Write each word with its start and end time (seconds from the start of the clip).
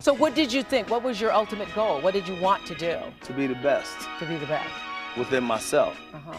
So, 0.00 0.12
what 0.14 0.36
did 0.36 0.52
you 0.52 0.62
think? 0.62 0.88
What 0.90 1.02
was 1.02 1.20
your 1.20 1.32
ultimate 1.32 1.74
goal? 1.74 2.00
What 2.00 2.14
did 2.14 2.28
you 2.28 2.40
want 2.40 2.64
to 2.66 2.74
do 2.76 2.98
To 3.22 3.32
be 3.32 3.48
the 3.48 3.56
best 3.56 3.96
to 4.20 4.26
be 4.26 4.36
the 4.36 4.46
best? 4.46 4.70
within 5.16 5.42
myself. 5.42 5.98
Uh-huh. 6.14 6.38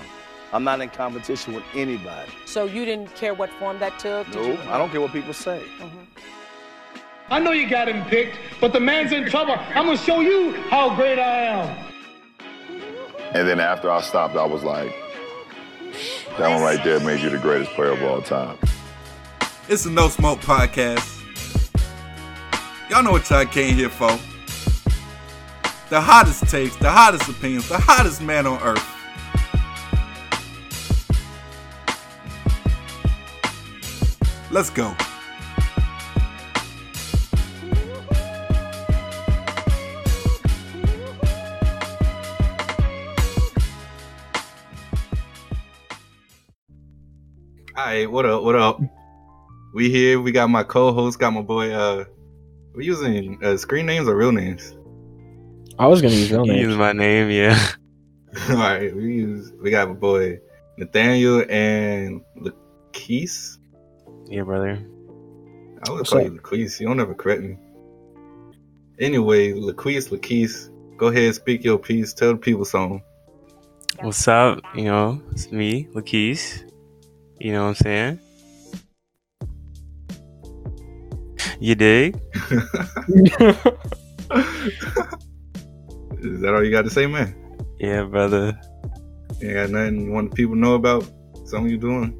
I'm 0.54 0.64
not 0.64 0.80
in 0.80 0.88
competition 0.90 1.54
with 1.54 1.66
anybody. 1.76 2.32
So, 2.46 2.64
you 2.64 2.86
didn't 2.86 3.14
care 3.16 3.34
what 3.34 3.50
form 3.60 3.78
that 3.80 4.00
took? 4.00 4.34
No, 4.34 4.42
you? 4.44 4.54
I 4.70 4.78
don't 4.78 4.90
care 4.92 5.02
what 5.02 5.12
people 5.12 5.34
say. 5.34 5.62
I 7.30 7.40
know 7.40 7.52
you 7.52 7.70
got 7.70 7.90
him 7.90 8.06
picked, 8.06 8.38
but 8.62 8.72
the 8.72 8.80
man's 8.80 9.12
in 9.12 9.30
trouble. 9.30 9.56
I'm 9.76 9.88
gonna 9.88 9.98
show 9.98 10.22
you 10.22 10.54
how 10.70 10.96
great 10.96 11.20
I 11.20 11.40
am. 11.48 11.92
And 13.34 13.46
then 13.46 13.60
after 13.60 13.92
I 13.92 14.00
stopped, 14.00 14.38
I 14.38 14.46
was 14.46 14.64
like, 14.64 14.96
that 16.38 16.48
one 16.50 16.62
right 16.62 16.82
there 16.86 17.02
made 17.02 17.20
you 17.20 17.30
the 17.30 17.38
greatest 17.40 17.72
player 17.72 17.92
of 17.92 18.02
all 18.04 18.22
time. 18.22 18.58
It's 19.68 19.86
a 19.86 19.92
No 19.92 20.08
Smoke 20.08 20.40
podcast. 20.40 21.18
Y'all 22.90 23.04
know 23.04 23.12
what 23.12 23.30
y'all 23.30 23.46
came 23.46 23.76
here 23.76 23.88
for. 23.88 24.10
The 25.92 26.02
hottest 26.02 26.48
takes, 26.50 26.76
the 26.78 26.90
hottest 26.90 27.30
opinions, 27.30 27.70
the 27.70 27.78
hottest 27.78 28.20
man 28.20 28.48
on 28.48 28.60
earth. 28.64 28.84
Let's 34.50 34.72
go. 34.72 34.96
Alright, 47.78 48.10
what 48.10 48.26
up? 48.26 48.42
What 48.42 48.56
up? 48.56 48.82
We 49.76 49.92
here. 49.92 50.20
We 50.20 50.32
got 50.32 50.50
my 50.50 50.64
co-host. 50.64 51.20
Got 51.20 51.34
my 51.34 51.44
boy. 51.44 51.72
Uh, 51.72 52.06
we 52.74 52.86
using 52.86 53.44
uh, 53.44 53.58
screen 53.58 53.86
names 53.86 54.08
or 54.08 54.16
real 54.16 54.32
names? 54.32 54.76
I 55.78 55.88
was 55.88 56.02
gonna 56.02 56.14
use 56.14 56.32
real 56.32 56.46
names. 56.46 56.68
use 56.68 56.78
my 56.78 56.94
name, 56.94 57.30
yeah. 57.30 57.58
All 58.50 58.56
right, 58.58 58.96
we 58.96 59.14
use. 59.16 59.52
We 59.62 59.72
got 59.72 59.88
my 59.88 59.96
boy 59.96 60.40
Nathaniel 60.78 61.46
and 61.50 62.22
Lakeese. 62.38 63.58
Yeah, 64.28 64.44
brother. 64.44 64.78
I 65.86 65.92
would 65.92 66.00
What's 66.00 66.10
call 66.10 66.20
up? 66.20 66.26
you 66.26 66.40
Lakeese. 66.40 66.80
You 66.80 66.88
don't 66.88 67.00
ever 67.00 67.14
correct 67.14 67.42
me. 67.42 67.58
Anyway, 69.00 69.54
Lakeese, 69.54 70.10
Lakeese, 70.10 70.70
go 70.98 71.08
ahead, 71.08 71.34
speak 71.34 71.64
your 71.64 71.80
piece. 71.80 72.14
Tell 72.14 72.34
the 72.34 72.38
people 72.38 72.66
something. 72.66 73.02
What's 74.02 74.28
up? 74.28 74.60
You 74.76 74.84
know, 74.86 75.22
it's 75.32 75.52
me, 75.52 75.88
Lakeese. 75.94 76.70
You 77.40 77.54
know 77.54 77.64
what 77.64 77.70
I'm 77.70 77.76
saying? 77.76 78.20
You 81.60 81.76
dig? 81.76 82.16
Is 86.22 86.42
that 86.42 86.54
all 86.54 86.64
you 86.64 86.72
got 86.72 86.84
to 86.84 86.90
say, 86.90 87.06
man? 87.06 87.36
Yeah, 87.80 88.04
brother. 88.04 88.60
You 89.40 89.54
got 89.54 89.70
nothing 89.70 90.06
you 90.06 90.12
want 90.12 90.32
the 90.32 90.36
people 90.36 90.56
to 90.56 90.60
know 90.60 90.76
about 90.76 91.04
something 91.46 91.70
you 91.70 91.78
doing? 91.78 92.16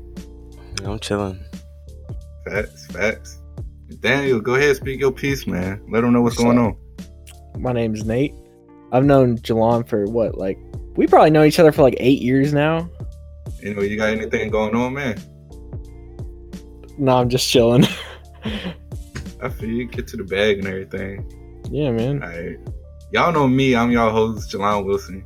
I'm 0.84 1.00
chilling. 1.00 1.44
Facts, 2.46 2.88
facts. 2.88 3.40
Daniel, 4.00 4.40
go 4.40 4.56
ahead, 4.56 4.76
speak 4.76 5.00
your 5.00 5.12
piece, 5.12 5.46
man. 5.48 5.82
Let 5.90 6.02
them 6.02 6.14
know 6.14 6.22
what's, 6.22 6.36
What's 6.38 6.44
going 6.44 6.58
up? 6.60 6.76
on. 7.56 7.62
My 7.62 7.74
name's 7.74 8.06
Nate. 8.06 8.34
I've 8.92 9.06
known 9.06 9.38
Jalon 9.40 9.88
for 9.88 10.06
what, 10.06 10.38
like 10.38 10.58
we 10.96 11.08
probably 11.08 11.30
know 11.32 11.44
each 11.44 11.60
other 11.60 11.72
for 11.72 11.82
like 11.82 11.96
eight 12.00 12.22
years 12.22 12.54
now. 12.54 12.90
Anyway, 13.62 13.90
you 13.90 13.98
got 13.98 14.10
anything 14.10 14.50
going 14.50 14.76
on, 14.76 14.94
man? 14.94 15.18
No, 16.98 17.18
I'm 17.18 17.30
just 17.30 17.50
chilling. 17.50 17.86
I 19.42 19.50
feel 19.50 19.70
you 19.70 19.86
get 19.86 20.08
to 20.10 20.18
the 20.18 20.24
bag 20.24 20.60
and 20.60 20.68
everything. 20.68 21.64
yeah, 21.72 21.92
man. 21.92 22.22
All 22.22 22.30
right. 22.30 22.58
Y'all 23.12 23.32
know 23.32 23.48
me. 23.48 23.76
I'm 23.76 23.92
y'all 23.92 24.12
host, 24.12 24.52
Jalon 24.52 24.86
Wilson. 24.86 25.26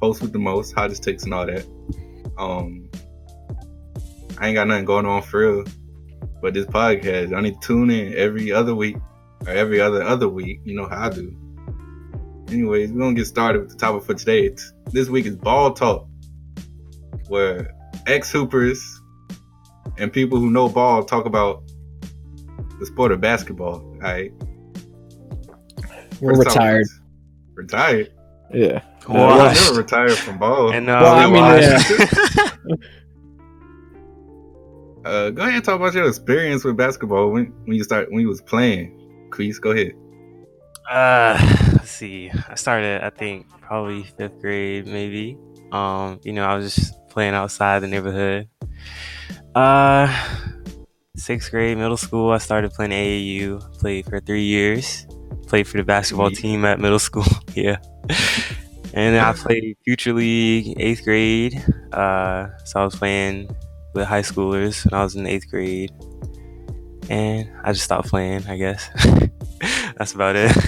Host 0.00 0.22
with 0.22 0.32
the 0.32 0.38
most, 0.38 0.72
hottest 0.72 1.02
takes 1.02 1.24
and 1.24 1.34
all 1.34 1.46
that. 1.46 1.64
Um, 2.38 2.88
I 4.38 4.48
ain't 4.48 4.54
got 4.56 4.66
nothing 4.66 4.84
going 4.84 5.06
on 5.06 5.22
for 5.22 5.40
real. 5.40 5.64
But 6.40 6.54
this 6.54 6.66
podcast, 6.66 7.30
y'all 7.30 7.42
need 7.42 7.60
to 7.60 7.66
tune 7.66 7.90
in 7.90 8.14
every 8.14 8.50
other 8.50 8.74
week 8.74 8.96
or 9.46 9.50
every 9.50 9.80
other 9.80 10.02
other 10.02 10.28
week. 10.28 10.60
You 10.64 10.74
know 10.74 10.88
how 10.88 11.06
I 11.06 11.10
do. 11.10 11.36
Anyways, 12.48 12.90
we're 12.90 13.00
gonna 13.00 13.14
get 13.14 13.26
started 13.26 13.62
with 13.62 13.70
the 13.70 13.76
topic 13.76 14.02
for 14.02 14.14
today. 14.14 14.46
It's, 14.46 14.72
this 14.90 15.08
week 15.08 15.26
is 15.26 15.36
ball 15.36 15.72
talk, 15.72 16.08
where 17.28 17.72
ex 18.06 18.32
hoopers 18.32 18.82
and 19.98 20.12
people 20.12 20.38
who 20.38 20.50
know 20.50 20.68
ball 20.68 21.04
talk 21.04 21.26
about 21.26 21.62
the 22.82 22.86
sport 22.86 23.12
of 23.12 23.20
basketball. 23.20 23.74
All 23.80 23.98
right. 24.00 24.32
We're 26.20 26.36
retired. 26.36 26.80
is- 26.82 27.00
Retired. 27.54 28.12
Yeah. 28.52 28.82
Well, 29.08 29.28
I 29.28 29.36
Washed. 29.46 29.64
never 29.68 29.78
retired 29.78 30.12
from 30.18 30.38
ball. 30.38 30.72
And 30.72 30.90
uh, 30.90 30.98
Well, 31.00 31.14
I 31.14 31.26
we 31.26 31.32
mean, 31.32 31.42
washed. 31.42 31.90
uh, 35.04 35.30
go 35.30 35.42
ahead 35.42 35.54
and 35.54 35.64
talk 35.64 35.76
about 35.76 35.94
your 35.94 36.08
experience 36.08 36.64
with 36.64 36.76
basketball 36.76 37.30
when, 37.30 37.46
when 37.66 37.76
you 37.76 37.84
start 37.84 38.10
when 38.10 38.20
you 38.20 38.28
was 38.28 38.40
playing. 38.42 38.98
Please 39.32 39.58
go 39.60 39.70
ahead. 39.70 39.92
Uh, 40.90 41.38
let's 41.74 41.90
see. 41.90 42.30
I 42.48 42.56
started, 42.56 43.02
I 43.02 43.10
think, 43.10 43.48
probably 43.60 44.02
fifth 44.02 44.40
grade, 44.40 44.86
maybe. 44.86 45.38
Um, 45.70 46.18
you 46.24 46.32
know, 46.32 46.44
I 46.44 46.56
was 46.56 46.74
just 46.74 46.94
playing 47.10 47.34
outside 47.34 47.78
the 47.80 47.86
neighborhood. 47.88 48.48
Uh, 49.54 50.08
sixth 51.16 51.50
grade, 51.50 51.76
middle 51.76 51.96
school, 51.96 52.30
I 52.32 52.38
started 52.38 52.72
playing 52.72 52.92
AAU. 52.92 53.78
Played 53.78 54.06
for 54.06 54.20
three 54.20 54.44
years. 54.44 55.06
Played 55.46 55.68
for 55.68 55.76
the 55.76 55.84
basketball 55.84 56.30
team 56.30 56.64
at 56.64 56.80
middle 56.80 56.98
school. 57.10 57.24
yeah. 57.54 57.76
And 58.94 59.14
then 59.14 59.24
I 59.24 59.32
played 59.32 59.76
future 59.84 60.12
league 60.12 60.74
eighth 60.78 61.04
grade. 61.04 61.62
Uh, 61.92 62.48
so 62.64 62.80
I 62.80 62.84
was 62.84 62.96
playing 62.96 63.54
with 63.94 64.06
high 64.06 64.22
schoolers 64.22 64.84
when 64.84 64.98
I 64.98 65.02
was 65.02 65.14
in 65.14 65.26
eighth 65.26 65.48
grade. 65.50 65.90
And 67.08 67.50
I 67.64 67.72
just 67.72 67.84
stopped 67.84 68.08
playing, 68.08 68.46
I 68.46 68.56
guess. 68.56 68.88
That's 69.96 70.12
about 70.12 70.36
it. 70.36 70.56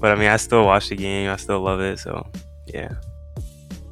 But 0.00 0.10
I 0.10 0.14
mean, 0.16 0.26
I 0.28 0.36
still 0.38 0.64
watch 0.64 0.88
the 0.88 0.96
game. 0.96 1.30
I 1.30 1.36
still 1.36 1.60
love 1.60 1.80
it. 1.80 1.96
So, 2.00 2.26
yeah. 2.66 2.90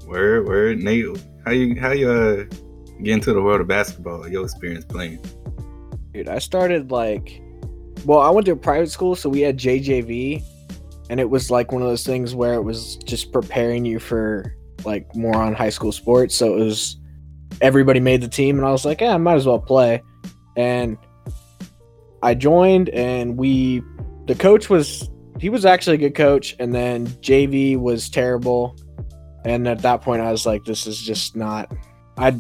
Word, 0.05 0.45
word, 0.45 0.83
Nate. 0.83 1.07
How 1.45 1.53
you 1.53 1.81
how 1.81 1.93
you 1.93 2.11
uh, 2.11 2.45
get 3.03 3.15
into 3.15 3.33
the 3.33 3.43
world 3.43 3.61
of 3.61 3.69
basketball? 3.69 4.29
Your 4.29 4.45
experience 4.45 4.85
playing? 4.85 5.25
Dude, 6.13 6.29
I 6.29 6.39
started 6.39 6.91
like 6.91 7.43
well, 8.05 8.21
I 8.21 8.31
went 8.31 8.47
to 8.47 8.53
a 8.53 8.57
private 8.57 8.91
school, 8.91 9.15
so 9.15 9.29
we 9.29 9.41
had 9.41 9.59
JJV, 9.59 10.43
and 11.11 11.21
it 11.21 11.29
was 11.29 11.51
like 11.51 11.73
one 11.73 11.83
of 11.83 11.89
those 11.89 12.05
things 12.05 12.35
where 12.35 12.55
it 12.55 12.63
was 12.63 12.97
just 12.97 13.33
preparing 13.33 13.85
you 13.85 13.99
for 13.99 14.55
like 14.85 15.15
more 15.15 15.37
on 15.37 15.55
high 15.55 15.71
school 15.71 15.93
sports. 15.93 16.35
So 16.35 16.55
it 16.55 16.65
was 16.65 16.97
everybody 17.61 18.01
made 18.01 18.23
the 18.23 18.29
team, 18.29 18.59
and 18.59 18.67
I 18.67 18.71
was 18.71 18.85
like, 18.85 19.01
yeah, 19.01 19.15
I 19.15 19.19
might 19.19 19.35
as 19.35 19.47
well 19.47 19.59
play. 19.59 20.03
And 20.57 20.97
I 22.23 22.35
joined, 22.35 22.89
and 22.91 23.37
we 23.37 23.83
the 24.27 24.35
coach 24.35 24.71
was 24.71 25.11
he 25.39 25.49
was 25.49 25.65
actually 25.65 25.97
a 25.97 25.99
good 25.99 26.15
coach, 26.15 26.57
and 26.59 26.75
then 26.75 27.07
JV 27.07 27.79
was 27.79 28.09
terrible. 28.09 28.77
And 29.45 29.67
at 29.67 29.81
that 29.83 30.03
point, 30.03 30.21
I 30.21 30.31
was 30.31 30.45
like, 30.45 30.65
this 30.65 30.87
is 30.87 31.01
just 31.01 31.35
not. 31.35 31.73
I 32.19 32.39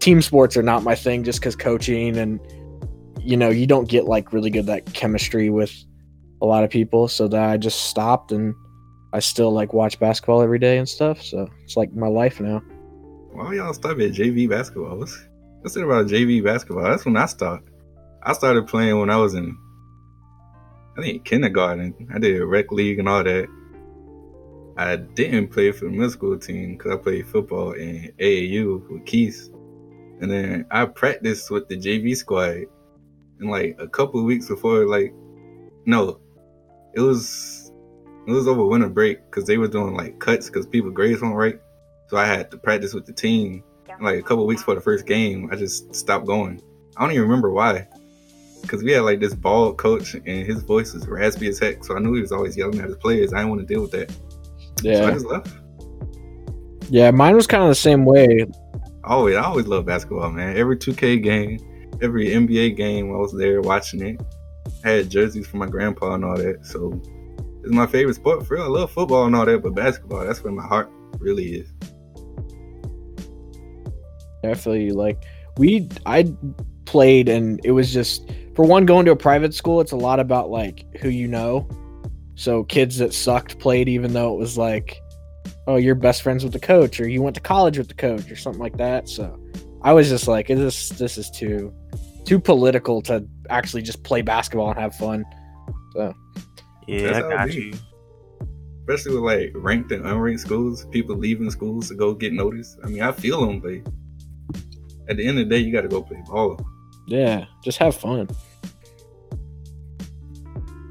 team 0.00 0.20
sports 0.22 0.56
are 0.56 0.62
not 0.62 0.82
my 0.82 0.94
thing, 0.94 1.22
just 1.22 1.40
because 1.40 1.54
coaching 1.54 2.16
and 2.16 2.40
you 3.20 3.36
know 3.36 3.50
you 3.50 3.66
don't 3.66 3.88
get 3.88 4.06
like 4.06 4.32
really 4.32 4.50
good 4.50 4.66
that 4.66 4.92
chemistry 4.94 5.50
with 5.50 5.72
a 6.42 6.46
lot 6.46 6.64
of 6.64 6.70
people. 6.70 7.06
So 7.08 7.28
that 7.28 7.50
I 7.50 7.56
just 7.56 7.86
stopped, 7.86 8.32
and 8.32 8.54
I 9.12 9.20
still 9.20 9.52
like 9.52 9.72
watch 9.72 9.98
basketball 10.00 10.42
every 10.42 10.58
day 10.58 10.78
and 10.78 10.88
stuff. 10.88 11.22
So 11.22 11.48
it's 11.62 11.76
like 11.76 11.92
my 11.92 12.08
life 12.08 12.40
now. 12.40 12.62
Why 13.32 13.54
y'all 13.54 13.72
stop 13.74 13.92
at 13.92 14.12
JV 14.12 14.48
basketball? 14.48 14.96
What's 14.96 15.22
what's 15.60 15.76
it 15.76 15.84
about 15.84 16.06
JV 16.06 16.42
basketball? 16.42 16.84
That's 16.84 17.04
when 17.04 17.16
I 17.16 17.26
stopped. 17.26 17.68
I 18.22 18.32
started 18.32 18.66
playing 18.66 18.98
when 18.98 19.08
I 19.10 19.16
was 19.16 19.34
in, 19.34 19.56
I 20.98 21.02
think 21.02 21.24
kindergarten. 21.24 22.08
I 22.14 22.18
did 22.18 22.42
rec 22.42 22.70
league 22.70 22.98
and 22.98 23.08
all 23.08 23.24
that. 23.24 23.48
I 24.76 24.96
didn't 24.96 25.48
play 25.48 25.72
for 25.72 25.86
the 25.86 25.90
middle 25.90 26.10
school 26.10 26.38
team 26.38 26.76
because 26.76 26.92
I 26.92 26.96
played 26.96 27.26
football 27.26 27.72
in 27.72 28.12
AAU 28.18 28.88
with 28.88 29.06
Keith, 29.06 29.50
and 30.20 30.30
then 30.30 30.66
I 30.70 30.84
practiced 30.86 31.50
with 31.50 31.68
the 31.68 31.76
JV 31.76 32.16
squad. 32.16 32.66
And 33.38 33.50
like 33.50 33.76
a 33.78 33.88
couple 33.88 34.20
of 34.20 34.26
weeks 34.26 34.48
before, 34.48 34.86
like, 34.86 35.14
no, 35.86 36.20
it 36.94 37.00
was 37.00 37.72
it 38.26 38.32
was 38.32 38.46
over 38.46 38.66
winter 38.66 38.88
break 38.88 39.24
because 39.30 39.44
they 39.46 39.56
were 39.56 39.68
doing 39.68 39.96
like 39.96 40.18
cuts 40.18 40.46
because 40.48 40.66
people 40.66 40.90
grades 40.90 41.22
weren't 41.22 41.34
right. 41.34 41.60
So 42.08 42.16
I 42.16 42.26
had 42.26 42.50
to 42.50 42.58
practice 42.58 42.92
with 42.92 43.06
the 43.06 43.12
team. 43.12 43.64
And, 43.88 44.02
like 44.02 44.18
a 44.18 44.22
couple 44.22 44.46
weeks 44.46 44.60
before 44.62 44.74
the 44.74 44.80
first 44.80 45.06
game, 45.06 45.48
I 45.50 45.56
just 45.56 45.94
stopped 45.94 46.26
going. 46.26 46.60
I 46.96 47.02
don't 47.02 47.12
even 47.12 47.22
remember 47.22 47.50
why. 47.50 47.88
Because 48.60 48.82
we 48.82 48.92
had 48.92 49.02
like 49.02 49.20
this 49.20 49.34
bald 49.34 49.78
coach 49.78 50.14
and 50.14 50.26
his 50.26 50.62
voice 50.62 50.92
was 50.92 51.08
raspy 51.08 51.48
as 51.48 51.58
heck. 51.58 51.82
So 51.82 51.96
I 51.96 51.98
knew 51.98 52.12
he 52.14 52.20
was 52.20 52.30
always 52.30 52.56
yelling 52.56 52.78
at 52.80 52.88
his 52.88 52.96
players. 52.98 53.32
I 53.32 53.38
didn't 53.38 53.50
want 53.50 53.60
to 53.62 53.66
deal 53.66 53.80
with 53.80 53.92
that. 53.92 54.10
So 54.82 54.88
I 54.88 54.92
Yeah, 54.92 55.10
just 55.12 55.26
left. 55.26 55.48
yeah. 56.90 57.10
Mine 57.10 57.36
was 57.36 57.46
kind 57.46 57.62
of 57.62 57.70
the 57.70 57.74
same 57.74 58.04
way. 58.04 58.46
Oh, 59.04 59.08
I 59.08 59.12
always, 59.12 59.36
I 59.36 59.42
always 59.42 59.66
loved 59.66 59.86
basketball, 59.86 60.30
man. 60.30 60.56
Every 60.56 60.76
2K 60.76 61.22
game, 61.22 61.58
every 62.02 62.28
NBA 62.28 62.76
game, 62.76 63.12
I 63.12 63.16
was 63.16 63.32
there 63.32 63.60
watching 63.60 64.02
it. 64.06 64.20
I 64.84 64.90
had 64.90 65.10
jerseys 65.10 65.46
for 65.46 65.56
my 65.56 65.66
grandpa 65.66 66.14
and 66.14 66.24
all 66.24 66.36
that. 66.36 66.66
So 66.66 67.00
it's 67.62 67.72
my 67.72 67.86
favorite 67.86 68.14
sport. 68.14 68.46
For 68.46 68.54
real, 68.54 68.64
I 68.64 68.68
love 68.68 68.90
football 68.90 69.26
and 69.26 69.34
all 69.34 69.46
that, 69.46 69.62
but 69.62 69.74
basketball, 69.74 70.24
that's 70.26 70.42
where 70.42 70.52
my 70.52 70.66
heart 70.66 70.90
really 71.18 71.60
is. 71.60 71.72
I 74.44 74.54
feel 74.54 74.76
you. 74.76 74.94
Like 74.94 75.24
we, 75.56 75.88
I 76.06 76.34
played, 76.84 77.28
and 77.28 77.60
it 77.64 77.72
was 77.72 77.92
just 77.92 78.30
for 78.54 78.64
one 78.64 78.86
going 78.86 79.06
to 79.06 79.12
a 79.12 79.16
private 79.16 79.54
school. 79.54 79.80
It's 79.80 79.92
a 79.92 79.96
lot 79.96 80.20
about 80.20 80.50
like 80.50 80.84
who 80.98 81.08
you 81.08 81.28
know. 81.28 81.68
So 82.34 82.64
kids 82.64 82.98
that 82.98 83.12
sucked 83.12 83.58
played, 83.58 83.88
even 83.88 84.12
though 84.14 84.34
it 84.34 84.38
was 84.38 84.56
like, 84.56 85.02
oh, 85.70 85.76
you're 85.76 85.94
best 85.94 86.22
friends 86.22 86.42
with 86.42 86.52
the 86.52 86.60
coach, 86.60 87.00
or 87.00 87.08
you 87.08 87.22
went 87.22 87.34
to 87.36 87.40
college 87.40 87.78
with 87.78 87.88
the 87.88 87.94
coach, 87.94 88.30
or 88.30 88.36
something 88.36 88.60
like 88.60 88.76
that. 88.78 89.08
So 89.08 89.38
I 89.82 89.92
was 89.92 90.08
just 90.08 90.28
like, 90.28 90.48
this 90.48 90.88
this 90.90 91.16
is 91.16 91.30
too 91.30 91.72
too 92.24 92.40
political 92.40 93.00
to 93.02 93.26
actually 93.48 93.82
just 93.82 94.02
play 94.02 94.22
basketball 94.22 94.70
and 94.70 94.78
have 94.78 94.94
fun. 94.94 95.24
So 95.92 96.14
Yeah, 96.86 97.18
I 97.18 97.20
got 97.20 97.54
you. 97.54 97.72
Especially 98.88 99.14
with 99.14 99.24
like 99.24 99.52
ranked 99.54 99.92
and 99.92 100.04
unranked 100.04 100.40
schools, 100.40 100.86
people 100.86 101.16
leaving 101.16 101.50
schools 101.50 101.88
to 101.88 101.94
go 101.94 102.12
get 102.14 102.32
noticed. 102.32 102.78
I 102.82 102.88
mean, 102.88 103.02
I 103.02 103.12
feel 103.12 103.46
them, 103.46 103.60
but 103.60 103.92
at 105.08 105.16
the 105.16 105.26
end 105.26 105.38
of 105.38 105.48
the 105.48 105.54
day, 105.54 105.58
you 105.58 105.72
got 105.72 105.82
to 105.82 105.88
go 105.88 106.02
play 106.02 106.22
ball. 106.26 106.60
yeah, 107.06 107.44
just 107.62 107.78
have 107.78 107.94
fun. 107.94 108.28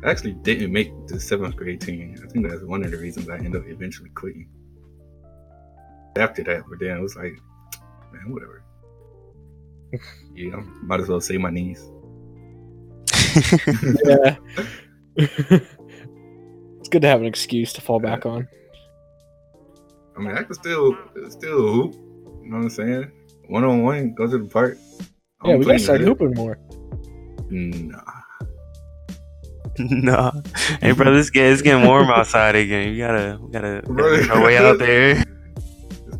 I 0.04 0.12
actually 0.12 0.34
didn't 0.34 0.72
make 0.72 0.92
the 1.08 1.20
seventh 1.20 1.58
grade 1.58 1.82
team. 1.82 2.16
I 2.24 2.28
think 2.30 2.48
that's 2.48 2.64
one 2.64 2.86
of 2.86 2.92
the 2.92 2.98
reasons 2.98 3.30
I 3.30 3.36
ended 3.36 3.58
up 3.58 3.68
eventually 3.68 4.10
quitting. 4.12 4.48
After 6.16 6.44
that, 6.44 6.64
but 6.70 6.80
then 6.80 6.98
it 6.98 7.02
was 7.02 7.16
like, 7.16 7.34
man, 8.12 8.32
whatever. 8.34 8.64
yeah, 10.36 10.56
I 10.56 10.62
might 10.84 11.00
as 11.00 11.08
well 11.08 11.22
save 11.22 11.40
my 11.42 11.50
knees. 11.50 11.82
Yeah. 14.06 14.36
it's 16.80 16.90
good 16.90 17.02
to 17.04 17.08
have 17.08 17.20
an 17.22 17.28
excuse 17.28 17.74
to 17.74 17.82
fall 17.82 18.00
back 18.00 18.26
on. 18.26 18.48
I 20.18 20.22
mean, 20.22 20.36
I 20.36 20.44
can 20.44 20.54
still 20.54 20.98
still 21.30 21.58
hoop. 21.74 21.94
You 21.94 22.50
know 22.50 22.58
what 22.58 22.64
I'm 22.64 22.70
saying? 22.70 23.12
One 23.48 23.64
on 23.64 23.84
one, 23.84 24.14
go 24.14 24.28
to 24.28 24.38
the 24.38 24.46
park. 24.50 24.78
I 25.42 25.48
Yeah, 25.48 25.52
don't 25.52 25.60
we 25.60 25.66
play 25.66 25.74
gotta 25.76 25.84
start 25.84 26.02
hooping 26.02 26.34
more. 26.36 26.60
Nah, 27.52 28.02
no, 29.80 30.32
hey, 30.82 30.92
bro, 30.92 31.16
it's 31.16 31.30
getting 31.30 31.54
it's 31.54 31.62
getting 31.62 31.86
warm 31.88 32.10
outside 32.10 32.56
again. 32.56 32.94
You 32.94 32.98
gotta 33.00 33.40
we 33.42 33.52
gotta, 33.52 33.82
we 33.88 33.96
gotta 33.96 34.12
Bro. 34.12 34.18
make 34.22 34.30
our 34.30 34.44
way 34.44 34.58
out 34.58 34.78
there. 34.80 35.24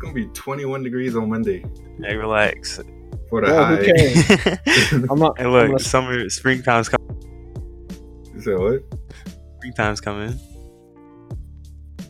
It's 0.00 0.08
gonna 0.08 0.14
be 0.14 0.26
21 0.32 0.82
degrees 0.82 1.14
on 1.16 1.28
Monday 1.28 1.62
Hey, 2.02 2.16
relax. 2.16 2.78
for 3.28 3.40
the 3.42 3.48
Bro, 3.48 3.64
who 3.66 3.76
high. 3.76 3.84
cares? 3.84 5.08
I'm 5.10 5.18
not. 5.18 5.38
hey, 5.38 5.44
I'm 5.44 5.50
look, 5.52 5.80
summer, 5.80 6.28
springtime's 6.30 6.88
coming. 6.88 7.90
You 8.34 8.40
said 8.40 8.58
what? 8.58 8.82
Springtime's 9.58 10.00
coming. 10.00 10.38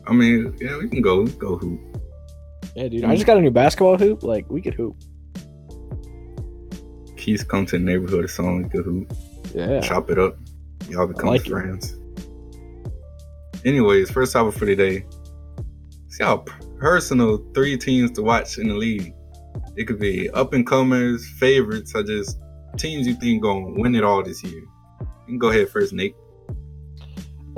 I 0.07 0.13
mean, 0.13 0.55
yeah, 0.59 0.77
we 0.77 0.87
can 0.89 1.01
go 1.01 1.25
go 1.25 1.57
hoop. 1.57 1.79
yeah, 2.75 2.87
dude. 2.87 3.03
I 3.03 3.15
just 3.15 3.27
got 3.27 3.37
a 3.37 3.41
new 3.41 3.51
basketball 3.51 3.97
hoop. 3.97 4.23
Like 4.23 4.49
we 4.49 4.61
could 4.61 4.73
hoop. 4.73 4.95
Keys 7.17 7.43
come 7.43 7.65
to 7.67 7.77
the 7.77 7.83
neighborhood 7.83 8.23
or 8.23 8.27
something. 8.27 8.63
We 8.63 8.69
could 8.69 8.85
hoop. 8.85 9.13
Yeah. 9.53 9.81
chop 9.81 10.09
it 10.09 10.17
up. 10.17 10.37
Y'all 10.89 11.07
become 11.07 11.27
like 11.29 11.45
it. 11.45 11.49
friends. 11.49 11.95
Anyways, 13.65 14.09
first 14.09 14.33
topic 14.33 14.57
for 14.57 14.65
today. 14.65 15.05
See 16.07 16.23
how 16.23 16.45
personal 16.81 17.37
three 17.53 17.77
teams 17.77 18.09
to 18.09 18.23
watch 18.23 18.57
in 18.57 18.67
the 18.67 18.73
league. 18.73 19.13
It 19.77 19.85
could 19.85 19.99
be 19.99 20.29
up 20.31 20.53
and 20.53 20.65
comers, 20.65 21.25
favorites, 21.37 21.93
or 21.95 22.01
just 22.03 22.39
teams 22.75 23.05
you 23.07 23.13
think 23.13 23.43
gonna 23.43 23.79
win 23.79 23.93
it 23.93 24.03
all 24.03 24.23
this 24.23 24.43
year. 24.43 24.61
You 24.99 25.07
can 25.27 25.37
go 25.37 25.49
ahead 25.49 25.69
first, 25.69 25.93
Nate. 25.93 26.15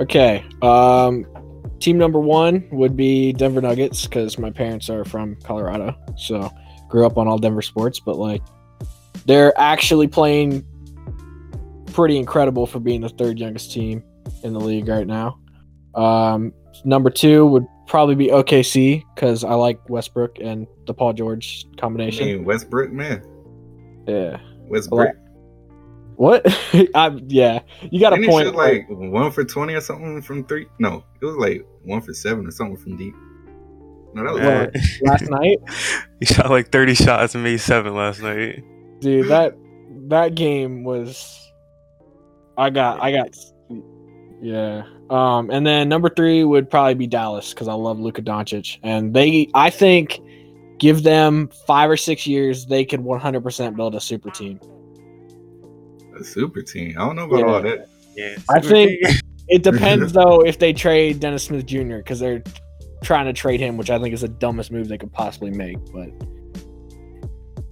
Okay. 0.00 0.44
Um, 0.60 1.26
team 1.80 1.96
number 1.96 2.20
one 2.20 2.68
would 2.70 2.96
be 2.96 3.32
Denver 3.32 3.62
Nuggets 3.62 4.06
because 4.06 4.38
my 4.38 4.50
parents 4.50 4.90
are 4.90 5.04
from 5.06 5.36
Colorado, 5.42 5.96
so 6.18 6.50
grew 6.90 7.06
up 7.06 7.16
on 7.16 7.26
all 7.26 7.38
Denver 7.38 7.62
sports. 7.62 8.00
But 8.00 8.18
like, 8.18 8.42
they're 9.24 9.58
actually 9.58 10.06
playing 10.06 10.66
pretty 11.86 12.18
incredible 12.18 12.66
for 12.66 12.78
being 12.78 13.00
the 13.00 13.08
third 13.08 13.38
youngest 13.38 13.72
team 13.72 14.04
in 14.42 14.52
the 14.52 14.60
league 14.60 14.86
right 14.86 15.06
now. 15.06 15.38
Um, 15.94 16.52
number 16.84 17.08
two 17.08 17.46
would 17.46 17.66
probably 17.86 18.14
be 18.14 18.28
OKC 18.28 19.02
because 19.14 19.44
I 19.44 19.54
like 19.54 19.88
Westbrook 19.88 20.38
and 20.40 20.66
the 20.86 20.94
Paul 20.94 21.12
George 21.12 21.66
I 21.72 21.80
combination. 21.80 22.26
mean, 22.26 22.44
Westbrook, 22.44 22.90
man. 22.92 23.22
Yeah. 24.06 24.38
Westbrook. 24.68 25.16
What? 26.16 26.42
I, 26.94 27.18
yeah, 27.26 27.60
you 27.90 27.98
got 28.00 28.12
a 28.12 28.16
Didn't 28.16 28.30
he 28.30 28.30
point. 28.30 28.54
like 28.54 28.86
one 28.88 29.30
for 29.32 29.44
20 29.44 29.74
or 29.74 29.80
something 29.80 30.22
from 30.22 30.44
three? 30.44 30.66
No, 30.78 31.04
it 31.20 31.24
was 31.24 31.36
like 31.36 31.66
one 31.82 32.00
for 32.00 32.14
seven 32.14 32.46
or 32.46 32.50
something 32.52 32.76
from 32.76 32.96
deep. 32.96 33.14
No, 34.14 34.22
that 34.22 34.32
was 34.32 34.42
Man, 34.42 34.72
last 35.02 35.28
night. 35.28 35.58
he 36.20 36.26
shot 36.26 36.50
like 36.50 36.70
30 36.70 36.94
shots 36.94 37.34
and 37.34 37.42
made 37.42 37.58
seven 37.60 37.94
last 37.96 38.22
night. 38.22 38.62
dude 39.00 39.28
that 39.28 39.56
that 40.06 40.34
game 40.36 40.84
was 40.84 41.50
i 42.56 42.70
got 42.70 43.00
i 43.02 43.10
got 43.10 43.34
yeah 44.44 44.82
um 45.08 45.50
and 45.50 45.66
then 45.66 45.88
number 45.88 46.08
three 46.10 46.44
would 46.44 46.68
probably 46.68 46.94
be 46.94 47.06
dallas 47.06 47.54
because 47.54 47.66
i 47.66 47.72
love 47.72 47.98
Luka 47.98 48.20
doncic 48.20 48.78
and 48.82 49.14
they 49.14 49.48
i 49.54 49.70
think 49.70 50.20
give 50.78 51.02
them 51.02 51.48
five 51.66 51.88
or 51.88 51.96
six 51.96 52.26
years 52.26 52.66
they 52.66 52.84
could 52.84 53.00
100% 53.00 53.74
build 53.76 53.94
a 53.94 54.00
super 54.00 54.28
team 54.30 54.60
a 56.18 56.22
super 56.22 56.62
team. 56.62 56.94
I 56.98 57.06
don't 57.06 57.16
know 57.16 57.24
about 57.24 57.38
Yeah. 57.40 57.46
all 57.46 57.62
that. 57.62 57.88
Yeah, 58.16 58.36
I 58.50 58.60
think- 58.60 59.00
it 59.48 59.62
depends 59.62 60.12
though 60.18 60.40
if 60.42 60.58
they 60.58 60.72
trade 60.72 61.20
dennis 61.20 61.44
smith 61.44 61.64
jr 61.66 61.96
because 61.98 62.18
they're 62.20 62.42
trying 63.02 63.26
to 63.26 63.32
trade 63.32 63.60
him 63.60 63.76
which 63.76 63.90
i 63.90 63.98
think 63.98 64.12
is 64.14 64.20
the 64.22 64.28
dumbest 64.28 64.70
move 64.70 64.88
they 64.88 64.98
could 64.98 65.12
possibly 65.12 65.50
make 65.50 65.76
but 65.92 66.10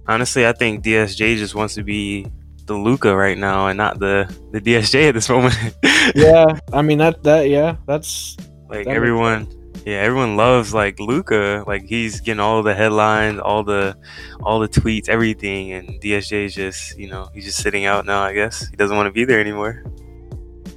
honestly, 0.07 0.45
I 0.45 0.51
think 0.53 0.83
DSJ 0.83 1.37
just 1.37 1.55
wants 1.55 1.75
to 1.75 1.83
be 1.83 2.27
the 2.65 2.75
Luka 2.75 3.15
right 3.15 3.37
now 3.37 3.67
and 3.67 3.77
not 3.77 3.99
the 3.99 4.25
the 4.51 4.61
DSJ 4.61 5.09
at 5.09 5.13
this 5.13 5.29
moment. 5.29 5.55
yeah 6.15 6.45
i 6.73 6.81
mean 6.81 6.97
that 6.97 7.23
that 7.23 7.49
yeah 7.49 7.75
that's 7.87 8.35
like 8.69 8.85
That 8.85 8.95
everyone, 8.95 9.47
yeah, 9.85 9.99
everyone 10.01 10.35
loves 10.37 10.73
like 10.73 10.99
Luka. 10.99 11.63
Like 11.67 11.83
he's 11.85 12.19
getting 12.21 12.39
all 12.39 12.63
the 12.63 12.73
headlines, 12.73 13.39
all 13.39 13.63
the 13.63 13.95
all 14.41 14.59
the 14.59 14.67
tweets, 14.67 15.09
everything, 15.09 15.71
and 15.73 16.01
DSJ 16.01 16.45
is 16.45 16.55
just 16.55 16.97
you 16.97 17.07
know 17.09 17.29
he's 17.33 17.45
just 17.45 17.61
sitting 17.61 17.85
out 17.85 18.05
now. 18.05 18.21
I 18.23 18.33
guess 18.33 18.67
he 18.67 18.75
doesn't 18.75 18.95
want 18.97 19.07
to 19.07 19.11
be 19.11 19.25
there 19.25 19.39
anymore. 19.39 19.83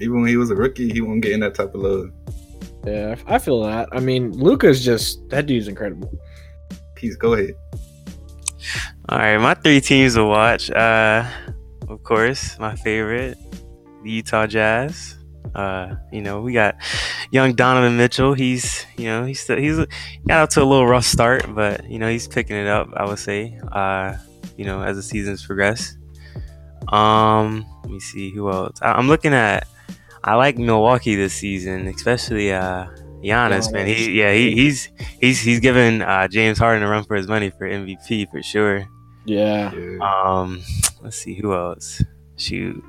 Even 0.00 0.20
when 0.20 0.28
he 0.28 0.36
was 0.36 0.50
a 0.50 0.54
rookie, 0.54 0.92
he 0.92 1.00
wasn't 1.00 1.22
getting 1.22 1.40
that 1.40 1.54
type 1.54 1.74
of 1.74 1.80
love. 1.80 2.10
yeah 2.86 3.16
i 3.26 3.36
feel 3.38 3.62
that 3.62 3.88
i 3.90 3.98
mean 3.98 4.30
luka's 4.38 4.84
just 4.84 5.26
that 5.30 5.46
dude's 5.46 5.66
incredible 5.66 6.10
Keys, 6.96 7.16
go 7.16 7.34
ahead. 7.34 7.54
All 9.08 9.18
right, 9.18 9.36
my 9.38 9.54
three 9.54 9.80
teams 9.80 10.14
to 10.14 10.24
watch. 10.24 10.70
Uh, 10.70 11.28
of 11.88 12.02
course, 12.02 12.58
my 12.58 12.74
favorite, 12.76 13.38
the 14.02 14.10
Utah 14.10 14.46
Jazz. 14.46 15.16
Uh, 15.54 15.94
you 16.12 16.20
know, 16.20 16.40
we 16.40 16.52
got 16.52 16.74
young 17.30 17.54
Donovan 17.54 17.96
Mitchell. 17.96 18.34
He's, 18.34 18.84
you 18.96 19.06
know, 19.06 19.24
he's 19.24 19.40
still, 19.40 19.56
he's 19.56 19.76
got 20.26 20.38
out 20.40 20.50
to 20.50 20.62
a 20.62 20.64
little 20.64 20.86
rough 20.86 21.04
start, 21.04 21.44
but 21.54 21.88
you 21.88 21.98
know, 21.98 22.10
he's 22.10 22.28
picking 22.28 22.56
it 22.56 22.66
up. 22.66 22.88
I 22.94 23.06
would 23.06 23.18
say. 23.18 23.58
Uh, 23.72 24.16
you 24.56 24.64
know, 24.64 24.82
as 24.82 24.96
the 24.96 25.02
seasons 25.02 25.44
progress. 25.44 25.96
Um, 26.88 27.66
let 27.82 27.92
me 27.92 28.00
see 28.00 28.30
who 28.30 28.50
else. 28.50 28.78
I, 28.82 28.92
I'm 28.92 29.08
looking 29.08 29.34
at. 29.34 29.66
I 30.24 30.34
like 30.34 30.58
Milwaukee 30.58 31.14
this 31.14 31.34
season, 31.34 31.86
especially 31.86 32.52
uh 32.52 32.86
Giannis, 33.22 33.72
man. 33.72 33.86
He 33.86 34.18
yeah, 34.18 34.32
he, 34.32 34.54
he's 34.54 34.88
he's 35.20 35.40
he's 35.40 35.60
giving 35.60 36.02
uh, 36.02 36.26
James 36.28 36.58
Harden 36.58 36.82
a 36.82 36.88
run 36.88 37.04
for 37.04 37.16
his 37.16 37.28
money 37.28 37.50
for 37.50 37.68
MVP 37.68 38.30
for 38.30 38.42
sure. 38.42 38.86
Yeah 39.26 39.72
Yeah. 39.74 39.98
Um, 40.00 40.62
let's 41.02 41.16
see 41.16 41.34
who 41.34 41.52
else. 41.54 42.02
Shoot, 42.36 42.82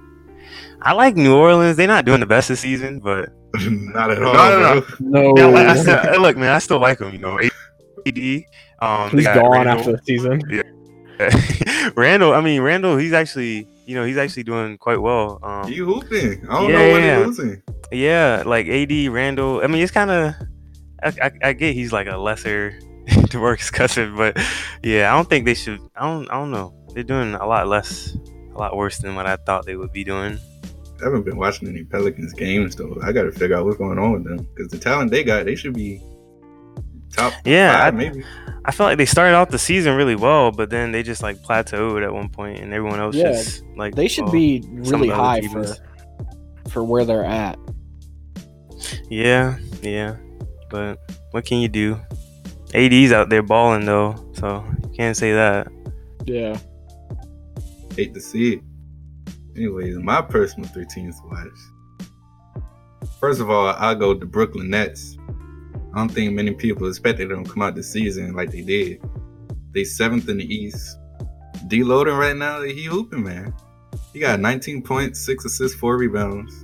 I 0.81 0.93
like 0.93 1.15
New 1.15 1.35
Orleans. 1.35 1.77
They're 1.77 1.87
not 1.87 2.05
doing 2.05 2.19
the 2.19 2.25
best 2.25 2.49
this 2.49 2.59
season, 2.59 2.99
but 2.99 3.29
Not 3.61 4.11
at 4.11 4.21
all. 4.21 4.33
No, 4.33 4.59
no, 4.59 4.85
no. 4.99 5.31
no 5.33 5.37
yeah, 5.37 5.45
like, 5.45 5.67
I 5.67 5.75
still, 5.77 6.21
look, 6.21 6.35
man, 6.37 6.51
I 6.51 6.59
still 6.59 6.79
like 6.79 6.99
them. 6.99 7.13
You 7.13 7.19
know, 7.19 7.39
AD. 7.39 8.43
Um, 8.79 9.09
he's 9.11 9.25
gone 9.25 9.51
Randle. 9.51 9.79
after 9.79 9.91
the 9.93 10.01
season 10.05 10.41
Yeah. 10.49 11.91
Randle. 11.95 12.33
I 12.33 12.41
mean, 12.41 12.61
Randle. 12.61 12.97
He's 12.97 13.13
actually, 13.13 13.67
you 13.85 13.95
know, 13.95 14.03
he's 14.03 14.17
actually 14.17 14.43
doing 14.43 14.77
quite 14.77 15.01
well. 15.01 15.39
Um, 15.43 15.71
You 15.71 15.85
hooping. 15.85 16.45
I 16.49 16.59
don't 16.59 16.69
Yeah, 16.69 16.77
know 16.77 16.93
when 16.93 17.03
yeah. 17.03 17.19
he 17.19 17.25
losing. 17.25 17.63
Yeah, 17.91 18.43
like 18.45 18.67
AD 18.67 18.91
Randle. 19.09 19.61
I 19.63 19.67
mean, 19.67 19.81
it's 19.81 19.91
kind 19.91 20.11
of. 20.11 20.35
I, 21.01 21.13
I, 21.21 21.31
I 21.49 21.53
get 21.53 21.73
he's 21.73 21.93
like 21.93 22.07
a 22.07 22.17
lesser 22.17 22.77
DeMarcus 23.29 23.71
Cousins, 23.71 24.15
but 24.17 24.37
yeah, 24.83 25.11
I 25.11 25.15
don't 25.15 25.29
think 25.29 25.45
they 25.45 25.53
should. 25.53 25.79
I 25.95 26.07
don't. 26.07 26.29
I 26.29 26.33
don't 26.35 26.51
know. 26.51 26.73
They're 26.93 27.03
doing 27.03 27.35
a 27.35 27.45
lot 27.45 27.67
less, 27.67 28.15
a 28.53 28.57
lot 28.57 28.75
worse 28.75 28.97
than 28.97 29.15
what 29.15 29.25
I 29.25 29.35
thought 29.37 29.65
they 29.65 29.75
would 29.75 29.91
be 29.93 30.03
doing. 30.03 30.37
I 30.99 31.05
haven't 31.05 31.23
been 31.23 31.37
watching 31.37 31.67
any 31.67 31.83
Pelicans 31.83 32.33
games 32.33 32.75
though. 32.75 32.97
I 33.03 33.11
got 33.11 33.23
to 33.23 33.31
figure 33.31 33.55
out 33.55 33.65
what's 33.65 33.77
going 33.77 33.99
on 33.99 34.13
with 34.13 34.23
them 34.23 34.37
because 34.55 34.71
the 34.71 34.79
talent 34.79 35.11
they 35.11 35.23
got, 35.23 35.45
they 35.45 35.55
should 35.55 35.73
be 35.73 36.01
top. 37.13 37.33
Yeah, 37.45 37.77
five, 37.77 37.93
I- 37.93 37.97
maybe. 37.97 38.23
I 38.65 38.71
felt 38.71 38.89
like 38.89 38.97
they 38.97 39.05
started 39.05 39.35
off 39.35 39.49
the 39.49 39.59
season 39.59 39.95
really 39.95 40.15
well, 40.15 40.51
but 40.51 40.69
then 40.69 40.91
they 40.91 41.01
just 41.03 41.23
like 41.23 41.37
plateaued 41.37 42.03
at 42.03 42.13
one 42.13 42.27
point, 42.27 42.59
and 42.59 42.73
everyone 42.73 42.99
else 42.99 43.15
Yeah, 43.15 43.31
just 43.31 43.63
like 43.77 43.95
they 43.95 44.09
should 44.09 44.25
well, 44.25 44.33
be 44.33 44.61
really 44.69 45.07
high 45.07 45.41
for 45.41 45.75
for 46.69 46.83
where 46.83 47.05
they're 47.05 47.23
at. 47.23 47.57
Yeah, 49.09 49.57
yeah. 49.81 50.17
But 50.69 50.99
what 51.31 51.45
can 51.45 51.59
you 51.59 51.69
do? 51.69 51.97
AD's 52.73 53.11
out 53.11 53.29
there 53.29 53.43
balling 53.43 53.85
though, 53.85 54.15
so 54.33 54.63
you 54.83 54.89
can't 54.89 55.15
say 55.15 55.33
that. 55.33 55.67
Yeah. 56.25 56.57
Hate 57.95 58.13
to 58.13 58.21
see 58.21 58.53
it. 58.53 58.61
Anyways, 59.55 59.97
my 59.97 60.21
personal 60.21 60.69
three 60.69 60.85
teams 60.85 61.19
to 61.21 61.27
watch. 61.27 62.63
First 63.19 63.41
of 63.41 63.49
all, 63.49 63.67
I'll 63.67 63.95
go 63.95 64.13
to 64.13 64.25
Brooklyn 64.25 64.69
Nets. 64.69 65.17
I 65.93 65.99
don't 65.99 66.09
think 66.09 66.33
many 66.33 66.51
people 66.51 66.87
expected 66.87 67.29
them 67.29 67.43
to 67.43 67.51
come 67.51 67.63
out 67.63 67.73
this 67.73 67.91
season 67.91 68.33
like 68.33 68.51
they 68.51 68.61
did. 68.61 69.01
They 69.71 69.83
seventh 69.83 70.29
in 70.29 70.37
the 70.37 70.45
East. 70.45 70.97
D 71.67 71.83
Loading 71.83 72.15
right 72.15 72.35
now, 72.35 72.61
he 72.61 72.83
hooping, 72.83 73.23
man. 73.23 73.53
He 74.13 74.19
got 74.19 74.39
19 74.39 74.83
points, 74.83 75.19
six 75.19 75.45
assists, 75.45 75.77
four 75.77 75.97
rebounds. 75.97 76.63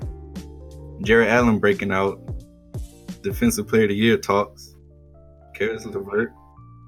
Jarrett 1.02 1.30
Allen 1.30 1.60
breaking 1.60 1.92
out. 1.92 2.20
Defensive 3.22 3.68
Player 3.68 3.84
of 3.84 3.90
the 3.90 3.96
Year 3.96 4.18
talks. 4.18 4.73
Caris 5.54 5.86
LeVert. 5.86 6.34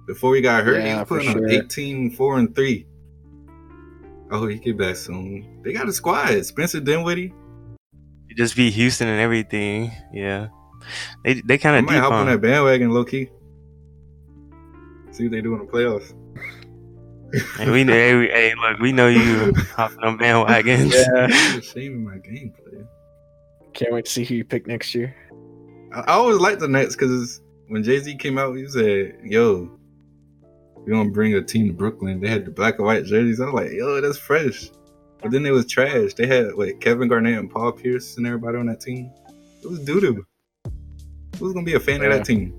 Before 0.07 0.35
he 0.35 0.41
got 0.41 0.63
hurt, 0.63 0.83
he 0.83 0.93
was 0.93 1.07
putting 1.07 1.31
sure. 1.31 1.45
up 1.45 1.51
18, 1.51 2.11
4, 2.11 2.37
and 2.39 2.55
3. 2.55 2.87
Oh, 4.31 4.47
he 4.47 4.57
get 4.57 4.77
back 4.77 4.95
soon. 4.95 5.61
They 5.63 5.73
got 5.73 5.87
a 5.87 5.93
squad. 5.93 6.43
Spencer 6.45 6.79
Dinwiddie. 6.79 7.33
You 8.27 8.35
just 8.35 8.55
beat 8.55 8.73
Houston 8.73 9.07
and 9.07 9.19
everything. 9.21 9.91
Yeah, 10.11 10.47
they 11.23 11.41
they 11.41 11.57
kind 11.57 11.75
of 11.77 11.85
might 11.85 11.93
deep 11.93 12.01
hop 12.01 12.11
on 12.11 12.19
on. 12.21 12.25
that 12.27 12.41
bandwagon 12.41 12.89
low 12.91 13.05
key. 13.05 13.29
See 15.11 15.23
what 15.25 15.31
they 15.31 15.41
do 15.41 15.53
in 15.53 15.59
the 15.59 15.65
playoffs. 15.71 16.13
Hey, 17.57 17.69
we 17.69 17.83
hey, 17.83 18.15
we- 18.15 18.27
hey, 18.27 18.53
look, 18.55 18.79
we 18.79 18.91
know 18.91 19.07
you 19.07 19.53
hopping 19.75 19.99
on 19.99 20.17
bandwagons. 20.17 20.91
Yeah. 20.93 21.59
Shaming 21.61 22.03
my 22.03 22.15
gameplay. 22.17 22.87
Can't 23.73 23.93
wait 23.93 24.05
to 24.05 24.11
see 24.11 24.23
who 24.23 24.35
you 24.35 24.43
pick 24.45 24.67
next 24.67 24.95
year. 24.95 25.15
I, 25.93 25.99
I 26.01 26.11
always 26.13 26.37
like 26.37 26.59
the 26.59 26.67
Nets 26.67 26.95
because 26.95 27.41
when 27.67 27.83
Jay 27.83 27.99
Z 27.99 28.15
came 28.17 28.37
out, 28.37 28.55
he 28.55 28.67
said, 28.67 29.17
"Yo, 29.23 29.77
we 30.77 30.91
gonna 30.91 31.09
bring 31.09 31.33
a 31.33 31.41
team 31.41 31.67
to 31.67 31.73
Brooklyn." 31.73 32.19
They 32.19 32.27
had 32.27 32.45
the 32.45 32.51
black 32.51 32.77
and 32.77 32.85
white 32.85 33.05
jerseys. 33.05 33.41
I 33.41 33.45
was 33.45 33.53
like, 33.53 33.71
"Yo, 33.71 34.01
that's 34.01 34.17
fresh." 34.17 34.69
But 35.21 35.31
then 35.31 35.45
it 35.45 35.51
was 35.51 35.65
trash. 35.65 36.13
They 36.13 36.27
had 36.27 36.55
like 36.55 36.79
Kevin 36.79 37.07
Garnett 37.07 37.39
and 37.39 37.49
Paul 37.49 37.71
Pierce 37.71 38.17
and 38.17 38.27
everybody 38.27 38.57
on 38.57 38.67
that 38.67 38.81
team. 38.81 39.11
It 39.63 39.69
was 39.69 39.79
doo 39.79 39.99
doo. 39.99 40.25
Who's 41.39 41.53
gonna 41.53 41.65
be 41.65 41.73
a 41.73 41.79
fan 41.79 42.03
of 42.03 42.11
that 42.11 42.25
team? 42.25 42.53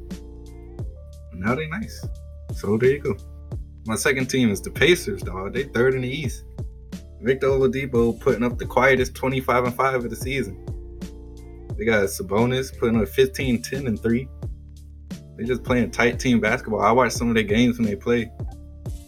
Now 1.35 1.55
they 1.55 1.69
nice. 1.69 2.05
So 2.55 2.77
there 2.77 2.91
you 2.91 2.99
go. 2.99 3.17
My 3.87 3.95
second 3.95 4.27
team 4.27 4.51
is 4.51 4.61
the 4.61 4.71
Pacers, 4.71 5.23
dog. 5.23 5.55
They 5.55 5.65
third 5.65 5.95
in 5.95 6.03
the 6.03 6.09
East. 6.09 6.45
Victor 7.21 7.49
Oladipo 7.49 8.19
putting 8.19 8.43
up 8.43 8.59
the 8.59 8.67
quietest 8.67 9.15
25 9.15 9.65
and 9.65 9.75
5 9.75 10.05
of 10.05 10.11
the 10.11 10.17
season. 10.17 10.65
They 11.77 11.85
got 11.85 12.05
Sabonis 12.05 12.77
putting 12.77 13.01
up 13.01 13.09
15, 13.09 13.63
10, 13.63 13.87
and 13.87 14.01
3. 14.01 14.29
They 15.37 15.45
just 15.45 15.63
playing 15.63 15.91
tight 15.91 16.19
team 16.19 16.41
basketball. 16.41 16.81
I 16.81 16.93
watch 16.93 17.13
some 17.13 17.29
of 17.29 17.35
their 17.35 17.45
games 17.45 17.79
when 17.79 17.87
they 17.87 17.97
play. 17.97 18.31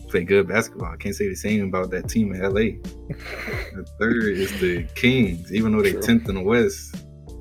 Play 0.09 0.25
good 0.25 0.49
basketball. 0.49 0.91
I 0.91 0.97
can't 0.97 1.15
say 1.15 1.29
the 1.29 1.35
same 1.35 1.69
about 1.69 1.91
that 1.91 2.09
team 2.09 2.35
in 2.35 2.41
LA. 2.41 2.81
the 3.11 3.87
third 4.01 4.39
is 4.39 4.59
the 4.59 4.85
Kings, 4.95 5.53
even 5.53 5.73
though 5.73 5.83
they're 5.83 6.01
10th 6.01 6.31
in 6.31 6.37
the 6.37 6.43
West. 6.43 6.97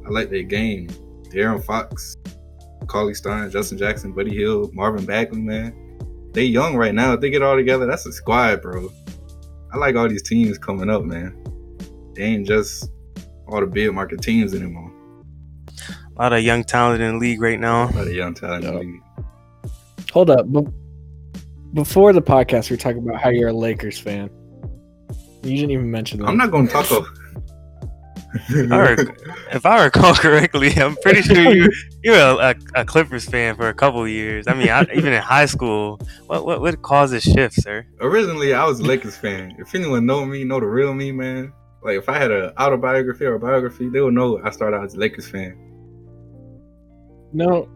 I 0.06 0.10
like 0.10 0.30
their 0.30 0.44
game. 0.44 0.90
De'Aaron 1.32 1.64
Fox, 1.64 2.18
Cauley-Stein, 2.88 3.52
Justin 3.52 3.78
Jackson, 3.78 4.12
Buddy 4.12 4.32
Hield, 4.32 4.74
Marvin 4.74 5.06
Bagley, 5.06 5.40
man. 5.40 5.74
They 6.34 6.44
young 6.44 6.76
right 6.76 6.94
now. 6.94 7.14
If 7.14 7.22
they 7.22 7.30
get 7.30 7.42
all 7.42 7.56
together, 7.56 7.86
that's 7.86 8.06
a 8.06 8.12
squad, 8.12 8.62
bro. 8.62 8.90
I 9.74 9.78
like 9.78 9.96
all 9.96 10.10
these 10.10 10.24
teams 10.24 10.58
coming 10.58 10.90
up, 10.90 11.04
man. 11.04 11.42
They 12.16 12.24
ain't 12.24 12.48
just 12.48 12.92
all 13.48 13.62
the 13.62 13.68
big 13.68 13.94
market 13.94 14.22
teams 14.22 14.54
anymore. 14.54 14.92
A 16.18 16.24
lot 16.24 16.34
of 16.34 16.42
young 16.42 16.64
talent 16.64 17.00
in 17.00 17.14
the 17.14 17.18
league 17.20 17.40
right 17.40 17.60
now. 17.60 17.90
A 17.90 17.94
lot 17.94 18.08
of 18.08 18.14
young 18.14 18.34
talent 18.34 18.66
in 18.66 18.74
the 18.74 18.80
league. 18.80 19.02
Hold 20.12 20.32
up. 20.32 20.52
Be- 20.52 20.66
before 21.74 22.12
the 22.12 22.24
podcast, 22.24 22.72
we 22.72 22.74
were 22.74 22.82
talking 22.82 23.08
about 23.08 23.22
how 23.22 23.30
you're 23.30 23.50
a 23.50 23.54
Lakers 23.54 24.00
fan. 24.00 24.32
You 25.44 25.56
didn't 25.58 25.72
even 25.72 25.92
mention 25.92 26.20
that. 26.20 26.28
I'm 26.28 26.38
not 26.38 26.50
gonna 26.50 26.68
talk. 26.68 26.90
Of... 26.90 27.06
I 28.50 28.96
rec- 28.96 29.20
if 29.54 29.64
I 29.64 29.84
recall 29.84 30.16
correctly, 30.16 30.74
I'm 30.74 30.96
pretty 31.04 31.22
sure 31.22 31.54
you 31.54 31.70
you 32.04 32.12
were 32.14 32.18
a, 32.18 32.56
a, 32.76 32.82
a 32.82 32.86
Clippers 32.86 33.26
fan 33.26 33.56
for 33.56 33.70
a 33.70 33.74
couple 33.76 34.02
of 34.02 34.10
years. 34.10 34.48
I 34.48 34.56
mean, 34.56 34.70
I, 34.70 34.88
even 34.96 35.14
in 35.14 35.22
high 35.22 35.46
school, 35.46 36.00
what 36.26 36.48
what 36.48 36.62
what 36.62 36.82
caused 36.82 37.14
this 37.14 37.26
shift, 37.26 37.62
sir? 37.62 37.86
Originally, 38.02 38.56
I 38.56 38.66
was 38.66 38.80
a 38.80 38.84
Lakers 38.84 39.16
fan. 39.16 39.56
If 39.60 39.76
anyone 39.76 40.08
know 40.08 40.26
me, 40.26 40.44
know 40.44 40.60
the 40.60 40.66
real 40.66 40.96
me, 40.96 41.12
man. 41.12 41.54
Like 41.84 41.98
if 41.98 42.10
I 42.10 42.18
had 42.18 42.32
an 42.32 42.54
autobiography 42.58 43.26
or 43.26 43.36
a 43.36 43.40
biography, 43.40 43.88
they 43.88 44.02
would 44.02 44.16
know 44.16 44.42
I 44.44 44.50
started 44.50 44.78
out 44.78 44.86
as 44.86 44.96
a 44.96 45.00
Lakers 45.00 45.28
fan. 45.28 45.67
No, 47.34 47.68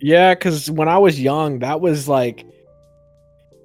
yeah, 0.00 0.34
because 0.34 0.70
when 0.70 0.88
I 0.88 0.98
was 0.98 1.20
young, 1.20 1.58
that 1.60 1.80
was 1.80 2.08
like 2.08 2.44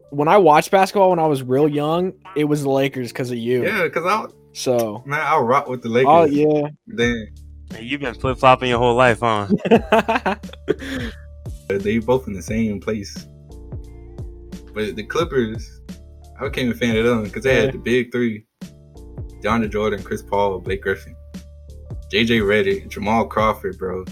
when 0.10 0.28
I 0.28 0.38
watched 0.38 0.72
basketball 0.72 1.10
when 1.10 1.20
I 1.20 1.28
was 1.28 1.44
real 1.44 1.68
young, 1.68 2.14
it 2.36 2.46
was 2.46 2.64
the 2.64 2.70
Lakers 2.70 3.12
because 3.12 3.32
of 3.32 3.38
you. 3.38 3.64
Yeah, 3.66 3.88
cause 3.90 4.06
I 4.06 4.26
So, 4.54 5.04
man, 5.06 5.20
I 5.22 5.38
rock 5.40 5.68
with 5.68 5.82
the 5.82 5.90
oh, 5.90 5.92
Lakers. 5.92 6.10
oh 6.12 6.24
yeah, 6.26 6.70
Then 6.88 7.28
Man, 7.74 7.84
You've 7.84 8.02
been 8.02 8.14
flip 8.14 8.38
flopping 8.38 8.70
your 8.70 8.78
whole 8.80 8.96
life, 8.96 9.20
huh? 9.22 9.48
they 11.68 11.98
both 11.98 12.28
in 12.28 12.34
the 12.34 12.42
same 12.42 12.80
place. 12.80 13.28
But 14.74 14.96
the 14.96 15.04
Clippers, 15.04 15.82
I 16.40 16.44
became 16.46 16.70
a 16.72 16.76
fan 16.76 16.96
of 16.98 17.06
them 17.06 17.24
because 17.24 17.44
they 17.44 17.56
Yeah. 17.56 17.62
had 17.62 17.74
the 17.74 17.78
big 17.80 18.12
three: 18.12 18.46
DeAndre 19.42 19.70
Jordan, 19.72 20.04
Chris 20.04 20.22
Paul, 20.22 20.60
Blake 20.60 20.82
Griffin, 20.82 21.16
JJ 22.12 22.42
Redick, 22.42 22.88
Jamal 22.90 23.26
Crawford, 23.26 23.78
bro. 23.78 24.06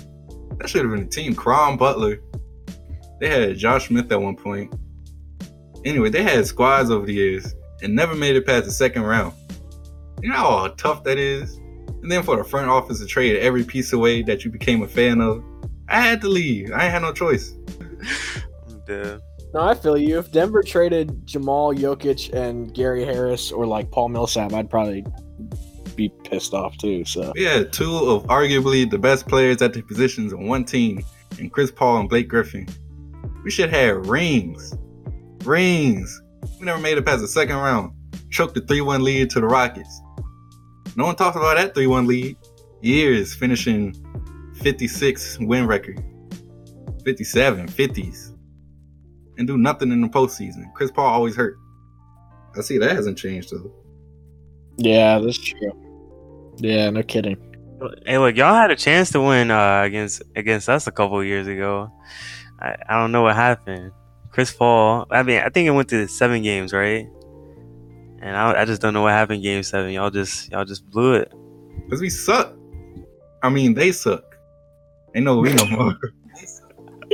That 0.63 0.70
should 0.70 0.86
have 0.86 0.91
been 0.91 1.03
a 1.03 1.10
team. 1.10 1.36
Caron 1.36 1.75
Butler. 1.75 2.22
They 3.20 3.27
had 3.27 3.58
Josh 3.58 3.89
Smith 3.89 4.10
at 4.13 4.22
one 4.22 4.38
point. 4.38 4.74
Anyway, 5.84 6.10
they 6.10 6.24
had 6.24 6.48
squads 6.48 6.89
over 6.89 7.05
the 7.05 7.13
years 7.13 7.53
and 7.82 7.93
never 7.93 8.15
made 8.15 8.38
it 8.38 8.46
past 8.46 8.63
the 8.63 8.72
second 8.72 9.01
round. 9.01 9.34
You 10.22 10.29
know 10.29 10.36
how 10.36 10.70
tough 10.77 11.03
that 11.03 11.17
is? 11.17 11.58
And 12.01 12.10
then 12.10 12.24
for 12.24 12.38
the 12.38 12.46
front 12.46 12.70
office 12.70 13.00
to 13.01 13.05
trade 13.05 13.36
every 13.39 13.65
piece 13.65 13.91
away 13.91 14.22
that 14.22 14.46
you 14.46 14.51
became 14.51 14.84
a 14.84 14.88
fan 14.88 15.20
of, 15.20 15.43
I 15.89 16.00
had 16.00 16.22
to 16.22 16.29
leave. 16.29 16.72
I 16.72 16.86
ain't 16.86 16.93
had 16.93 17.01
no 17.01 17.12
choice. 17.12 17.55
I'm 17.82 18.82
dead. 18.88 19.20
no, 19.53 19.60
I 19.60 19.75
feel 19.75 19.98
you. 19.98 20.17
If 20.17 20.32
Denver 20.32 20.63
traded 20.63 21.27
Jamal 21.27 21.74
Jokic 21.74 22.34
and 22.34 22.74
Gary 22.74 23.03
Harris 23.03 23.51
or 23.51 23.65
like 23.65 23.91
Paul 23.91 24.08
Millsap, 24.08 24.53
I'd 24.53 24.70
probably 24.70 25.05
be 25.96 26.10
pissed 26.24 26.54
off 26.54 26.78
too. 26.78 27.06
So, 27.06 27.32
We 27.36 27.44
had 27.44 27.72
two 27.74 27.96
of 27.96 28.24
arguably 28.26 28.90
the 28.90 28.98
best 28.98 29.28
players 29.28 29.62
at 29.62 29.74
their 29.74 29.84
positions 29.84 30.34
on 30.34 30.48
one 30.48 30.66
team, 30.66 31.04
and 31.40 31.52
Chris 31.52 31.72
Paul 31.72 32.00
and 32.02 32.10
Blake 32.10 32.28
Griffin. 32.28 32.68
We 33.44 33.52
should 33.52 33.70
have 33.70 34.08
rings. 34.08 34.74
Rings. 35.44 36.22
We 36.60 36.66
never 36.66 36.80
made 36.80 36.98
it 36.98 37.06
past 37.06 37.22
the 37.22 37.28
second 37.28 37.56
round. 37.58 37.92
Choked 38.30 38.56
the 38.56 38.62
3 38.62 38.82
1 38.82 39.04
lead 39.04 39.30
to 39.32 39.40
the 39.40 39.48
Rockets. 39.48 40.02
No 40.96 41.06
one 41.06 41.16
talks 41.16 41.36
about 41.36 41.56
that 41.58 41.74
3 41.74 41.88
1 41.88 42.06
lead. 42.08 42.38
Years 42.82 43.34
finishing 43.34 43.96
56 44.56 45.40
win 45.40 45.66
record, 45.68 46.04
57, 47.06 47.68
50s, 47.68 48.36
and 49.38 49.48
do 49.48 49.58
nothing 49.58 49.92
in 49.92 50.02
the 50.02 50.08
postseason. 50.10 50.72
Chris 50.74 50.92
Paul 50.92 51.06
always 51.06 51.36
hurt. 51.36 51.58
I 52.58 52.62
see 52.62 52.78
that 52.78 52.92
hasn't 52.92 53.18
changed 53.18 53.52
though. 53.52 53.72
yeah, 54.78 55.18
that's 55.20 55.38
true. 55.38 55.72
Yeah, 56.57 56.89
no 56.89 57.03
kidding. 57.03 57.38
Hey, 58.05 58.17
look, 58.17 58.36
y'all 58.36 58.53
had 58.53 58.72
a 58.72 58.75
chance 58.75 59.12
to 59.12 59.22
win 59.22 59.51
uh, 59.51 59.81
against 59.81 60.22
against 60.36 60.69
us 60.69 60.88
a 60.88 60.91
couple 60.91 61.19
of 61.19 61.25
years 61.25 61.48
ago. 61.48 61.91
I, 62.60 62.75
I 62.88 63.00
don't 63.00 63.12
know 63.12 63.24
what 63.24 63.36
happened. 63.36 63.91
Chris 64.31 64.53
Paul. 64.53 65.05
I 65.12 65.24
mean, 65.24 65.41
I 65.41 65.50
think 65.50 65.67
it 65.67 65.72
went 65.72 65.89
to 65.89 66.07
seven 66.07 66.41
games, 66.41 66.74
right? 66.74 67.07
And 68.22 68.38
I, 68.38 68.62
I 68.62 68.65
just 68.65 68.81
don't 68.81 68.93
know 68.93 69.01
what 69.01 69.12
happened 69.12 69.43
game 69.43 69.63
seven. 69.63 69.91
Y'all 69.91 70.10
just 70.10 70.51
y'all 70.51 70.65
just 70.65 70.89
blew 70.89 71.15
it. 71.15 71.31
Because 71.86 72.01
we 72.01 72.10
suck. 72.10 72.55
I 73.41 73.50
mean, 73.50 73.74
they 73.74 73.91
suck. 73.91 74.24
Ain't 75.13 75.25
no 75.25 75.39
we 75.39 75.53
no 75.53 75.65
more. 75.67 75.98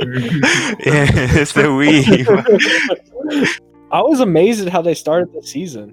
yeah, 0.00 0.06
it's 1.36 1.52
the 1.52 1.74
we. 1.74 2.00
I 3.92 4.00
was 4.00 4.20
amazed 4.20 4.64
at 4.64 4.72
how 4.72 4.80
they 4.80 4.94
started 4.94 5.30
the 5.34 5.42
season. 5.42 5.92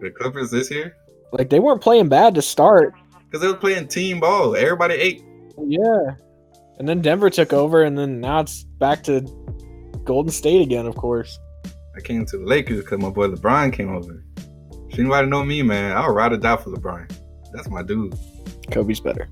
the 0.00 0.10
Clippers 0.10 0.50
this 0.50 0.70
year? 0.70 0.96
Like 1.36 1.50
they 1.50 1.58
weren't 1.58 1.80
playing 1.80 2.08
bad 2.08 2.36
to 2.36 2.42
start. 2.42 2.94
Because 3.26 3.40
they 3.40 3.48
were 3.48 3.56
playing 3.56 3.88
team 3.88 4.20
ball. 4.20 4.54
Everybody 4.54 4.94
ate. 4.94 5.24
Yeah. 5.58 6.12
And 6.78 6.88
then 6.88 7.02
Denver 7.02 7.28
took 7.28 7.52
over, 7.52 7.82
and 7.82 7.98
then 7.98 8.20
now 8.20 8.40
it's 8.40 8.62
back 8.78 9.02
to 9.04 9.20
Golden 10.04 10.30
State 10.30 10.62
again, 10.62 10.86
of 10.86 10.94
course. 10.94 11.38
I 11.96 12.00
came 12.00 12.24
to 12.26 12.38
the 12.38 12.44
Lakers 12.44 12.80
because 12.80 13.00
my 13.00 13.10
boy 13.10 13.28
LeBron 13.28 13.72
came 13.72 13.90
over. 13.94 14.24
If 14.88 14.98
anybody 14.98 15.28
know 15.28 15.44
me, 15.44 15.62
man, 15.62 15.96
I'll 15.96 16.12
ride 16.12 16.32
or 16.32 16.36
die 16.36 16.56
for 16.56 16.70
LeBron. 16.70 17.12
That's 17.52 17.68
my 17.68 17.82
dude. 17.82 18.16
Kobe's 18.70 19.00
better. 19.00 19.28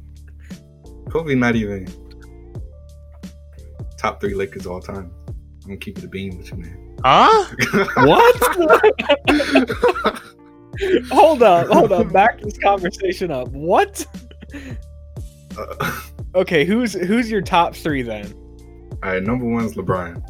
Kobe 1.08 1.34
not 1.36 1.54
even 1.56 1.86
top 3.96 4.20
three 4.20 4.34
Lakers 4.34 4.66
all 4.66 4.80
time. 4.80 5.12
I'm 5.28 5.34
gonna 5.66 5.76
keep 5.76 5.98
it 5.98 6.04
a 6.04 6.08
beam 6.08 6.36
with 6.38 6.50
you, 6.50 6.58
man. 6.58 6.98
huh? 7.04 7.46
What? 8.06 8.34
hold 11.10 11.42
up, 11.42 11.68
hold 11.68 11.92
up. 11.92 12.12
Back 12.12 12.40
this 12.40 12.58
conversation 12.58 13.30
up. 13.30 13.48
What? 13.48 14.06
Uh, 15.58 16.00
Okay, 16.34 16.64
who's 16.64 16.94
who's 16.94 17.30
your 17.30 17.42
top 17.42 17.74
three 17.76 18.00
then? 18.00 18.32
all 19.02 19.10
right, 19.10 19.22
number 19.22 19.44
one's 19.44 19.74
LeBron. 19.74 20.22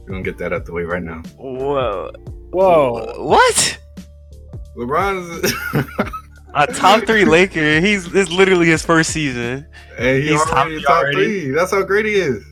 We're 0.00 0.06
gonna 0.06 0.22
get 0.22 0.36
that 0.36 0.52
out 0.52 0.66
the 0.66 0.72
way 0.74 0.82
right 0.82 1.02
now. 1.02 1.22
Whoa. 1.38 2.10
Whoa. 2.50 3.14
What? 3.24 3.78
LeBron's. 4.76 5.50
A 6.54 6.66
top 6.66 7.04
three 7.06 7.24
Laker. 7.24 7.80
He's 7.80 8.10
this 8.12 8.28
literally 8.30 8.66
his 8.66 8.84
first 8.84 9.10
season. 9.12 9.66
Hey, 9.96 10.20
he 10.20 10.28
He's 10.28 10.40
already 10.42 10.82
top 10.82 10.88
top, 10.88 11.02
three 11.04 11.14
already. 11.14 11.40
three. 11.40 11.50
That's 11.52 11.70
how 11.70 11.82
great 11.82 12.04
he 12.04 12.16
is. 12.16 12.44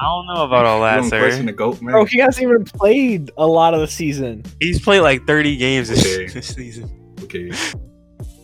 I 0.00 0.04
don't 0.04 0.26
know 0.26 0.44
about 0.44 0.64
all 0.64 0.80
that, 0.82 0.96
don't 0.96 1.10
sir. 1.10 1.42
the 1.42 1.52
goat, 1.52 1.82
man. 1.82 1.92
Bro, 1.92 2.04
he 2.04 2.18
hasn't 2.18 2.42
even 2.44 2.64
played 2.64 3.30
a 3.36 3.46
lot 3.46 3.74
of 3.74 3.80
the 3.80 3.88
season. 3.88 4.44
He's 4.60 4.80
played 4.80 5.00
like 5.00 5.26
30 5.26 5.56
games 5.56 5.88
this, 5.88 6.00
Okay. 6.06 6.26
this 6.28 6.54
season. 6.54 7.14
Okay. 7.22 7.50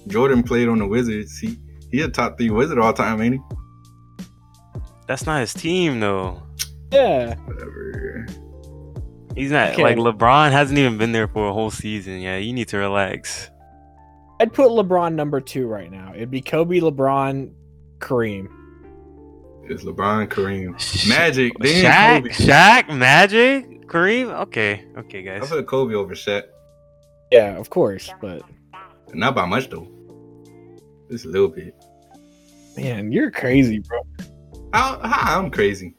Jordan 0.08 0.42
played 0.42 0.68
on 0.68 0.78
the 0.78 0.86
Wizards. 0.86 1.38
He 1.38 1.56
he 1.92 2.00
a 2.02 2.08
top 2.08 2.36
three 2.38 2.50
wizard 2.50 2.78
all 2.78 2.92
time, 2.92 3.22
ain't 3.22 3.34
he? 3.36 4.26
That's 5.06 5.26
not 5.26 5.40
his 5.40 5.54
team 5.54 6.00
though. 6.00 6.42
Yeah. 6.92 7.36
Whatever. 7.44 8.26
He's 9.36 9.50
not 9.50 9.72
Okay. 9.72 9.82
like 9.82 9.96
LeBron 9.96 10.50
hasn't 10.52 10.78
even 10.78 10.98
been 10.98 11.12
there 11.12 11.28
for 11.28 11.48
a 11.48 11.52
whole 11.52 11.70
season. 11.70 12.20
Yeah, 12.20 12.36
you 12.36 12.52
need 12.52 12.68
to 12.68 12.78
relax. 12.78 13.50
I'd 14.40 14.52
put 14.52 14.70
LeBron 14.70 15.14
number 15.14 15.40
two 15.40 15.66
right 15.66 15.90
now. 15.90 16.12
It'd 16.14 16.30
be 16.30 16.40
Kobe, 16.40 16.80
LeBron, 16.80 17.50
Kareem. 17.98 18.48
It's 19.66 19.82
LeBron, 19.84 20.28
Kareem, 20.28 20.78
Sh- 20.78 21.08
Magic, 21.08 21.52
then 21.58 21.84
Shaq, 21.84 22.22
Kobe. 22.22 22.30
Shaq, 22.34 22.96
Magic, 22.98 23.86
Kareem. 23.86 24.28
Okay, 24.42 24.84
okay, 24.98 25.22
guys. 25.22 25.36
I 25.36 25.40
guys. 25.40 25.48
put 25.50 25.66
Kobe 25.66 25.94
over 25.94 26.14
Shaq. 26.14 26.42
Yeah, 27.30 27.56
of 27.58 27.70
course. 27.70 28.10
But 28.20 28.42
Not 29.12 29.34
by 29.34 29.46
much 29.46 29.70
though. 29.70 29.88
Just 31.10 31.24
a 31.24 31.28
little 31.28 31.48
bit. 31.48 31.74
man, 32.76 33.10
you're 33.12 33.30
crazy, 33.30 33.78
bro. 33.78 34.00
How, 34.72 34.98
how 35.02 35.38
I'm 35.40 35.50
crazy. 35.50 35.94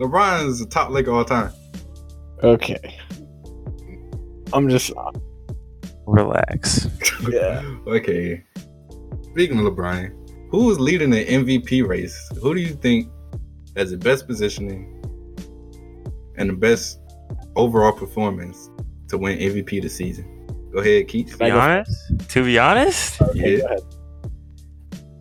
LeBron 0.00 0.46
is 0.46 0.60
the 0.60 0.66
top 0.66 0.90
Laker 0.90 1.10
all 1.12 1.24
time. 1.24 1.52
Okay. 2.42 2.98
I'm 4.52 4.68
just 4.68 4.92
Relax. 6.06 6.88
Yeah. 7.28 7.62
okay. 7.86 8.44
Speaking 9.30 9.58
of 9.58 9.72
LeBron, 9.72 10.19
who 10.50 10.70
is 10.70 10.78
leading 10.80 11.10
the 11.10 11.24
MVP 11.24 11.86
race? 11.86 12.30
Who 12.42 12.54
do 12.54 12.60
you 12.60 12.74
think 12.74 13.08
has 13.76 13.90
the 13.90 13.96
best 13.96 14.26
positioning 14.26 14.96
and 16.36 16.50
the 16.50 16.54
best 16.54 16.98
overall 17.56 17.92
performance 17.92 18.70
to 19.08 19.18
win 19.18 19.38
MVP 19.38 19.80
this 19.82 19.94
season? 19.96 20.26
Go 20.72 20.78
ahead, 20.80 21.08
Keith. 21.08 21.30
To 21.32 21.38
be 21.38 21.50
honest, 21.50 22.28
to 22.28 22.44
be 22.44 22.58
honest, 22.58 23.20
okay, 23.22 23.58
Yeah. 23.58 23.76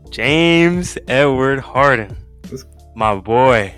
James 0.10 0.98
Edward 1.08 1.60
Harden, 1.60 2.16
Let's- 2.52 2.66
my 2.96 3.16
boy, 3.16 3.74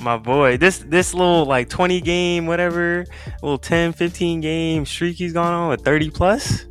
my 0.00 0.16
boy. 0.16 0.56
This 0.56 0.78
this 0.78 1.14
little 1.14 1.44
like 1.44 1.68
20 1.68 2.00
game 2.00 2.46
whatever, 2.46 3.04
little 3.42 3.58
10, 3.58 3.92
15 3.92 4.40
game 4.40 4.84
streak 4.86 5.16
he's 5.16 5.32
gone 5.32 5.52
on 5.52 5.68
with 5.70 5.82
30 5.82 6.10
plus. 6.10 6.66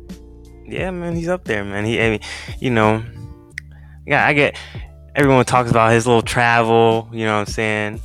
Yeah, 0.66 0.90
man, 0.90 1.16
he's 1.16 1.28
up 1.28 1.44
there, 1.44 1.64
man. 1.64 1.84
He, 1.84 2.00
I 2.00 2.10
mean, 2.10 2.20
you 2.60 2.70
know, 2.70 3.02
yeah, 4.10 4.26
I 4.26 4.32
get. 4.34 4.58
Everyone 5.14 5.44
talks 5.44 5.70
about 5.70 5.92
his 5.92 6.06
little 6.06 6.22
travel. 6.22 7.08
You 7.12 7.24
know 7.24 7.34
what 7.34 7.48
I'm 7.48 7.52
saying? 7.54 8.00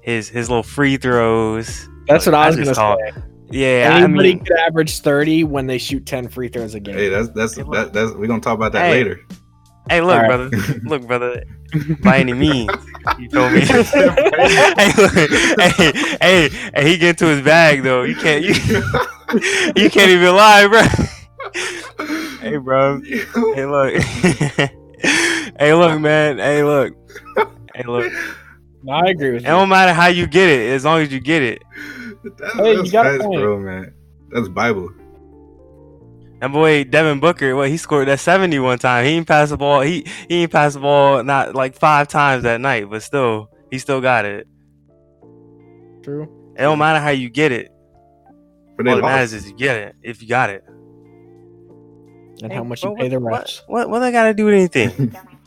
His 0.00 0.28
his 0.28 0.48
little 0.48 0.62
free 0.62 0.96
throws. 0.96 1.88
That's 2.06 2.24
Look, 2.26 2.32
what 2.32 2.42
I 2.42 2.46
was 2.46 2.56
just 2.56 2.74
gonna 2.80 2.96
call- 2.96 2.98
say. 3.14 3.22
Yeah, 3.50 3.90
I 3.94 4.02
Anybody 4.02 4.34
mean, 4.34 4.44
could 4.44 4.58
average 4.58 5.00
30 5.00 5.44
when 5.44 5.66
they 5.66 5.78
shoot 5.78 6.04
10 6.04 6.28
free 6.28 6.48
throws 6.48 6.74
a 6.74 6.80
game. 6.80 6.94
Hey, 6.96 7.08
that's 7.08 7.30
that's 7.30 7.56
Hey, 7.56 7.62
that, 7.72 7.92
that's 7.94 8.12
we're 8.12 8.26
gonna 8.26 8.40
talk 8.42 8.54
about 8.54 8.72
that 8.72 8.84
Hey. 8.86 8.90
later. 8.92 9.20
hey, 9.88 10.00
look, 10.02 10.12
All 10.12 10.18
right. 10.20 10.26
brother, 10.26 10.50
look, 10.84 11.06
brother. 11.06 11.42
By 12.02 12.18
any 12.18 12.34
means, 12.34 12.70
you 13.18 13.28
feel 13.30 13.48
me? 13.50 13.60
hey, 13.60 14.92
look, 14.96 15.12
hey, 15.12 15.92
hey, 16.20 16.48
hey, 16.74 16.88
he 16.88 16.96
get 16.98 17.16
to 17.18 17.26
his 17.26 17.40
bag 17.42 17.82
though. 17.82 18.02
You 18.02 18.14
can't, 18.16 18.42
you, 18.44 18.54
you 19.76 19.90
can't 19.90 20.10
even 20.10 20.34
lie, 20.36 20.66
bro. 20.66 20.82
Hey, 22.40 22.56
bro. 22.58 23.00
Hey, 23.54 23.64
look. 23.66 23.94
Hey, 25.58 25.74
look, 25.74 26.00
man. 26.00 26.38
Hey, 26.38 26.62
look. 26.64 26.94
Hey, 27.74 27.82
look. 27.84 28.12
No, 28.82 28.92
I 28.92 29.10
agree 29.10 29.32
with 29.32 29.42
It 29.42 29.46
you. 29.46 29.48
don't 29.48 29.68
matter 29.68 29.92
how 29.92 30.06
you 30.06 30.26
get 30.26 30.48
it, 30.48 30.70
as 30.72 30.84
long 30.84 31.00
as 31.00 31.12
you 31.12 31.20
get 31.20 31.42
it. 31.42 31.62
That's, 32.38 32.54
Hey, 32.54 32.74
you 32.74 32.90
got 32.90 33.06
a 33.06 33.10
facts, 33.18 33.24
bro, 33.26 33.58
man. 33.60 33.92
That's 34.30 34.48
Bible. 34.48 34.90
That 36.40 36.52
boy 36.52 36.84
Devin 36.84 37.18
Booker, 37.18 37.56
well, 37.56 37.66
he 37.68 37.76
scored 37.76 38.06
that 38.08 38.20
70 38.20 38.58
one 38.60 38.78
time. 38.78 39.04
He 39.04 39.10
ain't 39.12 39.26
pass 39.26 39.50
the 39.50 39.56
ball. 39.56 39.80
He 39.80 40.06
he 40.28 40.42
ain't 40.42 40.52
pass 40.52 40.74
the 40.74 40.80
ball 40.80 41.24
not 41.24 41.54
like 41.56 41.74
five 41.76 42.06
times 42.06 42.44
that 42.44 42.60
night, 42.60 42.88
but 42.88 43.02
still, 43.02 43.50
he 43.72 43.78
still 43.80 44.00
got 44.00 44.24
it. 44.24 44.46
True. 46.02 46.28
It 46.56 46.62
don't 46.62 46.78
matter 46.78 47.00
how 47.00 47.10
you 47.10 47.28
get 47.28 47.50
it. 47.50 47.70
But 48.76 48.86
All 48.86 48.96
that 48.96 49.02
matters 49.02 49.32
is 49.32 49.48
you 49.48 49.56
get 49.56 49.76
it. 49.76 49.96
If 50.02 50.22
you 50.22 50.28
got 50.28 50.50
it. 50.50 50.62
And 52.40 52.52
Hey, 52.52 52.58
how 52.58 52.62
much 52.62 52.84
you 52.84 52.94
pay 52.96 53.08
the 53.08 53.18
what- 53.18 53.46
refs. 53.46 53.62
What 53.66 53.90
what, 53.90 53.98
they 53.98 54.12
gotta 54.12 54.32
do 54.34 54.44
with 54.44 54.54
anything? 54.54 55.12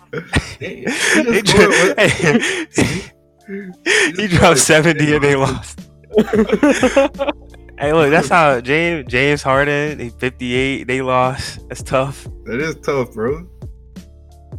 He 0.60 0.66
he, 0.86 1.42
just 1.42 1.48
scored 1.48 3.12
he 4.18 4.28
dropped 4.28 4.60
70 4.60 5.16
and 5.16 5.24
they 5.24 5.36
lost. 5.36 5.80
Hey, 7.80 7.94
look, 7.94 8.12
that's 8.12 8.28
how 8.30 8.62
James 8.62 9.10
James 9.10 9.42
Harden, 9.42 9.98
he 10.00 10.10
58, 10.10 10.84
they 10.86 11.02
lost. 11.02 11.68
That's 11.68 11.82
tough. 11.82 12.28
That 12.46 12.60
is 12.60 12.76
tough, 12.76 13.14
bro. 13.14 13.48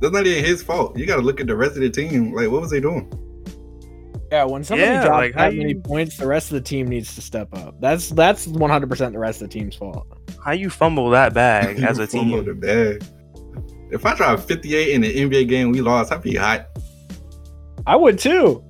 That's 0.01 0.13
not 0.13 0.27
even 0.27 0.45
his 0.45 0.63
fault. 0.63 0.99
You 0.99 1.07
got 1.07 1.17
to 1.17 1.23
look 1.23 1.41
at 1.41 1.47
the 1.47 1.55
rest 1.55 1.77
of 1.77 1.83
the 1.83 1.91
team. 1.91 2.33
Like, 2.35 2.51
what 2.51 2.63
was 2.63 2.71
they 2.71 2.81
doing? 2.81 3.11
yeah, 4.33 4.45
when 4.45 4.65
somebody 4.65 4.91
Yeah, 4.91 5.03
drops 5.05 5.17
like, 5.21 5.35
how 5.35 5.51
that 5.51 5.55
many 5.57 5.71
you- 5.75 5.81
points, 5.81 6.17
the 6.17 6.27
rest 6.27 6.51
of 6.51 6.55
the 6.55 6.63
team 6.63 6.89
needs 6.89 7.15
to 7.15 7.21
step 7.23 7.49
up. 7.55 7.81
That's 7.81 8.09
that's 8.09 8.47
100% 8.47 9.13
the 9.13 9.19
rest 9.19 9.41
of 9.43 9.51
the 9.51 9.53
team's 9.59 9.77
fault. 9.77 10.07
How 10.45 10.53
you 10.53 10.69
fumble 10.71 11.11
that 11.11 11.33
bag 11.35 11.79
as 11.83 11.99
a 12.01 12.07
Fumbled 12.09 12.47
team? 12.47 12.61
the 12.61 12.67
bag. 12.67 13.05
If 13.93 14.07
I 14.07 14.15
dropped 14.15 14.49
58 14.49 14.95
in 14.95 15.01
the 15.03 15.15
NBA 15.15 15.49
game 15.49 15.71
we 15.71 15.83
lost, 15.83 16.11
I'd 16.13 16.23
be 16.23 16.35
hot. 16.35 16.67
I 17.87 17.95
would 17.95 18.19
too. 18.19 18.65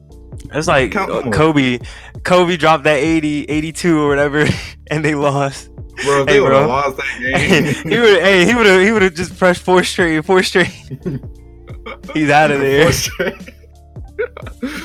It's 0.53 0.67
like 0.67 0.93
Count 0.93 1.13
them. 1.13 1.33
Kobe. 1.33 1.79
Kobe 2.25 2.57
dropped 2.57 2.85
that 2.85 2.97
80, 2.99 3.45
82 3.45 3.99
or 3.99 4.09
whatever, 4.09 4.47
and 4.91 5.05
they 5.05 5.15
lost. 5.15 5.71
Bro, 6.05 6.23
if 6.23 6.29
Hey, 6.29 6.35
they 6.35 6.41
would 6.41 6.53
have 6.53 6.69
lost 6.69 6.97
that 6.97 7.19
game. 7.21 7.93
he 7.93 7.99
would, 7.99 8.23
hey, 8.23 8.47
he 8.47 8.55
would 8.55 8.67
have, 8.67 8.83
he 8.83 8.91
would 8.91 9.03
have 9.03 9.15
just 9.15 9.39
pressed 9.39 9.63
four 9.63 9.85
straight, 9.85 10.25
four 10.25 10.43
straight. 10.43 10.69
He's 12.15 12.31
out 12.31 12.51
of 12.51 12.61
there. 12.61 12.91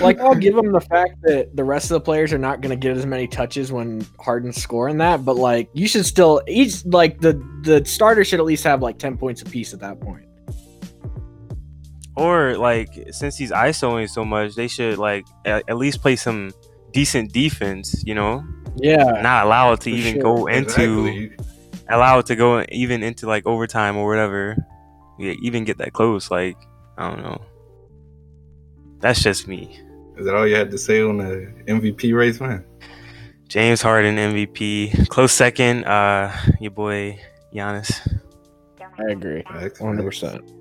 Like 0.01 0.19
I'll 0.19 0.35
give 0.35 0.57
him 0.57 0.71
the 0.71 0.81
fact 0.81 1.21
that 1.23 1.55
the 1.55 1.63
rest 1.63 1.85
of 1.85 1.95
the 1.95 2.01
players 2.01 2.33
are 2.33 2.37
not 2.37 2.61
going 2.61 2.71
to 2.71 2.75
get 2.75 2.97
as 2.97 3.05
many 3.05 3.27
touches 3.27 3.71
when 3.71 4.05
Harden's 4.19 4.61
scoring 4.61 4.97
that, 4.97 5.25
but 5.25 5.35
like 5.35 5.69
you 5.73 5.87
should 5.87 6.05
still 6.05 6.41
each 6.47 6.85
like 6.85 7.19
the 7.21 7.33
the 7.61 7.83
starter 7.85 8.23
should 8.23 8.39
at 8.39 8.45
least 8.45 8.63
have 8.63 8.81
like 8.81 8.97
10 8.97 9.17
points 9.17 9.41
apiece 9.41 9.73
at 9.73 9.79
that 9.81 9.99
point. 9.99 10.26
Or 12.17 12.57
like, 12.57 12.89
since 13.11 13.37
he's 13.37 13.51
isoing 13.51 14.09
so 14.09 14.25
much, 14.25 14.55
they 14.55 14.67
should 14.67 14.97
like 14.97 15.25
at, 15.45 15.63
at 15.69 15.77
least 15.77 16.01
play 16.01 16.15
some 16.15 16.49
decent 16.91 17.31
defense. 17.31 18.03
You 18.05 18.15
know, 18.15 18.43
Yeah. 18.75 19.21
not 19.21 19.45
allow 19.45 19.73
it 19.73 19.81
to 19.81 19.91
even 19.91 20.15
sure. 20.15 20.23
go 20.23 20.47
into 20.47 21.05
Exactly. 21.05 21.31
allow 21.89 22.19
it 22.19 22.25
to 22.25 22.35
go 22.35 22.65
even 22.71 23.03
into 23.03 23.27
like 23.27 23.45
overtime 23.45 23.97
or 23.97 24.07
whatever. 24.09 24.57
Yeah, 25.19 25.33
even 25.43 25.63
get 25.63 25.77
that 25.77 25.93
close. 25.93 26.29
Like, 26.31 26.57
I 26.97 27.09
don't 27.09 27.21
know. 27.23 27.41
That's 28.99 29.21
just 29.21 29.47
me. 29.47 29.79
Is 30.17 30.25
that 30.25 30.33
all 30.35 30.47
you 30.47 30.55
had 30.55 30.71
to 30.71 30.77
say 30.79 31.01
on 31.01 31.17
the 31.17 31.53
MVP 31.67 32.13
race, 32.15 32.39
man? 32.41 32.65
James 33.47 33.81
Harden 33.81 34.15
MVP, 34.17 35.07
close 35.09 35.31
second. 35.33 35.85
Uh, 35.85 36.35
your 36.59 36.71
boy 36.71 37.19
Giannis. 37.53 38.01
I 38.99 39.11
agree. 39.11 39.43
100%. 39.43 40.51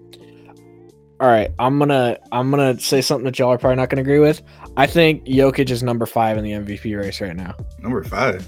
All 1.18 1.28
right, 1.28 1.50
I'm 1.58 1.78
going 1.78 1.88
to 1.88 2.20
I'm 2.30 2.50
going 2.50 2.76
to 2.76 2.82
say 2.82 3.00
something 3.00 3.24
that 3.24 3.38
y'all 3.38 3.50
are 3.50 3.58
probably 3.58 3.76
not 3.76 3.88
going 3.88 3.96
to 3.96 4.02
agree 4.02 4.18
with. 4.18 4.42
I 4.76 4.86
think 4.86 5.24
Jokic 5.24 5.70
is 5.70 5.82
number 5.82 6.04
5 6.04 6.36
in 6.36 6.44
the 6.44 6.50
MVP 6.52 6.96
race 6.98 7.20
right 7.20 7.34
now. 7.34 7.54
Number 7.80 8.04
five. 8.04 8.46